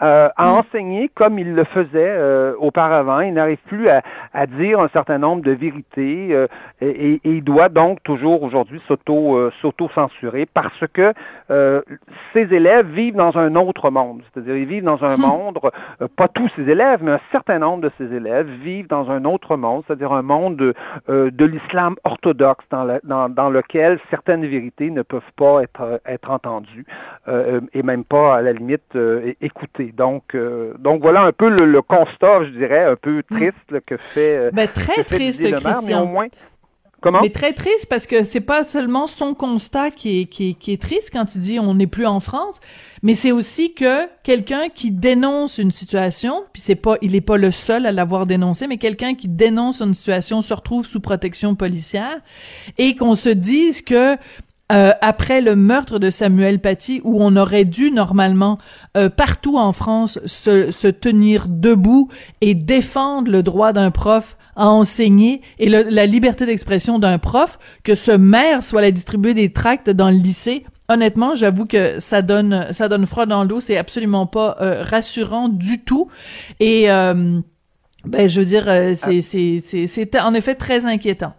euh, 0.02 0.30
à 0.36 0.46
mm. 0.46 0.50
enseigner 0.50 1.10
comme 1.14 1.40
il 1.40 1.54
le 1.54 1.64
faisait 1.64 1.90
euh, 1.96 2.54
auparavant 2.60 3.22
il 3.22 3.34
n'arrive 3.34 3.60
plus 3.68 3.90
à, 3.90 4.02
à, 4.34 4.46
dire 4.46 4.80
un 4.80 4.90
certain 4.90 5.18
nombre 5.18 5.42
de 5.44 5.52
vérités 5.52 6.30
euh, 6.32 6.48
et, 6.82 7.14
et, 7.14 7.22
il 7.24 7.44
doit 7.44 7.70
donc 7.70 8.04
toujours 8.04 8.44
aujourd'hui 8.44 8.82
s'auto 8.88 9.52
s'auto 9.62 9.90
censurer 9.90 10.46
parce 10.46 10.84
que 10.94 11.14
ses 12.34 12.54
élèves 12.54 12.88
vivent 12.88 13.16
dans 13.16 13.38
un 13.38 13.56
autre 13.56 13.90
monde 13.90 14.22
c'est-à-dire 14.34 14.58
ils 14.58 14.66
vivent 14.66 14.84
dans 14.84 15.04
un 15.04 15.18
mm. 15.18 15.22
monde 15.22 15.60
pas 16.16 16.28
tous 16.28 16.50
ses 16.56 16.70
élèves 16.70 17.00
mais 17.02 17.12
un 17.12 17.20
certain 17.32 17.60
nombre 17.60 17.84
de 17.84 17.92
ses 17.98 18.14
élèves 18.14 18.48
vivent 18.48 18.88
dans 18.88 19.10
un 19.12 19.26
autre 19.26 19.58
monde, 19.58 19.84
c'est-à-dire 19.86 20.12
un 20.12 20.22
monde 20.22 20.56
de, 20.58 20.74
euh, 21.10 21.32
de 21.32 21.46
l'islam 21.46 21.96
orthodoxe 22.04 22.66
dans, 22.70 22.84
la, 22.84 23.00
dans, 23.04 23.30
dans, 23.30 23.50
lequel 23.50 24.00
certaines 24.10 24.46
vérités 24.46 24.90
ne 24.90 25.02
peuvent 25.02 25.22
pas 25.36 25.64
être, 25.64 26.02
être 26.06 26.30
entendues 26.32 26.86
euh, 27.28 27.62
et 27.74 27.84
même 27.84 28.04
pas 28.04 28.38
à 28.38 28.42
la 28.42 28.54
limite 28.54 28.96
euh, 28.96 29.34
Donc, 29.92 30.36
euh, 30.36 30.74
donc 30.80 31.02
voilà 31.02 31.24
un 31.24 31.32
peu 31.32 31.50
le, 31.50 31.66
le, 31.66 31.82
constat, 31.82 32.46
je 32.46 32.50
dirais, 32.50 32.86
un 32.86 32.96
peu 32.96 33.24
triste 33.24 33.72
là, 33.72 33.80
que 33.86 33.98
fait. 33.98 34.52
Ben, 34.52 34.68
très 34.68 35.04
que 35.04 35.10
fait 35.10 35.16
triste, 35.18 35.42
Christian. 35.42 35.82
mais 35.86 35.96
au 35.96 36.06
moins. 36.06 36.28
Comment? 37.02 37.22
Mais 37.22 37.30
très 37.30 37.54
triste 37.54 37.88
parce 37.88 38.08
que 38.08 38.24
c'est 38.24 38.42
pas 38.42 38.64
seulement 38.64 39.06
son 39.06 39.36
constat 39.36 39.92
qui 39.92 40.22
est, 40.22 40.26
qui 40.26 40.50
est, 40.50 40.54
qui 40.56 40.74
est 40.74 40.82
triste 40.82 41.12
quand 41.14 41.36
il 41.36 41.42
dit 41.42 41.60
on 41.60 41.76
n'est 41.76 41.86
plus 41.86 42.08
en 42.08 42.20
France, 42.20 42.60
mais 43.04 43.14
c'est 43.14 43.32
aussi 43.32 43.76
que 43.76 44.08
quelqu'un 44.24 44.70
qui 44.74 44.90
dénonce 44.90 45.60
une 45.60 45.70
situation, 45.72 46.46
puis 46.52 46.64
c'est 46.64 46.76
pas, 46.76 46.96
il 47.04 47.14
est 47.14 47.22
pas 47.22 47.38
le 47.38 47.52
seul 47.52 47.86
à 47.86 47.92
l'avoir 47.92 48.26
dénoncé, 48.26 48.66
mais 48.66 48.78
quelqu'un 48.78 49.14
qui 49.14 49.28
dénonce 49.28 49.82
une 49.82 49.94
situation 49.94 50.42
se 50.42 50.54
retrouve 50.54 50.86
sous 50.88 51.00
protection 51.00 51.54
policière 51.54 52.18
et 52.80 52.96
qu'on 52.96 53.14
se 53.14 53.30
dise 53.30 53.84
que 53.84 54.18
euh, 54.72 54.92
après 55.02 55.42
le 55.42 55.56
meurtre 55.56 56.00
de 56.00 56.10
Samuel 56.10 56.60
Paty, 56.60 57.02
où 57.04 57.24
on 57.24 57.36
aurait 57.36 57.66
dû 57.66 57.92
normalement 57.92 58.58
euh, 58.98 59.10
partout 59.10 59.58
en 59.58 59.74
France 59.74 60.20
se, 60.26 60.72
se, 60.72 60.88
tenir 60.88 61.48
debout 61.48 62.10
et 62.42 62.56
défendre 62.56 63.32
le 63.32 63.44
droit 63.44 63.74
d'un 63.74 63.92
prof 63.92 64.38
à 64.56 64.70
enseigner 64.70 65.42
et 65.60 65.70
le, 65.70 65.84
la 65.90 66.06
liberté 66.06 66.46
d'expression 66.46 66.98
d'un 67.00 67.18
prof, 67.20 67.58
que 67.84 67.96
ce 67.96 68.12
maire 68.12 68.64
soit 68.64 68.82
la 68.82 68.92
distribuer 68.92 69.34
des 69.34 69.52
tracts 69.52 69.90
dans 69.90 70.10
le 70.10 70.18
lycée 70.18 70.66
honnêtement, 70.88 71.36
j'avoue 71.36 71.66
que 71.66 72.00
ça 72.00 72.22
donne 72.22 72.68
ça 72.72 72.88
donne 72.88 73.06
froid 73.06 73.26
dans 73.26 73.44
l'eau. 73.44 73.62
C'est 73.62 73.78
absolument 73.78 74.28
pas 74.28 74.58
euh, 74.62 74.84
rassurant 74.84 75.50
du 75.50 75.84
tout. 75.84 76.10
Et 76.60 76.92
euh, 76.92 77.40
ben, 78.06 78.30
je 78.30 78.40
veux 78.40 78.46
dire, 78.46 78.66
euh, 78.68 78.94
c'est 78.96 79.22
c'est 79.22 79.62
c'est 79.66 79.88
c'est 79.88 80.20
en 80.20 80.34
effet 80.34 80.56
très 80.56 80.86
inquiétant. 80.86 81.34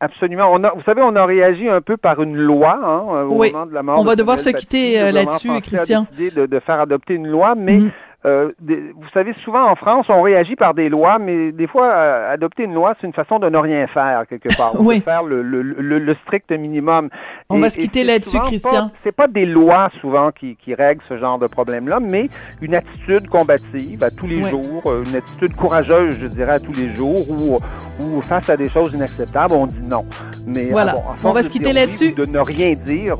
Absolument. 0.00 0.52
On 0.52 0.62
a, 0.64 0.70
vous 0.74 0.82
savez, 0.82 1.02
on 1.02 1.14
a 1.16 1.24
réagi 1.24 1.68
un 1.68 1.80
peu 1.80 1.96
par 1.96 2.20
une 2.22 2.36
loi 2.36 2.78
hein, 2.82 3.22
au 3.24 3.36
Oui. 3.38 3.52
moment 3.52 3.64
de 3.66 3.72
la 3.72 3.82
mort. 3.82 3.98
On 3.98 4.02
de 4.02 4.08
va 4.08 4.16
devoir 4.16 4.38
Samuel 4.38 4.60
se 4.60 4.64
quitter, 4.64 5.00
euh, 5.00 5.10
là-dessus, 5.12 5.48
français 5.48 5.58
a 5.58 5.60
Christian. 5.60 6.06
décidé 6.10 6.40
De, 6.42 6.46
de 6.46 6.60
faire 6.60 6.80
adopter 6.80 7.14
une 7.14 7.28
loi, 7.28 7.54
mais 7.54 7.78
Mhm. 7.78 7.90
Euh, 8.26 8.50
des- 8.60 8.92
vous 8.96 9.08
savez, 9.12 9.34
souvent 9.44 9.64
en 9.70 9.74
France, 9.76 10.06
on 10.08 10.22
réagit 10.22 10.56
par 10.56 10.72
des 10.74 10.88
lois, 10.88 11.18
mais 11.18 11.52
des 11.52 11.66
fois, 11.66 11.86
euh, 11.88 12.32
adopter 12.32 12.64
une 12.64 12.74
loi, 12.74 12.94
c'est 13.00 13.06
une 13.06 13.12
façon 13.12 13.38
de 13.38 13.48
ne 13.48 13.58
rien 13.58 13.86
faire 13.86 14.24
quelque 14.28 14.54
part. 14.56 14.72
On 14.78 14.84
Oui. 14.86 15.00
peut 15.00 15.04
faire 15.10 15.22
le, 15.22 15.42
le, 15.42 15.62
le, 15.62 15.98
le 15.98 16.14
strict 16.24 16.50
minimum. 16.52 17.10
On 17.50 17.58
va 17.60 17.70
se 17.70 17.78
quitter 17.78 18.02
là-dessus, 18.04 18.38
Christian. 18.40 18.90
C'est 19.02 19.12
pas 19.12 19.28
des 19.28 19.44
lois 19.46 19.90
souvent 20.00 20.30
qui, 20.32 20.56
qui 20.56 20.74
règlent 20.74 21.02
ce 21.08 21.18
genre 21.18 21.38
de 21.38 21.46
problème-là, 21.46 22.00
mais 22.00 22.28
une 22.62 22.74
attitude 22.74 23.28
combative 23.28 24.02
à 24.02 24.10
tous 24.10 24.26
les 24.26 24.42
Oui. 24.42 24.50
jours, 24.50 24.82
euh, 24.86 25.02
une 25.06 25.16
attitude 25.16 25.54
courageuse, 25.56 26.18
je 26.20 26.26
dirais, 26.26 26.54
à 26.54 26.60
tous 26.60 26.72
les 26.72 26.94
jours, 26.94 27.18
où, 27.30 27.58
où 28.06 28.20
face 28.22 28.48
à 28.48 28.56
des 28.56 28.68
choses 28.68 28.94
inacceptables, 28.94 29.54
on 29.54 29.66
dit 29.66 29.80
non. 29.90 30.04
Mais 30.46 30.70
Voilà. 30.70 30.94
ah 30.96 31.14
bon, 31.22 31.28
On 31.30 31.32
va 31.32 31.42
se 31.42 31.50
quitter 31.50 31.72
là-dessus. 31.72 32.12
De 32.12 32.24
ne 32.26 32.38
rien 32.38 32.74
dire. 32.74 33.16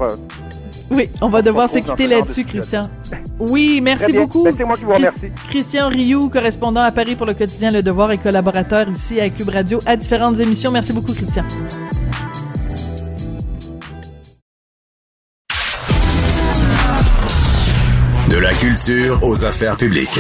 Oui, 0.91 1.09
on 1.21 1.29
va 1.29 1.43
devoir 1.43 1.69
On 1.71 1.73
se 1.73 1.79
quitter 1.79 2.07
là-dessus. 2.07 2.45
Christian. 2.45 2.89
Oui, 3.39 3.81
merci 3.83 4.13
beaucoup. 4.13 4.45
Ben, 4.45 4.55
c'est 4.57 4.65
moi 4.65 4.77
qui 4.77 4.85
vous 4.85 4.91
Chris- 4.91 4.99
remercie. 4.99 5.31
Christian 5.49 5.89
Rioux, 5.89 6.29
correspondant 6.29 6.83
à 6.83 6.93
Paris 6.93 7.17
pour 7.17 7.27
le 7.27 7.35
quotidien 7.35 7.71
Le 7.71 7.83
Devoir 7.83 8.13
et 8.13 8.19
collaborateur 8.19 8.89
ici 8.89 9.21
à 9.21 9.29
Cube 9.31 9.49
Radio 9.49 9.79
à 9.87 9.97
différentes 9.97 10.39
émissions. 10.41 10.71
Merci 10.71 10.93
beaucoup, 10.93 11.13
Christian. 11.15 11.45
De 18.29 18.39
la 18.39 18.53
culture 18.55 19.19
aux 19.23 19.45
affaires 19.45 19.77
publiques. 19.77 20.19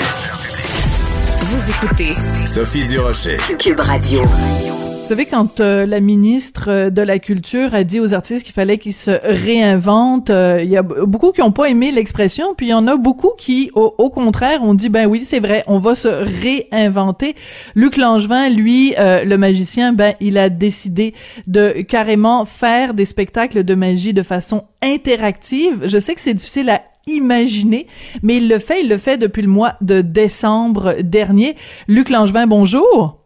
Vous 1.46 1.70
écoutez 1.70 2.10
Sophie 2.46 2.86
Durocher. 2.86 3.36
Cube 3.58 3.78
Radio. 3.78 4.22
Vous 4.22 5.04
savez, 5.06 5.26
quand 5.26 5.60
euh, 5.60 5.84
la 5.84 6.00
ministre 6.00 6.70
euh, 6.70 6.88
de 6.88 7.02
la 7.02 7.18
Culture 7.18 7.74
a 7.74 7.84
dit 7.84 8.00
aux 8.00 8.14
artistes 8.14 8.46
qu'il 8.46 8.54
fallait 8.54 8.78
qu'ils 8.78 8.94
se 8.94 9.10
réinventent, 9.22 10.30
euh, 10.30 10.62
il 10.62 10.70
y 10.70 10.78
a 10.78 10.82
beaucoup 10.82 11.32
qui 11.32 11.42
n'ont 11.42 11.52
pas 11.52 11.66
aimé 11.66 11.92
l'expression, 11.92 12.54
puis 12.54 12.68
il 12.68 12.70
y 12.70 12.74
en 12.74 12.86
a 12.86 12.96
beaucoup 12.96 13.32
qui, 13.36 13.70
au, 13.74 13.94
au 13.98 14.08
contraire, 14.08 14.62
ont 14.62 14.72
dit, 14.72 14.88
ben 14.88 15.06
oui, 15.06 15.26
c'est 15.26 15.40
vrai, 15.40 15.62
on 15.66 15.78
va 15.80 15.94
se 15.94 16.08
réinventer. 16.08 17.34
Luc 17.74 17.98
Langevin, 17.98 18.48
lui, 18.48 18.94
euh, 18.98 19.24
le 19.24 19.36
magicien, 19.36 19.92
ben 19.92 20.14
il 20.20 20.38
a 20.38 20.48
décidé 20.48 21.12
de 21.46 21.82
carrément 21.82 22.46
faire 22.46 22.94
des 22.94 23.04
spectacles 23.04 23.64
de 23.64 23.74
magie 23.74 24.14
de 24.14 24.22
façon 24.22 24.64
interactive. 24.82 25.82
Je 25.84 25.98
sais 25.98 26.14
que 26.14 26.22
c'est 26.22 26.32
difficile 26.32 26.70
à 26.70 26.80
imaginer, 27.06 27.86
mais 28.22 28.36
il 28.36 28.48
le 28.48 28.58
fait, 28.58 28.82
il 28.82 28.88
le 28.88 28.98
fait 28.98 29.18
depuis 29.18 29.42
le 29.42 29.48
mois 29.48 29.74
de 29.80 30.00
décembre 30.00 30.96
dernier. 31.02 31.56
Luc 31.88 32.10
Langevin, 32.10 32.46
bonjour. 32.46 33.20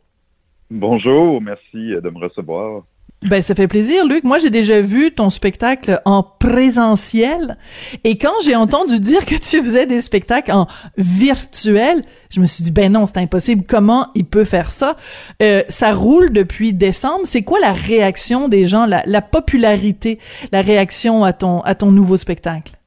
Bonjour, 0.71 1.41
merci 1.41 1.95
de 2.03 2.11
me 2.11 2.19
recevoir. 2.19 2.83
Ben, 3.23 3.43
ça 3.43 3.57
fait 3.57 3.67
plaisir, 3.67 4.07
Luc. 4.07 4.23
Moi, 4.23 4.39
j'ai 4.39 4.51
déjà 4.51 4.81
vu 4.81 5.11
ton 5.11 5.29
spectacle 5.29 6.01
en 6.05 6.23
présentiel. 6.23 7.57
Et 8.05 8.17
quand 8.17 8.35
j'ai 8.45 8.55
entendu 8.55 9.01
dire 9.01 9.27
que 9.27 9.35
tu 9.35 9.61
faisais 9.61 9.87
des 9.87 10.01
spectacles 10.01 10.53
en 10.53 10.69
virtuel, 10.97 12.01
je 12.31 12.41
me 12.41 12.47
suis 12.47 12.63
dit, 12.63 12.71
ben 12.71 12.93
non, 12.93 13.07
c'est 13.07 13.19
impossible. 13.19 13.65
Comment 13.69 14.09
il 14.15 14.25
peut 14.25 14.45
faire 14.45 14.71
ça? 14.71 14.97
Euh, 15.43 15.63
ça 15.69 15.95
roule 15.95 16.31
depuis 16.31 16.73
décembre. 16.73 17.23
C'est 17.25 17.43
quoi 17.43 17.59
la 17.59 17.73
réaction 17.73 18.49
des 18.49 18.67
gens, 18.67 18.87
la, 18.87 19.03
la 19.05 19.21
popularité, 19.21 20.21
la 20.53 20.63
réaction 20.63 21.25
à 21.25 21.33
ton, 21.33 21.61
à 21.63 21.75
ton 21.75 21.91
nouveau 21.91 22.19
spectacle? 22.19 22.78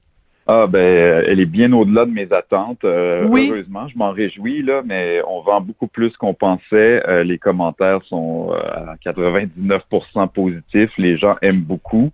Ah 0.54 0.68
ben, 0.68 1.24
elle 1.28 1.39
est 1.39 1.45
bien 1.45 1.72
au-delà 1.72 2.06
de 2.06 2.12
mes 2.12 2.28
attentes. 2.34 2.84
euh, 2.84 3.26
Oui. 3.30 3.47
Heureusement, 3.49 3.88
je 3.88 3.97
m'en 3.97 4.12
réjouis 4.12 4.62
là, 4.64 4.82
mais 4.86 5.22
on 5.26 5.41
vend 5.41 5.62
beaucoup 5.62 5.88
plus 5.88 6.18
qu'on 6.18 6.34
pensait. 6.34 7.02
Euh, 7.08 7.24
les 7.24 7.38
commentaires 7.38 8.04
sont 8.04 8.52
euh, 8.52 8.91
à 8.91 8.95
99% 9.06 10.28
positifs. 10.28 10.91
Les 10.97 11.16
gens 11.16 11.38
aiment 11.41 11.62
beaucoup. 11.62 12.12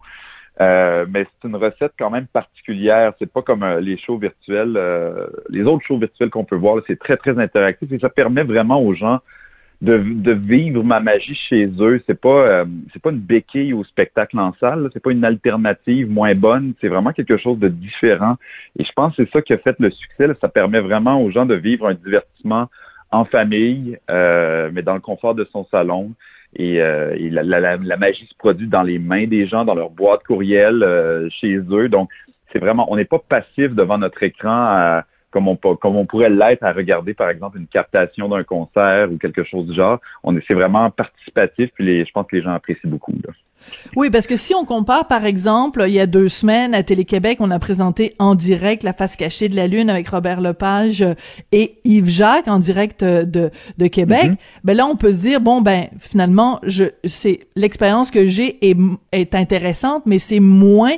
Euh, 0.62 1.06
mais 1.10 1.26
c'est 1.26 1.48
une 1.48 1.56
recette 1.56 1.94
quand 1.98 2.12
même 2.12 2.28
particulière. 2.28 3.14
C'est 3.18 3.32
pas 3.32 3.42
comme 3.42 3.64
euh, 3.64 3.80
les 3.80 3.98
shows 3.98 4.18
virtuels, 4.20 4.74
euh, 4.76 5.28
les 5.50 5.64
autres 5.64 5.86
shows 5.86 5.98
virtuels 5.98 6.30
qu'on 6.30 6.46
peut 6.46 6.56
voir. 6.56 6.78
C'est 6.86 7.00
très 7.00 7.18
très 7.18 7.40
interactif 7.40 7.92
et 7.92 7.98
ça 8.00 8.10
permet 8.10 8.44
vraiment 8.44 8.80
aux 8.82 8.94
gens 8.94 9.20
de, 9.82 10.32
vivre 10.32 10.84
ma 10.84 11.00
magie 11.00 11.36
chez 11.36 11.70
eux. 11.80 12.02
C'est 12.08 12.20
pas 12.20 12.48
euh, 12.48 12.66
c'est 12.94 13.02
pas 13.02 13.12
une 13.12 13.20
béquille 13.20 13.74
au 13.74 13.84
spectacle 13.84 14.40
en 14.40 14.54
salle. 14.60 14.90
C'est 14.94 15.02
pas 15.02 15.12
une 15.12 15.26
alternative 15.26 16.10
moins 16.10 16.36
bonne. 16.36 16.74
C'est 16.82 16.88
vraiment 16.88 17.12
quelque 17.14 17.38
chose 17.38 17.60
de 17.60 17.68
différent. 17.68 18.36
Et 18.80 18.84
je 18.84 18.92
pense 18.94 19.16
que 19.16 19.24
c'est 19.24 19.32
ça 19.32 19.42
qui 19.42 19.54
a 19.54 19.58
fait 19.58 19.76
le 19.80 19.92
succès. 19.92 20.28
Ça 20.42 20.50
permet 20.50 20.80
vraiment 20.80 21.22
aux 21.22 21.32
gens 21.32 21.46
de 21.46 21.56
vivre 21.56 21.88
un 21.88 21.94
divertissement 21.94 22.70
en 23.12 23.24
famille, 23.24 23.98
euh, 24.10 24.70
mais 24.74 24.82
dans 24.82 24.96
le 24.96 25.00
confort 25.00 25.36
de 25.36 25.48
son 25.52 25.66
salon. 25.66 26.14
Et, 26.56 26.82
euh, 26.82 27.16
la, 27.30 27.98
magie 27.98 28.26
se 28.26 28.36
produit 28.36 28.68
dans 28.68 28.84
les 28.84 29.00
mains 29.00 29.28
des 29.28 29.48
gens, 29.48 29.64
dans 29.64 29.76
leur 29.76 29.92
boîte 29.92 30.24
courriel, 30.24 31.30
chez 31.30 31.58
eux. 31.58 31.88
Donc, 31.88 32.10
c'est 32.52 32.60
vraiment, 32.60 32.92
on 32.92 32.96
n'est 32.96 33.06
pas 33.06 33.20
passif 33.20 33.74
devant 33.76 33.98
notre 33.98 34.24
écran 34.24 34.50
à- 34.50 35.06
comme, 35.32 35.48
on, 35.48 35.56
peut- 35.56 35.76
comme 35.76 35.96
on 35.96 36.06
pourrait 36.06 36.30
l'être 36.30 36.64
à 36.64 36.72
regarder, 36.72 37.14
par 37.14 37.30
exemple, 37.30 37.58
une 37.58 37.68
captation 37.68 38.30
d'un 38.30 38.44
concert 38.44 39.12
ou 39.12 39.18
quelque 39.18 39.44
chose 39.44 39.68
du 39.68 39.74
genre. 39.74 40.00
On 40.24 40.36
est, 40.38 40.44
c'est 40.48 40.54
vraiment 40.54 40.90
participatif, 40.90 41.70
puis 41.74 41.86
les, 41.86 42.06
je 42.06 42.12
pense 42.12 42.26
que 42.28 42.36
les 42.36 42.44
gens 42.44 42.54
apprécient 42.54 42.90
beaucoup. 42.90 43.14
là. 43.26 43.34
Oui, 43.98 44.10
parce 44.10 44.28
que 44.28 44.38
si 44.38 44.56
on 44.56 44.64
compare, 44.64 45.08
par 45.08 45.26
exemple, 45.26 45.84
il 45.88 45.94
y 45.94 46.00
a 46.00 46.06
deux 46.08 46.30
semaines 46.30 46.74
à 46.74 46.84
Télé-Québec, 46.84 47.40
on 47.42 47.52
a 47.52 47.60
présenté 47.60 48.14
en 48.18 48.34
direct 48.34 48.84
La 48.84 48.94
face 48.94 49.18
cachée 49.18 49.50
de 49.50 49.58
la 49.58 49.68
Lune 49.68 49.90
avec 49.90 50.08
Robert 50.08 50.40
Lepage 50.40 51.04
et 51.52 51.76
Yves 51.84 52.08
Jacques 52.08 52.48
en 52.48 52.60
direct 52.60 53.04
de, 53.04 53.52
de 53.78 53.88
Québec. 53.88 54.32
Ben 54.64 54.78
là, 54.78 54.86
on 54.86 54.96
peut 54.96 55.12
se 55.12 55.22
dire, 55.22 55.42
bon, 55.42 55.60
ben, 55.60 55.88
finalement, 56.00 56.62
je, 56.64 56.86
c'est, 57.04 57.42
l'expérience 57.58 58.10
que 58.10 58.26
j'ai 58.26 58.70
est, 58.70 58.78
est 59.12 59.36
intéressante, 59.36 60.04
mais 60.06 60.20
c'est 60.20 60.40
moins 60.40 60.94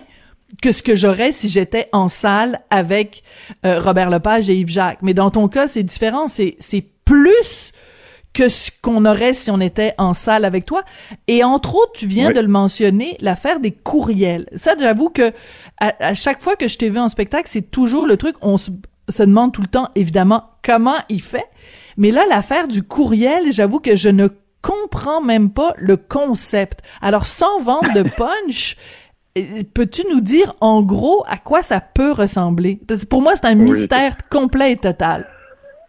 que 0.62 0.72
ce 0.72 0.84
que 0.84 0.96
j'aurais 0.96 1.32
si 1.32 1.48
j'étais 1.50 1.88
en 1.92 2.08
salle 2.08 2.62
avec 2.70 3.24
euh, 3.66 3.80
Robert 3.80 4.10
Lepage 4.10 4.50
et 4.50 4.56
Yves 4.56 4.70
Jacques. 4.70 5.00
Mais 5.02 5.14
dans 5.14 5.30
ton 5.32 5.48
cas, 5.48 5.68
c'est 5.68 5.84
différent. 5.84 6.28
C'est, 6.28 6.56
c'est 6.60 6.84
plus 7.06 7.72
que 8.34 8.48
ce 8.50 8.70
qu'on 8.82 9.06
aurait 9.06 9.34
si 9.34 9.50
on 9.52 9.60
était 9.60 9.94
en 9.98 10.14
salle 10.14 10.46
avec 10.46 10.66
toi. 10.66 10.84
Et 11.28 11.44
entre 11.44 11.76
autres, 11.76 11.94
tu 11.94 12.06
viens 12.08 12.28
Oui. 12.30 12.34
de 12.36 12.40
le 12.42 12.48
mentionner, 12.48 13.18
l'affaire 13.22 13.60
des 13.60 13.72
courriels. 13.72 14.48
Ça, 14.56 14.76
j'avoue 14.80 15.10
que 15.10 15.32
à, 15.80 15.94
à 16.00 16.14
chaque 16.14 16.40
fois 16.42 16.56
que 16.56 16.68
je 16.68 16.78
t'ai 16.78 16.90
vu 16.90 17.00
en 17.00 17.10
spectacle, 17.10 17.48
c'est 17.50 17.72
toujours 17.72 18.06
le 18.06 18.18
truc, 18.18 18.36
on 18.42 18.58
se, 18.58 18.70
se 19.10 19.24
demande 19.24 19.52
tout 19.52 19.62
le 19.62 19.68
temps, 19.68 19.90
évidemment, 19.96 20.44
comment 20.64 20.98
il 21.10 21.22
fait. 21.22 21.46
Mais 21.98 22.12
là, 22.12 22.24
l'affaire 22.30 22.68
du 22.68 22.84
courriel, 22.84 23.52
j'avoue 23.52 23.80
que 23.80 23.96
je 23.96 24.10
ne 24.10 24.28
comprends 24.62 25.22
même 25.22 25.50
pas 25.50 25.74
le 25.78 25.98
concept. 25.98 26.82
Alors, 27.02 27.26
sans 27.26 27.60
vendre 27.62 27.92
de 27.94 28.04
punch, 28.18 28.78
peux-tu 29.74 30.02
nous 30.12 30.22
dire, 30.22 30.54
en 30.62 30.82
gros, 30.82 31.24
à 31.28 31.38
quoi 31.38 31.62
ça 31.62 31.82
peut 31.82 32.12
ressembler? 32.12 32.80
Parce 32.88 33.04
que 33.04 33.10
pour 33.10 33.22
moi, 33.22 33.36
c'est 33.36 33.46
un 33.46 33.58
Oui. 33.58 33.72
mystère 33.72 34.16
complet 34.30 34.74
et 34.74 34.78
total. 34.78 35.28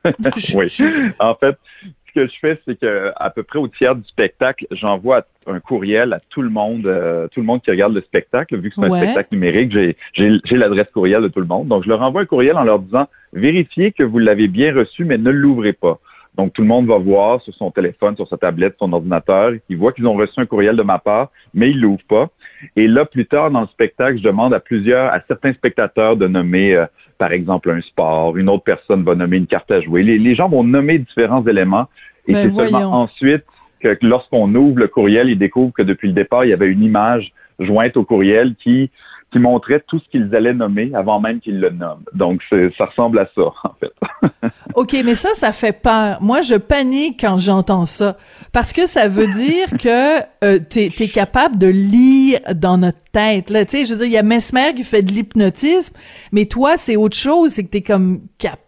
oui. 0.55 0.73
En 1.19 1.35
fait, 1.35 1.57
ce 1.83 2.13
que 2.15 2.27
je 2.27 2.39
fais, 2.41 2.61
c'est 2.67 2.79
que 2.79 3.13
à 3.17 3.31
peu 3.31 3.43
près 3.43 3.59
au 3.59 3.69
tiers 3.69 3.95
du 3.95 4.05
spectacle, 4.05 4.67
j'envoie 4.71 5.27
un 5.47 5.61
courriel 5.61 6.13
à 6.13 6.21
tout 6.31 6.43
le 6.43 6.51
monde, 6.51 6.87
euh, 6.87 7.29
tout 7.29 7.41
le 7.41 7.47
monde 7.47 7.63
qui 7.63 7.71
regarde 7.71 7.95
le 7.95 8.01
spectacle. 8.01 8.57
Vu 8.59 8.71
que 8.71 8.77
c'est 8.77 8.87
un 8.87 8.97
spectacle 8.97 9.29
numérique, 9.33 9.73
j'ai 9.73 10.37
l'adresse 10.51 10.89
courriel 10.93 11.23
de 11.23 11.29
tout 11.29 11.41
le 11.41 11.47
monde. 11.47 11.69
Donc, 11.69 11.85
je 11.85 11.89
leur 11.89 12.03
envoie 12.03 12.23
un 12.23 12.27
courriel 12.27 12.57
en 12.57 12.65
leur 12.65 12.79
disant 12.79 13.09
vérifiez 13.33 13.93
que 13.93 14.03
vous 14.03 14.19
l'avez 14.19 14.49
bien 14.49 14.75
reçu, 14.75 15.05
mais 15.05 15.19
ne 15.19 15.31
l'ouvrez 15.31 15.73
pas. 15.73 15.99
Donc, 16.41 16.55
tout 16.55 16.63
le 16.63 16.69
monde 16.69 16.87
va 16.87 16.97
voir 16.97 17.43
sur 17.43 17.53
son 17.53 17.71
téléphone, 17.71 18.17
sur 18.17 18.27
sa 18.27 18.39
tablette, 18.39 18.77
son 18.79 18.95
ordinateur. 18.95 19.53
Ils 19.69 19.77
voient 19.77 19.93
qu'ils 19.93 20.07
ont 20.07 20.15
reçu 20.15 20.41
un 20.41 20.47
courriel 20.47 20.75
de 20.75 20.83
ma 20.83 20.99
part, 20.99 21.29
mais 21.53 21.69
ils 21.69 21.79
l'ouvrent 21.79 22.07
pas. 22.09 22.31
Et 22.77 22.89
là, 22.89 23.05
plus 23.05 23.27
tard 23.27 23.51
dans 23.51 23.61
le 23.61 23.67
spectacle, 23.67 24.17
je 24.17 24.23
demande 24.23 24.55
à 24.55 24.59
plusieurs, 24.59 25.13
à 25.13 25.21
certains 25.29 25.53
spectateurs 25.53 26.17
de 26.17 26.27
nommer, 26.27 26.75
euh, 26.75 26.87
par 27.19 27.33
exemple, 27.33 27.69
un 27.71 27.83
sport. 27.83 28.39
Une 28.39 28.49
autre 28.49 28.65
personne 28.65 29.05
va 29.05 29.15
nommer 29.15 29.37
une 29.37 29.47
carte 29.47 29.71
à 29.71 29.83
jouer. 29.83 30.03
Les, 30.03 30.19
les 30.19 30.35
gens 30.35 30.49
vont 30.49 30.65
nommer 30.65 30.99
différents 30.99 31.47
éléments. 31.47 31.89
Et 32.27 32.33
Ben, 32.33 32.49
c'est 32.49 32.57
seulement 32.57 32.91
ensuite 33.03 33.45
que 33.81 33.99
lorsqu'on 34.01 34.55
ouvre 34.55 34.79
le 34.79 34.89
courriel, 34.89 35.29
ils 35.29 35.39
découvrent 35.39 35.75
que 35.75 35.83
depuis 35.83 36.09
le 36.09 36.15
départ, 36.15 36.47
il 36.47 36.49
y 36.49 36.55
avait 36.55 36.69
une 36.69 36.83
image 36.83 37.35
jointe 37.59 37.99
au 37.99 38.05
courriel 38.05 38.55
qui, 38.55 38.91
qui 39.33 39.39
montrait 39.39 39.83
tout 39.87 39.99
ce 40.01 40.09
qu'ils 40.11 40.35
allaient 40.35 40.55
nommer 40.55 40.91
avant 40.95 41.21
même 41.21 41.41
qu'ils 41.41 41.61
le 41.61 41.71
nomment. 41.71 42.03
Donc, 42.13 42.43
ça 42.77 42.85
ressemble 42.85 43.19
à 43.21 43.29
ça, 43.35 43.43
en 43.63 43.75
fait. 43.79 43.93
OK, 44.75 44.97
mais 45.05 45.15
ça, 45.15 45.29
ça 45.35 45.53
fait 45.53 45.73
peur. 45.73 46.19
Moi, 46.21 46.41
je 46.43 46.57
panique 46.57 47.21
quand 47.21 47.39
j'entends 47.39 47.87
ça. 47.87 48.17
Parce 48.53 48.73
que 48.73 48.87
ça 48.87 49.09
veut 49.09 49.29
dire 49.29 49.69
que 49.79 50.21
euh, 50.45 50.59
t'es 50.59 50.93
es 50.99 51.09
capable 51.09 51.59
de 51.59 51.69
lire 51.69 52.41
dans 52.55 52.79
notre 52.79 53.03
tête. 53.13 53.51
Là, 53.51 53.65
tu 53.65 53.79
sais, 53.79 53.87
je 53.87 53.93
veux 53.95 53.99
dire, 53.99 54.07
il 54.07 54.13
y 54.13 54.19
a 54.19 54.23
Mesmer 54.23 54.75
qui 54.75 54.83
fait 54.83 55.03
de 55.03 55.13
l'hypnotisme, 55.13 55.97
mais 56.33 56.47
toi, 56.47 56.77
c'est 56.77 56.97
autre 56.97 57.17
chose. 57.17 57.53
C'est 57.53 57.65
que 57.65 57.71
t'es 57.71 57.83
comme... 57.83 58.21
Cap 58.39 58.59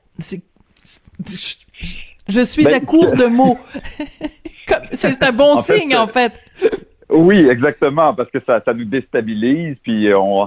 je, 2.28 2.44
suis 2.44 2.64
Ben, 2.64 2.74
à 2.74 2.80
court 2.80 3.14
de 3.14 3.24
mots. 3.26 3.58
C'est 4.92 5.22
un 5.22 5.32
bon 5.32 5.56
en 5.56 5.62
fait, 5.62 5.80
signe, 5.80 5.96
en 5.96 6.06
fait. 6.06 6.32
Oui, 7.12 7.46
exactement, 7.48 8.14
parce 8.14 8.30
que 8.30 8.38
ça, 8.46 8.62
ça 8.64 8.72
nous 8.72 8.84
déstabilise, 8.84 9.76
puis 9.82 10.08
on, 10.14 10.46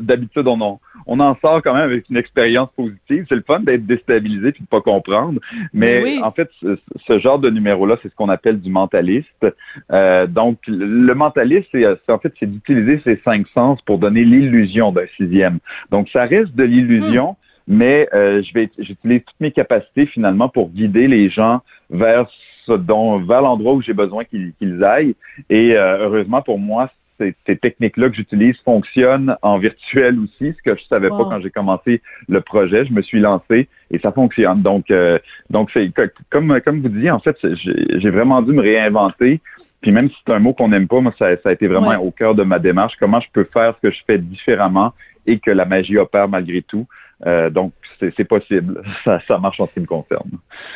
d'habitude, 0.00 0.46
on, 0.46 0.60
en, 0.60 0.80
on 1.06 1.20
en 1.20 1.36
sort 1.40 1.62
quand 1.62 1.74
même 1.74 1.84
avec 1.84 2.08
une 2.10 2.16
expérience 2.16 2.68
positive. 2.76 3.24
C'est 3.28 3.34
le 3.34 3.44
fun 3.46 3.60
d'être 3.60 3.86
déstabilisé 3.86 4.52
puis 4.52 4.62
de 4.62 4.68
pas 4.68 4.80
comprendre. 4.80 5.40
Mais, 5.72 6.20
en 6.22 6.30
fait, 6.30 6.50
ce, 6.60 7.18
genre 7.18 7.38
de 7.38 7.50
numéro-là, 7.50 7.96
c'est 8.02 8.08
ce 8.08 8.14
qu'on 8.14 8.28
appelle 8.28 8.60
du 8.60 8.70
mentaliste. 8.70 9.46
Euh, 9.90 10.26
donc, 10.26 10.58
le 10.66 11.14
mentaliste, 11.14 11.68
c'est 11.72 11.86
en 12.08 12.18
fait, 12.18 12.32
c'est 12.38 12.50
d'utiliser 12.50 13.00
ses 13.04 13.20
cinq 13.24 13.46
sens 13.48 13.80
pour 13.82 13.98
donner 13.98 14.24
l'illusion 14.24 14.92
d'un 14.92 15.06
sixième. 15.16 15.58
Donc, 15.90 16.08
ça 16.10 16.24
reste 16.24 16.54
de 16.54 16.64
l'illusion. 16.64 17.30
Hmm. 17.30 17.41
Mais 17.66 18.08
euh, 18.14 18.42
je 18.42 18.52
vais 18.54 18.70
j'utilise 18.78 19.22
toutes 19.24 19.40
mes 19.40 19.52
capacités 19.52 20.06
finalement 20.06 20.48
pour 20.48 20.70
guider 20.70 21.08
les 21.08 21.28
gens 21.30 21.60
vers 21.90 22.26
dont, 22.68 23.18
vers 23.18 23.42
l'endroit 23.42 23.74
où 23.74 23.82
j'ai 23.82 23.92
besoin 23.92 24.24
qu'ils 24.24 24.84
aillent. 24.84 25.14
Et 25.50 25.76
euh, 25.76 25.98
heureusement 26.00 26.42
pour 26.42 26.58
moi, 26.58 26.90
ces, 27.18 27.34
ces 27.46 27.56
techniques-là 27.56 28.08
que 28.08 28.16
j'utilise 28.16 28.56
fonctionnent 28.64 29.36
en 29.42 29.58
virtuel 29.58 30.18
aussi, 30.18 30.54
ce 30.56 30.62
que 30.62 30.76
je 30.76 30.84
savais 30.84 31.08
pas 31.08 31.24
quand 31.24 31.40
j'ai 31.40 31.50
commencé 31.50 32.02
le 32.28 32.40
projet. 32.40 32.84
Je 32.84 32.92
me 32.92 33.02
suis 33.02 33.20
lancé 33.20 33.68
et 33.90 33.98
ça 33.98 34.12
fonctionne. 34.12 34.62
Donc, 34.62 34.90
euh, 34.90 35.18
donc 35.50 35.70
c'est 35.72 35.90
comme 36.30 36.60
comme 36.60 36.80
vous 36.80 36.88
disiez, 36.88 37.10
en 37.10 37.18
fait, 37.18 37.36
j'ai 37.42 38.10
vraiment 38.10 38.42
dû 38.42 38.52
me 38.52 38.62
réinventer. 38.62 39.40
Puis 39.82 39.90
même 39.90 40.08
si 40.10 40.16
c'est 40.24 40.32
un 40.32 40.38
mot 40.38 40.54
qu'on 40.54 40.68
n'aime 40.68 40.86
pas, 40.86 41.00
moi, 41.00 41.12
ça, 41.18 41.36
ça, 41.42 41.48
a 41.48 41.52
été 41.52 41.66
vraiment 41.66 42.00
au 42.00 42.12
cœur 42.12 42.36
de 42.36 42.44
ma 42.44 42.60
démarche. 42.60 42.94
Comment 43.00 43.20
je 43.20 43.28
peux 43.32 43.44
faire 43.44 43.74
ce 43.76 43.88
que 43.88 43.92
je 43.92 44.00
fais 44.06 44.16
différemment 44.16 44.92
et 45.26 45.40
que 45.40 45.50
la 45.50 45.64
magie 45.64 45.98
opère 45.98 46.28
malgré 46.28 46.62
tout? 46.62 46.86
Euh, 47.26 47.50
donc, 47.50 47.72
c'est 48.16 48.24
possible. 48.24 48.82
Ça, 49.04 49.38
marche 49.38 49.60
en 49.60 49.66
ce 49.66 49.72
qui 49.74 49.80
me 49.80 49.86
concerne. 49.86 50.30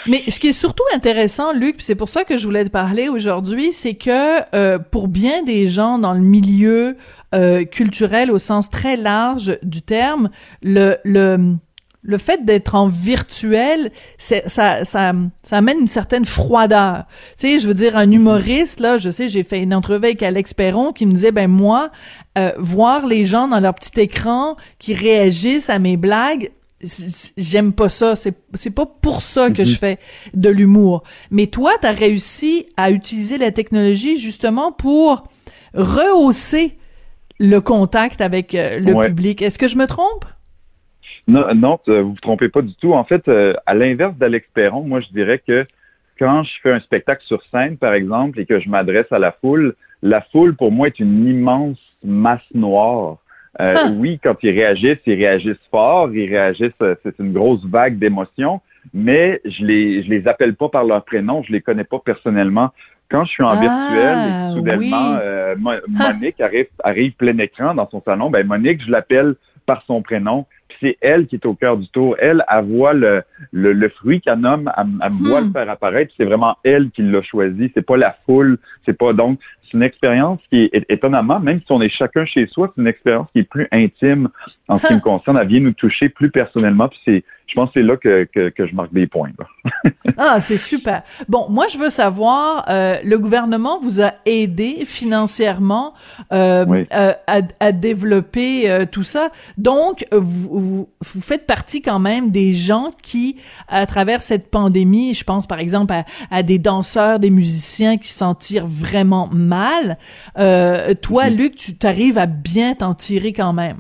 Mais 0.07 0.22
ce 0.28 0.38
qui 0.38 0.49
est 0.49 0.53
surtout 0.53 0.84
intéressant, 0.94 1.53
Luc, 1.53 1.76
c'est 1.78 1.94
pour 1.94 2.09
ça 2.09 2.24
que 2.24 2.38
je 2.38 2.44
voulais 2.47 2.64
te 2.64 2.70
parler 2.70 3.09
aujourd'hui, 3.09 3.72
c'est 3.72 3.94
que 3.94 4.42
euh, 4.55 4.78
pour 4.78 5.09
bien 5.09 5.42
des 5.42 5.68
gens 5.68 5.99
dans 5.99 6.12
le 6.12 6.20
milieu 6.20 6.97
euh, 7.34 7.64
culturel 7.64 8.30
au 8.30 8.38
sens 8.38 8.70
très 8.70 8.97
large 8.97 9.59
du 9.62 9.82
terme, 9.82 10.30
le 10.62 10.97
le 12.07 12.18
fait 12.18 12.44
d'être 12.44 12.76
en 12.76 12.86
virtuel, 12.86 13.90
ça, 14.16 14.48
ça, 14.48 14.84
ça 14.84 15.12
amène 15.50 15.80
une 15.80 15.86
certaine 15.88 16.24
froideur. 16.24 17.04
Tu 17.36 17.48
sais, 17.48 17.59
je 17.59 17.66
veux 17.66 17.74
dire, 17.74 17.96
un 17.96 18.11
humoriste, 18.11 18.78
là, 18.78 18.96
je 18.96 19.11
sais, 19.11 19.28
j'ai 19.28 19.42
fait 19.42 19.61
une 19.61 19.74
entrevue 19.74 20.07
avec 20.07 20.22
Alex 20.22 20.54
Perron 20.54 20.92
qui 20.92 21.04
me 21.04 21.12
disait, 21.12 21.32
ben 21.32 21.50
moi, 21.50 21.90
euh, 22.38 22.52
voir 22.59 23.07
les 23.07 23.26
gens 23.26 23.48
dans 23.48 23.59
leur 23.59 23.74
petit 23.74 24.00
écran 24.00 24.57
qui 24.78 24.94
réagissent 24.94 25.68
à 25.68 25.80
mes 25.80 25.96
blagues, 25.96 26.50
j'aime 27.36 27.72
pas 27.72 27.88
ça. 27.88 28.14
C'est, 28.14 28.34
c'est 28.54 28.70
pas 28.70 28.86
pour 28.86 29.20
ça 29.20 29.50
que 29.50 29.64
je 29.64 29.72
mhm. 29.72 29.78
fais 29.78 29.98
de 30.34 30.48
l'humour. 30.48 31.02
Mais 31.32 31.48
toi, 31.48 31.72
t'as 31.80 31.92
réussi 31.92 32.66
à 32.76 32.92
utiliser 32.92 33.36
la 33.36 33.50
technologie 33.50 34.16
justement 34.16 34.70
pour 34.70 35.24
rehausser 35.74 36.76
le 37.38 37.61
contact 37.61 38.20
avec 38.20 38.54
euh, 38.54 38.78
le 38.78 38.94
public. 39.09 39.42
Est-ce 39.42 39.59
que 39.59 39.66
je 39.66 39.76
me 39.76 39.88
trompe? 39.88 40.24
Non, 41.28 41.54
non, 41.54 41.78
vous 41.86 42.10
vous 42.10 42.20
trompez 42.22 42.48
pas 42.48 42.62
du 42.62 42.74
tout. 42.74 42.92
En 42.92 43.04
fait, 43.04 43.26
euh, 43.28 43.54
à 43.66 43.74
l'inverse 43.74 44.14
d'Alex 44.16 44.46
Perron, 44.54 44.82
moi, 44.82 45.00
je 45.00 45.08
dirais 45.08 45.42
que 45.44 45.66
quand 46.18 46.44
je 46.44 46.52
fais 46.62 46.72
un 46.72 46.80
spectacle 46.80 47.22
sur 47.26 47.42
scène, 47.50 47.76
par 47.76 47.94
exemple, 47.94 48.38
et 48.38 48.46
que 48.46 48.60
je 48.60 48.68
m'adresse 48.68 49.10
à 49.10 49.18
la 49.18 49.32
foule, 49.32 49.74
la 50.02 50.20
foule, 50.20 50.54
pour 50.54 50.70
moi, 50.70 50.86
est 50.86 51.00
une 51.00 51.26
immense 51.26 51.78
masse 52.04 52.46
noire. 52.54 53.18
Euh, 53.60 53.74
ah. 53.76 53.88
Oui, 53.94 54.20
quand 54.22 54.36
ils 54.42 54.50
réagissent, 54.50 55.00
ils 55.06 55.14
réagissent 55.14 55.56
fort, 55.70 56.14
ils 56.14 56.28
réagissent, 56.28 56.70
euh, 56.82 56.94
c'est 57.02 57.18
une 57.18 57.32
grosse 57.32 57.64
vague 57.64 57.98
d'émotions, 57.98 58.60
mais 58.94 59.40
je 59.44 59.64
les, 59.64 60.02
je 60.04 60.10
les 60.10 60.28
appelle 60.28 60.54
pas 60.54 60.68
par 60.68 60.84
leur 60.84 61.04
prénom, 61.04 61.42
je 61.42 61.52
les 61.52 61.60
connais 61.60 61.84
pas 61.84 61.98
personnellement. 61.98 62.70
Quand 63.10 63.24
je 63.24 63.30
suis 63.32 63.42
en 63.42 63.58
virtuel 63.60 64.18
et 64.18 64.32
ah, 64.32 64.50
soudainement 64.52 65.18
Monique 65.88 66.40
arrive, 66.40 66.66
arrive 66.82 67.12
plein 67.12 67.38
écran 67.38 67.74
dans 67.74 67.88
son 67.88 68.02
salon, 68.02 68.30
ben 68.30 68.46
Monique, 68.46 68.82
je 68.84 68.90
l'appelle 68.90 69.36
par 69.64 69.82
son 69.86 70.02
prénom 70.02 70.44
c'est 70.80 70.98
elle 71.00 71.26
qui 71.26 71.36
est 71.36 71.46
au 71.46 71.54
cœur 71.54 71.76
du 71.76 71.88
tour. 71.88 72.16
Elle, 72.18 72.44
elle 72.50 72.64
voit 72.64 72.92
le, 72.92 73.22
le, 73.52 73.72
le 73.72 73.88
fruit 73.88 74.20
qu'elle 74.20 74.40
nomme, 74.40 74.70
elle, 74.76 74.86
elle 75.02 75.12
voit 75.12 75.40
le 75.40 75.46
hmm. 75.46 75.52
faire 75.52 75.70
apparaître. 75.70 76.12
C'est 76.16 76.24
vraiment 76.24 76.56
elle 76.64 76.90
qui 76.90 77.02
l'a 77.02 77.22
choisi. 77.22 77.70
C'est 77.74 77.86
pas 77.86 77.96
la 77.96 78.16
foule. 78.26 78.58
C'est 78.84 78.96
pas 78.96 79.12
donc 79.12 79.38
c'est 79.66 79.76
une 79.76 79.82
expérience 79.82 80.40
qui 80.50 80.70
est 80.72 80.86
étonnamment, 80.88 81.40
même 81.40 81.58
si 81.58 81.66
on 81.70 81.80
est 81.80 81.88
chacun 81.88 82.24
chez 82.24 82.46
soi, 82.46 82.72
c'est 82.74 82.80
une 82.80 82.88
expérience 82.88 83.28
qui 83.32 83.40
est 83.40 83.48
plus 83.48 83.66
intime 83.72 84.28
en 84.68 84.78
ce 84.78 84.86
qui 84.86 84.94
me 84.94 85.00
concerne. 85.00 85.38
Elle 85.40 85.48
vient 85.48 85.60
nous 85.60 85.72
toucher 85.72 86.08
plus 86.08 86.30
personnellement. 86.30 86.88
Puis 86.88 87.00
c'est 87.04 87.24
je 87.46 87.54
pense 87.54 87.68
que 87.68 87.74
c'est 87.80 87.86
là 87.86 87.96
que, 87.96 88.24
que, 88.24 88.48
que, 88.48 88.66
je 88.66 88.74
marque 88.74 88.92
des 88.92 89.06
points. 89.06 89.30
ah, 90.16 90.40
c'est 90.40 90.56
super. 90.56 91.02
Bon, 91.28 91.46
moi, 91.48 91.66
je 91.72 91.78
veux 91.78 91.90
savoir, 91.90 92.64
euh, 92.68 92.96
le 93.04 93.20
gouvernement 93.20 93.78
vous 93.78 94.02
a 94.02 94.14
aidé 94.24 94.82
financièrement 94.84 95.94
euh, 96.32 96.66
euh 96.92 97.12
à, 97.28 97.38
à, 97.60 97.70
développer 97.70 98.84
tout 98.90 99.04
ça. 99.04 99.30
Donc, 99.58 100.04
vous, 100.10 100.55
vous, 100.59 100.88
faites 101.20 101.46
partie 101.46 101.82
quand 101.82 101.98
même 101.98 102.30
des 102.30 102.52
gens 102.54 102.90
qui, 103.02 103.36
à 103.68 103.86
travers 103.86 104.22
cette 104.22 104.50
pandémie, 104.50 105.14
je 105.14 105.24
pense 105.24 105.46
par 105.46 105.59
exemple 105.59 105.92
à, 105.92 106.04
à 106.30 106.42
des 106.42 106.59
danseurs, 106.59 107.18
des 107.18 107.30
musiciens 107.30 107.98
qui 107.98 108.09
s'en 108.09 108.34
tirent 108.34 108.66
vraiment 108.66 109.28
mal. 109.32 109.98
Euh, 110.38 110.94
toi. 110.94 111.28
Luc, 111.28 111.57
tu 111.57 111.76
t'arrives 111.76 112.18
à 112.18 112.26
bien 112.26 112.74
t'en 112.74 112.94
tirer 112.94 113.32
quand 113.32 113.52
même. 113.52 113.78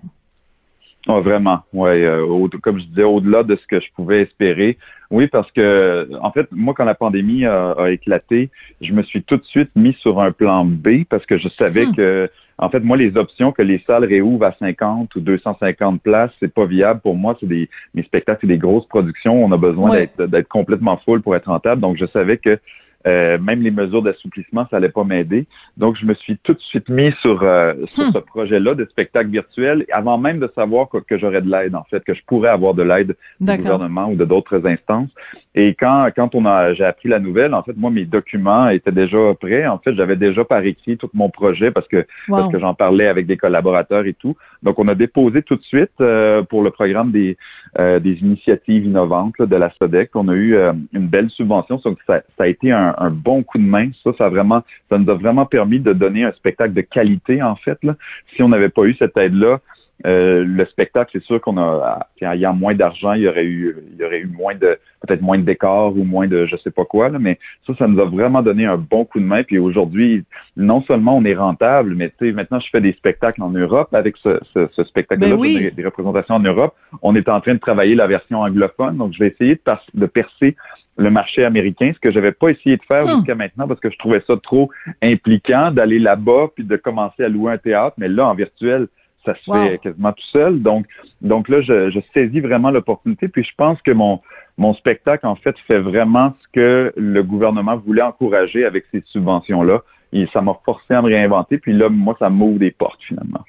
Oh, 1.08 1.20
vraiment, 1.20 1.60
oui. 1.72 2.02
Euh, 2.02 2.48
comme 2.62 2.80
je 2.80 2.84
disais, 2.86 3.04
au-delà 3.04 3.44
de 3.44 3.54
ce 3.56 3.66
que 3.66 3.80
je 3.80 3.86
pouvais 3.94 4.22
espérer. 4.22 4.76
Oui, 5.10 5.28
parce 5.28 5.50
que, 5.52 6.08
en 6.20 6.32
fait, 6.32 6.48
moi, 6.50 6.74
quand 6.76 6.84
la 6.84 6.96
pandémie 6.96 7.46
a, 7.46 7.90
éclaté, 7.90 8.50
je 8.80 8.92
me 8.92 9.02
suis 9.02 9.22
tout 9.22 9.36
de 9.36 9.44
suite 9.44 9.70
mis 9.76 9.92
sur 10.00 10.20
un 10.20 10.32
plan 10.32 10.64
B 10.64 11.04
parce 11.08 11.24
que 11.24 11.38
je 11.38 11.48
savais 11.48 11.86
hmm. 11.86 11.94
que, 11.94 12.30
en 12.58 12.70
fait, 12.70 12.80
moi, 12.80 12.96
les 12.96 13.16
options 13.16 13.52
que 13.52 13.62
les 13.62 13.82
salles 13.86 14.04
réouvrent 14.04 14.46
à 14.46 14.54
50 14.58 15.14
ou 15.14 15.20
250 15.20 16.00
places, 16.00 16.30
c'est 16.40 16.52
pas 16.52 16.64
viable 16.64 17.00
pour 17.00 17.14
moi. 17.14 17.36
C'est 17.38 17.46
des, 17.46 17.68
mes 17.94 18.02
spectacles, 18.02 18.38
c'est 18.42 18.46
des 18.46 18.58
grosses 18.58 18.86
productions. 18.86 19.44
On 19.44 19.52
a 19.52 19.58
besoin 19.58 20.06
d'être 20.18 20.48
complètement 20.48 20.96
full 20.96 21.20
pour 21.20 21.36
être 21.36 21.46
rentable. 21.46 21.82
Donc, 21.82 21.96
je 21.98 22.06
savais 22.06 22.38
que 22.38 22.58
euh, 23.06 23.38
même 23.38 23.62
les 23.62 23.70
mesures 23.70 24.02
d'assouplissement, 24.02 24.66
ça 24.70 24.78
allait 24.78 24.88
pas 24.88 25.04
m'aider. 25.04 25.46
Donc, 25.76 25.96
je 25.96 26.04
me 26.06 26.14
suis 26.14 26.38
tout 26.38 26.54
de 26.54 26.60
suite 26.60 26.88
mis 26.88 27.12
sur, 27.20 27.42
euh, 27.42 27.74
sur 27.86 28.08
hmm. 28.08 28.12
ce 28.12 28.18
projet-là 28.18 28.74
de 28.74 28.84
spectacle 28.86 29.30
virtuel, 29.30 29.86
avant 29.92 30.18
même 30.18 30.40
de 30.40 30.50
savoir 30.54 30.88
que, 30.88 30.98
que 30.98 31.16
j'aurais 31.16 31.42
de 31.42 31.50
l'aide, 31.50 31.76
en 31.76 31.84
fait, 31.84 32.02
que 32.02 32.14
je 32.14 32.22
pourrais 32.26 32.48
avoir 32.48 32.74
de 32.74 32.82
l'aide 32.82 33.16
du 33.38 33.56
gouvernement 33.56 34.08
ou 34.10 34.16
de 34.16 34.24
d'autres 34.24 34.66
instances. 34.66 35.10
Et 35.58 35.74
quand, 35.74 36.10
quand 36.14 36.34
on 36.34 36.44
a, 36.44 36.74
j'ai 36.74 36.84
appris 36.84 37.08
la 37.08 37.18
nouvelle, 37.18 37.54
en 37.54 37.62
fait, 37.62 37.74
moi, 37.76 37.90
mes 37.90 38.04
documents 38.04 38.68
étaient 38.68 38.92
déjà 38.92 39.32
prêts. 39.40 39.66
En 39.66 39.78
fait, 39.78 39.94
j'avais 39.94 40.16
déjà 40.16 40.44
par 40.44 40.62
écrit 40.62 40.98
tout 40.98 41.08
mon 41.14 41.30
projet 41.30 41.70
parce 41.70 41.88
que, 41.88 42.06
parce 42.28 42.52
que 42.52 42.58
j'en 42.58 42.74
parlais 42.74 43.06
avec 43.06 43.26
des 43.26 43.38
collaborateurs 43.38 44.04
et 44.04 44.12
tout. 44.12 44.36
Donc, 44.62 44.78
on 44.78 44.86
a 44.86 44.94
déposé 44.94 45.40
tout 45.40 45.56
de 45.56 45.62
suite 45.62 45.92
euh, 46.02 46.42
pour 46.42 46.62
le 46.62 46.70
programme 46.70 47.10
des, 47.10 47.38
des 47.78 48.18
initiatives 48.20 48.84
innovantes 48.84 49.40
de 49.40 49.56
la 49.56 49.72
SODEC. 49.78 50.10
On 50.14 50.28
a 50.28 50.34
eu 50.34 50.56
une 50.92 51.08
belle 51.08 51.30
subvention. 51.30 51.80
Donc, 51.82 51.98
ça, 52.06 52.20
ça 52.36 52.44
a 52.44 52.46
été 52.48 52.70
un, 52.70 52.94
un, 52.98 53.10
bon 53.10 53.42
coup 53.42 53.56
de 53.56 53.64
main. 53.64 53.88
Ça, 54.04 54.10
ça, 54.18 54.28
vraiment, 54.28 54.62
ça 54.90 54.98
nous 54.98 55.10
a 55.10 55.14
vraiment 55.14 55.46
permis 55.46 55.80
de 55.80 55.94
donner 55.94 56.24
un 56.24 56.32
spectacle 56.32 56.74
de 56.74 56.82
qualité, 56.82 57.42
en 57.42 57.56
fait. 57.56 57.78
Là. 57.82 57.96
Si 58.34 58.42
on 58.42 58.50
n'avait 58.50 58.68
pas 58.68 58.82
eu 58.82 58.94
cette 58.94 59.16
aide-là, 59.16 59.60
euh, 60.04 60.44
le 60.44 60.66
spectacle, 60.66 61.10
c'est 61.12 61.24
sûr 61.24 61.40
qu'on 61.40 61.56
a, 61.56 62.06
il 62.20 62.38
y 62.38 62.44
a 62.44 62.52
moins 62.52 62.74
d'argent, 62.74 63.14
il 63.14 63.22
y 63.22 63.28
aurait 63.28 63.46
eu, 63.46 63.76
il 63.92 63.98
y 63.98 64.04
aurait 64.04 64.20
eu 64.20 64.26
moins 64.26 64.54
de, 64.54 64.78
peut-être 65.00 65.22
moins 65.22 65.38
de 65.38 65.44
décors 65.44 65.96
ou 65.96 66.04
moins 66.04 66.26
de, 66.26 66.44
je 66.44 66.56
sais 66.56 66.70
pas 66.70 66.84
quoi, 66.84 67.08
là, 67.08 67.18
mais 67.18 67.38
ça, 67.66 67.74
ça 67.78 67.88
nous 67.88 67.98
a 68.00 68.04
vraiment 68.04 68.42
donné 68.42 68.66
un 68.66 68.76
bon 68.76 69.06
coup 69.06 69.20
de 69.20 69.24
main. 69.24 69.42
Puis 69.42 69.58
aujourd'hui, 69.58 70.24
non 70.56 70.82
seulement 70.82 71.16
on 71.16 71.24
est 71.24 71.34
rentable, 71.34 71.94
mais 71.94 72.10
tu 72.10 72.26
sais, 72.26 72.32
maintenant 72.32 72.60
je 72.60 72.68
fais 72.70 72.82
des 72.82 72.92
spectacles 72.92 73.42
en 73.42 73.50
Europe 73.50 73.94
avec 73.94 74.16
ce, 74.18 74.38
ce, 74.52 74.84
spectacle-là, 74.84 75.34
ben 75.34 75.70
des, 75.74 75.84
représentations 75.84 76.34
en 76.34 76.40
Europe. 76.40 76.74
On 77.00 77.16
est 77.16 77.28
en 77.28 77.40
train 77.40 77.54
de 77.54 77.60
travailler 77.60 77.94
la 77.94 78.06
version 78.06 78.40
anglophone, 78.40 78.98
donc 78.98 79.14
je 79.14 79.20
vais 79.20 79.28
essayer 79.28 79.54
de, 79.54 79.72
de 79.94 80.06
percer 80.06 80.56
le 80.98 81.10
marché 81.10 81.44
américain, 81.44 81.92
ce 81.94 82.00
que 82.00 82.10
j'avais 82.10 82.32
pas 82.32 82.48
essayé 82.48 82.76
de 82.76 82.82
faire 82.82 83.06
hmm. 83.06 83.16
jusqu'à 83.16 83.34
maintenant 83.34 83.68
parce 83.68 83.80
que 83.80 83.90
je 83.90 83.98
trouvais 83.98 84.22
ça 84.26 84.34
trop 84.42 84.70
impliquant 85.02 85.70
d'aller 85.70 85.98
là-bas 85.98 86.48
puis 86.54 86.64
de 86.64 86.76
commencer 86.76 87.24
à 87.24 87.28
louer 87.28 87.52
un 87.52 87.58
théâtre, 87.58 87.96
mais 87.98 88.08
là 88.08 88.28
en 88.28 88.34
virtuel, 88.34 88.88
ça 89.26 89.34
se 89.34 89.52
fait 89.52 89.78
quasiment 89.78 90.12
tout 90.12 90.26
seul. 90.32 90.62
Donc, 90.62 90.86
donc 91.20 91.48
là, 91.48 91.60
je, 91.60 91.90
je 91.90 92.00
saisis 92.14 92.40
vraiment 92.40 92.70
l'opportunité. 92.70 93.28
Puis 93.28 93.44
je 93.44 93.52
pense 93.56 93.80
que 93.82 93.90
mon, 93.90 94.20
mon 94.56 94.72
spectacle, 94.72 95.26
en 95.26 95.36
fait, 95.36 95.56
fait 95.66 95.78
vraiment 95.78 96.34
ce 96.40 96.48
que 96.52 96.92
le 96.96 97.22
gouvernement 97.22 97.76
voulait 97.76 98.02
encourager 98.02 98.64
avec 98.64 98.86
ces 98.92 99.02
subventions-là. 99.06 99.82
Et 100.12 100.26
ça 100.32 100.40
m'a 100.40 100.58
forcé 100.64 100.94
à 100.94 101.02
me 101.02 101.08
réinventer. 101.08 101.58
Puis 101.58 101.72
là, 101.72 101.88
moi, 101.90 102.16
ça 102.18 102.30
m'ouvre 102.30 102.58
des 102.58 102.70
portes 102.70 103.02
finalement. 103.02 103.44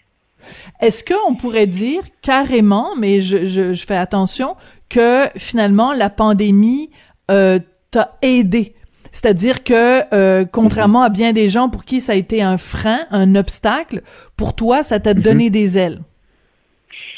Est-ce 0.81 1.03
qu'on 1.03 1.35
pourrait 1.35 1.67
dire 1.67 2.01
carrément, 2.21 2.95
mais 2.97 3.21
je, 3.21 3.45
je, 3.45 3.73
je, 3.73 3.85
fais 3.85 3.95
attention, 3.95 4.55
que 4.89 5.25
finalement 5.35 5.93
la 5.93 6.09
pandémie 6.09 6.89
euh, 7.31 7.59
t'a 7.91 8.17
aidé. 8.21 8.73
C'est-à-dire 9.17 9.63
que, 9.63 10.13
euh, 10.13 10.45
contrairement 10.45 11.01
à 11.01 11.09
bien 11.09 11.33
des 11.33 11.49
gens 11.49 11.69
pour 11.69 11.85
qui 11.85 12.01
ça 12.01 12.11
a 12.11 12.15
été 12.15 12.43
un 12.43 12.57
frein, 12.57 12.99
un 13.09 13.33
obstacle, 13.33 14.03
pour 14.35 14.55
toi, 14.55 14.83
ça 14.83 14.99
t'a 14.99 15.15
donné 15.15 15.45
mhm. 15.45 15.49
des 15.49 15.77
ailes. 15.79 15.99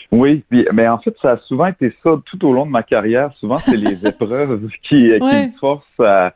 Oui, 0.10 0.46
mais 0.50 0.88
en 0.88 0.98
fait, 1.00 1.14
ça 1.22 1.32
a 1.32 1.38
souvent 1.40 1.66
été 1.66 1.94
ça 2.02 2.12
tout 2.26 2.46
au 2.48 2.54
long 2.54 2.66
de 2.66 2.72
ma 2.72 2.84
carrière. 2.84 3.34
Souvent, 3.36 3.58
c'est 3.58 3.76
les 3.76 4.06
épreuves 4.08 4.70
qui, 4.82 5.12
qui 5.12 5.20
me 5.20 5.58
forcent 5.60 5.84
à, 6.00 6.32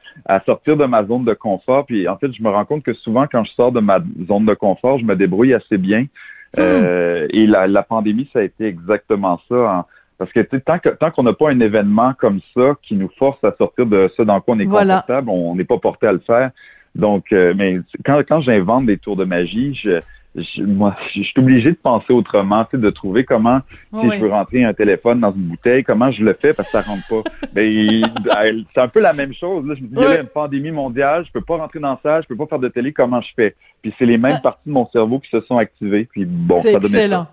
sortir 0.45 0.76
de 0.76 0.84
ma 0.84 1.05
zone 1.05 1.24
de 1.24 1.34
confort. 1.34 1.86
Puis 1.86 2.09
en 2.09 2.18
fait, 2.18 2.34
je 2.34 2.43
me 2.43 2.49
rends 2.49 2.66
compte 2.66 2.84
que 2.84 2.93
souvent, 2.93 3.26
quand 3.32 3.45
je 3.45 3.53
sors 3.53 3.72
de 3.72 3.80
ma 3.80 3.99
zone 4.28 4.45
de 4.45 4.55
confort, 4.55 4.99
je 4.99 5.05
me 5.05 5.16
débrouille 5.16 5.53
assez 5.53 5.78
bien. 5.78 6.01
Hmm. 6.57 6.59
Euh, 6.59 7.26
et 7.30 7.47
la, 7.47 7.68
la, 7.68 7.84
pandémie, 7.84 8.30
ça 8.34 8.39
a 8.39 8.43
été 8.43 8.66
exactement 8.66 9.39
ça. 9.47 9.55
Hein. 9.55 9.86
Parce 10.24 10.32
que 10.32 10.55
tant 10.57 10.80
que 10.80 10.89
tant 10.89 11.11
qu'on 11.11 11.24
n'a 11.24 11.34
pas 11.34 11.49
un 11.51 11.59
événement 11.59 12.13
comme 12.17 12.39
ça 12.55 12.76
qui 12.82 12.95
nous 12.95 13.09
force 13.17 13.43
à 13.43 13.53
sortir 13.57 13.86
de 13.86 14.09
ce 14.15 14.21
dans 14.21 14.39
quoi 14.39 14.55
on 14.55 14.59
est 14.59 14.65
confortable, 14.65 15.30
on 15.30 15.55
n'est 15.55 15.65
pas 15.65 15.78
porté 15.78 16.07
à 16.07 16.13
le 16.13 16.19
faire. 16.19 16.51
Donc, 16.95 17.26
euh, 17.34 17.53
mais 17.57 17.80
quand, 18.05 18.21
quand 18.28 18.41
j'invente 18.41 18.86
des 18.86 18.97
tours 18.97 19.15
de 19.15 19.26
magie, 19.26 19.74
je, 19.74 19.99
je, 20.36 20.61
moi, 20.61 20.95
je 21.13 21.21
suis 21.24 21.34
obligé 21.38 21.71
de 21.71 21.78
penser 21.78 22.13
autrement, 22.13 22.65
de 22.71 22.89
trouver 22.89 23.24
comment, 23.24 23.59
si 23.99 24.09
je 24.11 24.19
veux 24.19 24.30
rentrer 24.30 24.63
un 24.63 24.74
téléphone 24.74 25.19
dans 25.19 25.34
une 25.34 25.41
bouteille, 25.41 25.84
comment 25.84 26.11
je 26.11 26.24
le 26.24 26.34
fais 26.39 26.53
parce 26.53 26.69
que 26.69 26.71
ça 26.71 26.82
rentre 26.82 27.07
pas. 27.07 27.24
ben, 27.53 28.65
c'est 28.74 28.82
un 28.82 28.88
peu 28.88 28.99
la 28.99 29.13
même 29.13 29.34
chose. 29.34 29.65
Là. 29.67 29.76
Je 29.76 29.82
me 29.82 29.88
dis, 29.88 29.95
il 29.95 30.01
y 30.01 30.05
a 30.05 30.21
une 30.21 30.28
pandémie 30.28 30.71
mondiale, 30.71 31.26
je 31.26 31.32
peux 31.32 31.41
pas 31.41 31.57
rentrer 31.57 31.80
dans 31.80 31.99
ça, 32.01 32.21
je 32.21 32.28
peux 32.28 32.36
pas 32.36 32.47
faire 32.47 32.59
de 32.59 32.69
télé, 32.69 32.93
comment 32.93 33.21
je 33.21 33.34
fais? 33.36 33.55
Puis 33.84 33.93
c'est 33.99 34.05
les 34.05 34.17
mêmes 34.17 34.38
ah. 34.38 34.41
parties 34.41 34.61
de 34.65 34.71
mon 34.71 34.89
cerveau 34.89 35.19
qui 35.19 35.29
se 35.29 35.41
sont 35.41 35.57
activées. 35.57 36.07
Puis 36.09 36.25
bon, 36.25 36.61
ça 36.61 36.71
excellent. 36.71 37.27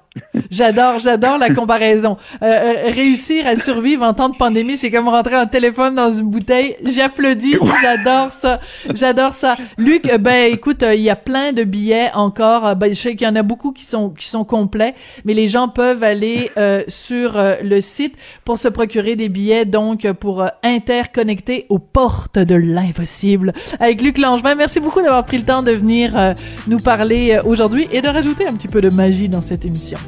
J'adore, 0.51 0.99
j'adore 0.99 1.39
la 1.39 1.51
comparaison. 1.51 2.17
Euh, 2.43 2.47
euh, 2.47 2.91
réussir 2.91 3.47
à 3.47 3.55
survivre 3.55 4.05
en 4.05 4.13
temps 4.13 4.29
de 4.29 4.37
pandémie, 4.37 4.77
c'est 4.77 4.91
comme 4.91 5.09
rentrer 5.09 5.37
un 5.37 5.47
téléphone 5.47 5.95
dans 5.95 6.11
une 6.11 6.29
bouteille. 6.29 6.77
J'applaudis, 6.85 7.57
j'adore 7.81 8.33
ça, 8.33 8.59
j'adore 8.93 9.35
ça. 9.35 9.57
Luc, 9.79 10.09
euh, 10.09 10.19
ben 10.19 10.53
écoute, 10.53 10.85
il 10.93 11.01
y 11.01 11.11
a 11.11 11.17
plein 11.17 11.53
de 11.53 11.63
billets 11.63 12.11
encore. 12.15 12.75
Ben, 12.75 12.89
je 12.89 13.01
sais 13.01 13.15
qu'il 13.15 13.27
y 13.27 13.31
en 13.31 13.37
a 13.37 13.43
beaucoup 13.43 13.71
qui 13.71 13.85
sont 13.85 14.11
qui 14.11 14.27
sont 14.27 14.45
complets, 14.45 14.95
mais 15.25 15.35
les 15.35 15.47
gens 15.47 15.69
peuvent 15.69 16.03
aller 16.03 16.51
sur 16.89 17.41
le 17.63 17.81
site 17.81 18.17
pour 18.45 18.59
se 18.59 18.69
procurer 18.69 19.15
des 19.17 19.29
billets, 19.29 19.65
donc 19.65 20.11
pour 20.13 20.45
interconnecter 20.63 21.67
aux 21.69 21.79
portes 21.79 22.39
de 22.39 22.55
l'impossible. 22.55 23.53
Avec 23.79 24.03
Luc 24.03 24.19
Langevin, 24.19 24.55
merci 24.55 24.81
beaucoup 24.81 25.01
d'avoir 25.01 25.25
pris 25.25 25.39
le 25.39 25.45
temps 25.45 25.63
de 25.63 25.71
venir 25.71 26.35
nous 26.67 26.79
parler 26.79 27.39
aujourd'hui 27.45 27.89
et 27.93 28.03
de 28.03 28.09
rajouter 28.09 28.47
un 28.47 28.55
petit 28.55 28.69
peu 28.69 28.81
de 28.81 28.91
magie 28.91 29.29
dans 29.29 29.43
cette 29.43 29.65
émission. 29.65 29.99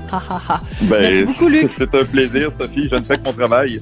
Ben, 0.82 1.00
Merci 1.00 1.24
beaucoup, 1.24 1.48
Luc. 1.48 1.70
C'est 1.78 1.94
un 1.94 2.04
plaisir, 2.04 2.50
Sophie. 2.60 2.88
Je 2.90 2.96
ne 2.96 3.04
fais 3.04 3.18
que 3.18 3.24
mon 3.24 3.32
travail. 3.32 3.80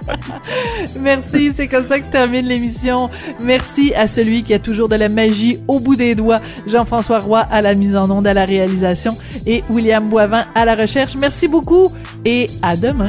Merci. 1.00 1.52
C'est 1.54 1.68
comme 1.68 1.84
ça 1.84 1.98
que 1.98 2.06
se 2.06 2.10
termine 2.10 2.46
l'émission. 2.46 3.10
Merci 3.44 3.94
à 3.94 4.06
celui 4.08 4.42
qui 4.42 4.54
a 4.54 4.58
toujours 4.58 4.88
de 4.88 4.96
la 4.96 5.08
magie 5.08 5.58
au 5.68 5.80
bout 5.80 5.96
des 5.96 6.14
doigts, 6.14 6.40
Jean-François 6.66 7.18
Roy 7.18 7.40
à 7.50 7.62
la 7.62 7.74
mise 7.74 7.96
en 7.96 8.10
onde, 8.10 8.26
à 8.26 8.34
la 8.34 8.44
réalisation 8.44 9.16
et 9.46 9.62
William 9.70 10.08
Boivin 10.08 10.44
à 10.54 10.64
la 10.64 10.74
recherche. 10.74 11.14
Merci 11.16 11.48
beaucoup 11.48 11.92
et 12.24 12.46
à 12.62 12.76
demain. 12.76 13.08